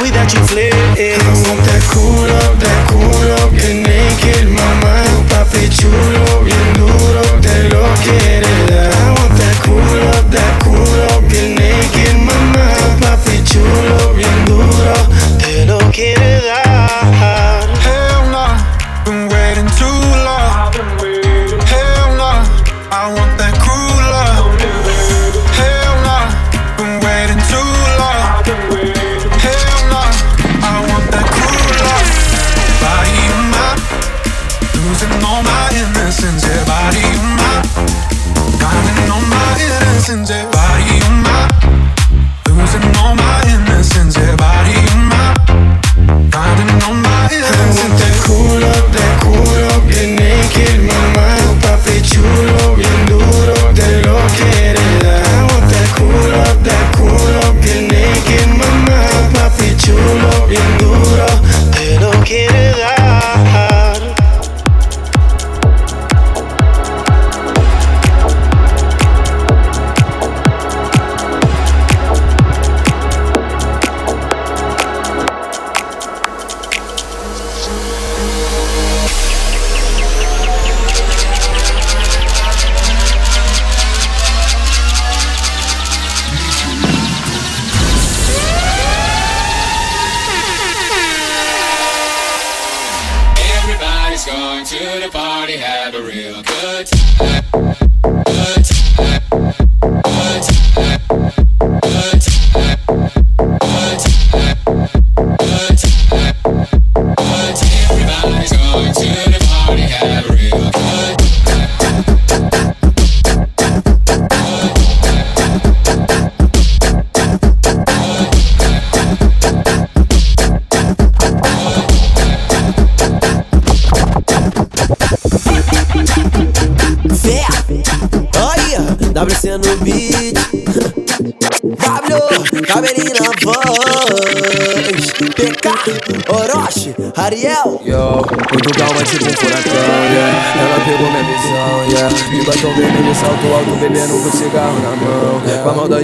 way 0.00 0.10
that 0.10 0.32
you 0.34 0.40
flex. 0.46 0.74
I 0.74 1.32
want 1.46 1.60
that 1.64 1.82
cool 1.92 2.28
up, 2.44 2.58
that 2.58 2.80
cool 2.90 3.28
up, 3.40 3.50
get 3.52 3.76
naked, 3.86 4.48
mama. 4.48 4.92
Papi 5.28 5.68
chulo. 5.70 6.25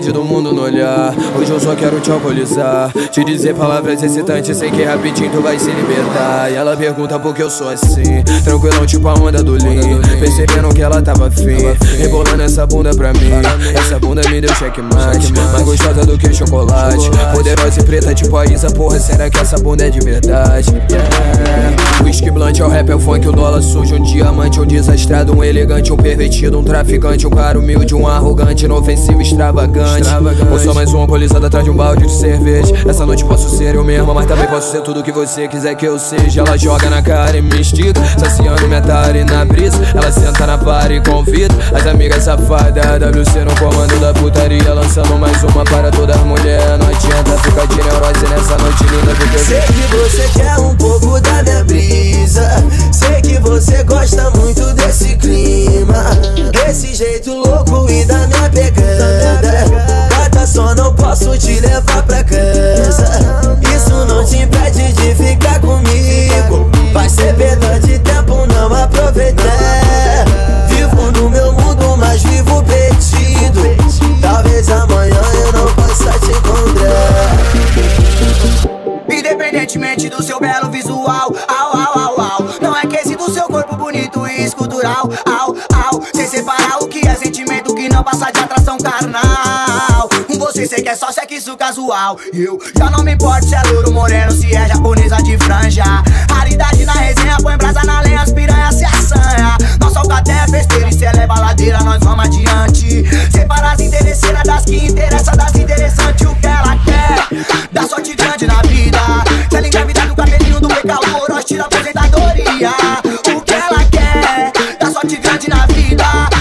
Діду 0.02 0.24
só 1.72 1.76
quero 1.76 2.00
te 2.00 2.10
alcoolizar. 2.10 2.92
Te 3.10 3.24
dizer 3.24 3.54
palavras 3.54 4.02
excitantes, 4.02 4.56
sei 4.56 4.70
que 4.70 4.82
rapidinho 4.82 5.30
tu 5.30 5.40
vai 5.40 5.58
se 5.58 5.70
libertar. 5.70 6.50
E 6.50 6.54
ela 6.54 6.76
pergunta 6.76 7.18
por 7.18 7.34
que 7.34 7.42
eu 7.42 7.50
sou 7.50 7.68
assim. 7.68 8.22
Tranquilão, 8.44 8.84
tipo 8.84 9.08
a 9.08 9.14
onda 9.14 9.42
do 9.42 9.52
Lean. 9.52 10.00
Percebendo 10.18 10.68
que 10.74 10.82
ela 10.82 11.00
tava 11.00 11.28
afim. 11.28 11.56
Rebolando 11.98 12.42
essa 12.42 12.66
bunda 12.66 12.94
pra 12.94 13.12
mim. 13.12 13.30
Essa 13.74 13.98
bunda 13.98 14.22
me 14.28 14.40
deu 14.40 14.54
checkmate. 14.54 15.32
Mais 15.32 15.64
gostosa 15.64 16.04
do 16.04 16.18
que 16.18 16.32
chocolate. 16.32 17.10
Poderosa 17.34 17.80
e 17.80 17.84
preta, 17.84 18.14
tipo 18.14 18.36
a 18.36 18.44
Isa, 18.44 18.70
porra. 18.70 19.00
Será 19.00 19.30
que 19.30 19.38
essa 19.38 19.56
bunda 19.58 19.86
é 19.86 19.90
de 19.90 20.00
verdade? 20.00 20.70
Yeah. 20.90 22.04
Whisky 22.04 22.30
blunt 22.30 22.58
é 22.58 22.64
o 22.64 22.68
rap, 22.68 22.90
é 22.90 22.94
o 22.94 23.00
funk, 23.00 23.26
o 23.26 23.32
dólar 23.32 23.62
sujo. 23.62 23.94
Um 23.94 24.02
diamante, 24.02 24.60
um 24.60 24.66
desastrado, 24.66 25.34
um 25.34 25.42
elegante, 25.42 25.92
um 25.92 25.96
pervertido, 25.96 26.58
um 26.58 26.64
traficante, 26.64 27.26
um 27.26 27.30
cara 27.30 27.58
humilde, 27.58 27.94
um 27.94 28.06
arrogante, 28.06 28.64
inofensivo, 28.64 29.22
extravagante. 29.22 30.08
Ou 30.50 30.58
só 30.58 30.74
mais 30.74 30.92
um 30.92 30.98
alcoolizado 30.98 31.46
atrás 31.46 31.61
de 31.62 31.70
um 31.70 31.76
balde 31.76 32.06
de 32.06 32.12
cerveja. 32.12 32.74
Essa 32.88 33.06
noite 33.06 33.24
posso 33.24 33.48
ser 33.56 33.74
eu 33.74 33.84
mesmo, 33.84 34.12
mas 34.12 34.26
também 34.26 34.46
posso 34.46 34.70
ser 34.70 34.82
tudo 34.82 35.02
que 35.02 35.12
você 35.12 35.46
quiser 35.46 35.74
que 35.74 35.86
eu 35.86 35.98
seja. 35.98 36.40
Ela 36.40 36.56
joga 36.56 36.90
na 36.90 37.00
cara 37.00 37.36
e 37.36 37.42
me 37.42 37.60
estica, 37.60 38.00
saciando 38.18 38.66
minha 38.66 38.80
tare 38.80 39.24
na 39.24 39.44
brisa. 39.44 39.78
Ela 39.94 40.10
senta 40.10 40.46
na 40.46 40.58
para 40.58 40.92
e 40.92 41.00
convida 41.02 41.54
as 41.72 41.86
amigas 41.86 42.24
safadas. 42.24 42.84
WC 42.84 43.44
no 43.44 43.54
comando 43.56 43.98
da 44.00 44.12
putaria, 44.12 44.74
lançando 44.74 45.18
mais 45.18 45.42
uma 45.44 45.64
para 45.64 45.90
todas 45.90 46.16
as 46.16 46.22
mulheres. 46.22 46.78
Não 46.78 46.88
adianta 46.88 47.38
ficar 47.42 47.66
de 47.66 47.76
neurose 47.76 48.28
nessa 48.28 48.58
noite 48.58 48.84
linda, 48.84 49.14
porque 49.14 49.36
eu 49.36 49.44
Sei 49.44 49.60
que 49.60 49.96
você 49.96 50.40
quer 50.40 50.58
um 50.58 50.76
pouco 50.76 51.20
da 51.20 51.42
minha 51.42 51.64
brisa. 51.64 52.64
Sei 52.92 53.20
que 53.22 53.40
você 53.40 53.82
gosta 53.84 54.30
muito 54.30 54.72
desse 54.74 55.16
clima. 55.16 56.04
Desse 56.52 56.94
jeito 56.94 57.32
louco 57.32 57.90
e 57.90 58.04
da 58.04 58.26
minha 58.26 58.50
pegada. 58.50 60.11
Gata, 60.22 60.46
só 60.46 60.72
não 60.76 60.94
posso 60.94 61.36
te 61.36 61.58
levar 61.58 62.02
pra 62.04 62.22
casa. 62.22 63.18
Isso 63.74 63.92
não 64.06 64.24
te 64.24 64.36
impede 64.38 64.92
de 64.92 65.14
ficar 65.16 65.60
comigo. 65.60 66.70
Vai 66.92 67.08
ser 67.08 67.34
perda 67.34 67.80
de 67.80 67.98
tempo 67.98 68.46
não 68.46 68.72
aproveitar. 68.72 70.24
Vivo 70.68 71.10
no 71.10 71.28
meu 71.28 71.52
mundo, 71.52 71.96
mas 71.96 72.22
vivo 72.22 72.62
perdido. 72.62 73.62
Talvez 74.20 74.70
amanhã 74.70 75.20
eu 75.44 75.52
não 75.52 75.74
possa 75.74 76.12
te 76.20 76.30
encontrar. 76.30 77.32
Independentemente 79.08 80.08
do 80.08 80.22
seu 80.22 80.38
belo 80.38 80.70
visual, 80.70 81.34
au, 81.48 81.76
au, 81.76 81.98
au, 81.98 82.20
au. 82.20 82.44
Não 82.60 82.76
é 82.76 82.86
quesito 82.86 83.28
seu 83.32 83.48
corpo 83.48 83.74
bonito 83.74 84.24
e 84.28 84.44
escultural, 84.44 85.10
au, 85.26 85.56
au. 85.74 86.02
Sem 86.14 86.28
separar 86.28 86.78
o 86.80 86.86
que 86.86 87.08
é 87.08 87.14
sentimento 87.16 87.74
que 87.74 87.88
não 87.88 88.04
passa 88.04 88.30
de 88.30 88.38
atração 88.38 88.78
carnal 88.78 89.71
você, 90.52 90.66
sei 90.66 90.82
que 90.82 90.88
é 90.90 90.94
só 90.94 91.10
sexo 91.10 91.56
casual. 91.56 92.18
Eu 92.32 92.60
já 92.76 92.90
não 92.90 93.02
me 93.02 93.14
importo 93.14 93.46
se 93.46 93.54
é 93.54 93.62
louro, 93.62 93.90
moreno, 93.90 94.30
se 94.32 94.54
é 94.54 94.68
japonesa 94.68 95.16
de 95.22 95.38
franja. 95.38 95.84
Raridade 96.30 96.84
na 96.84 96.92
resenha, 96.92 97.38
põe 97.42 97.56
brasa 97.56 97.82
na 97.84 98.02
lenha, 98.02 98.20
as 98.20 98.32
piranhas 98.32 98.74
se 98.74 98.84
assanha. 98.84 99.56
Nossa 99.80 100.00
alcateia 100.00 100.44
é 100.44 100.48
festeira 100.48 100.88
e 100.90 100.92
se 100.92 101.04
eleva 101.04 101.34
a 101.34 101.40
ladeira, 101.40 101.78
nós 101.82 102.00
vamos 102.00 102.26
adiante. 102.26 103.02
Separa 103.30 103.72
as 103.72 103.80
interesseiras 103.80 104.42
das 104.42 104.64
que 104.66 104.76
interessa, 104.76 105.32
das 105.32 105.54
interessantes, 105.54 106.26
o 106.26 106.34
que 106.34 106.46
ela 106.46 106.76
quer. 106.84 107.28
Dá 107.72 107.86
sorte 107.86 108.14
grande 108.14 108.46
na 108.46 108.60
vida. 108.62 108.98
Se 109.48 109.56
ela 109.56 109.66
engravidar 109.66 110.06
do 110.06 110.14
cabelinho 110.14 110.60
do 110.60 110.68
pecador, 110.68 111.26
nós 111.30 111.44
tira 111.46 111.62
a 111.62 111.66
aposentadoria. 111.66 112.70
O 113.34 113.40
que 113.40 113.54
ela 113.54 113.84
quer, 113.90 114.52
dá 114.78 114.90
sorte 114.90 115.16
grande 115.16 115.48
na 115.48 115.66
vida. 115.66 116.31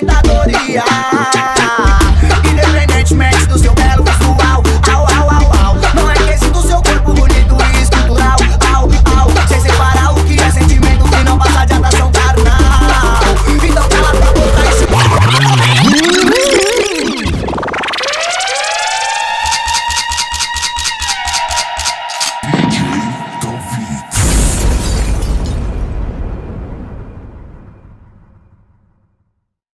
tentadoria. 0.00 1.63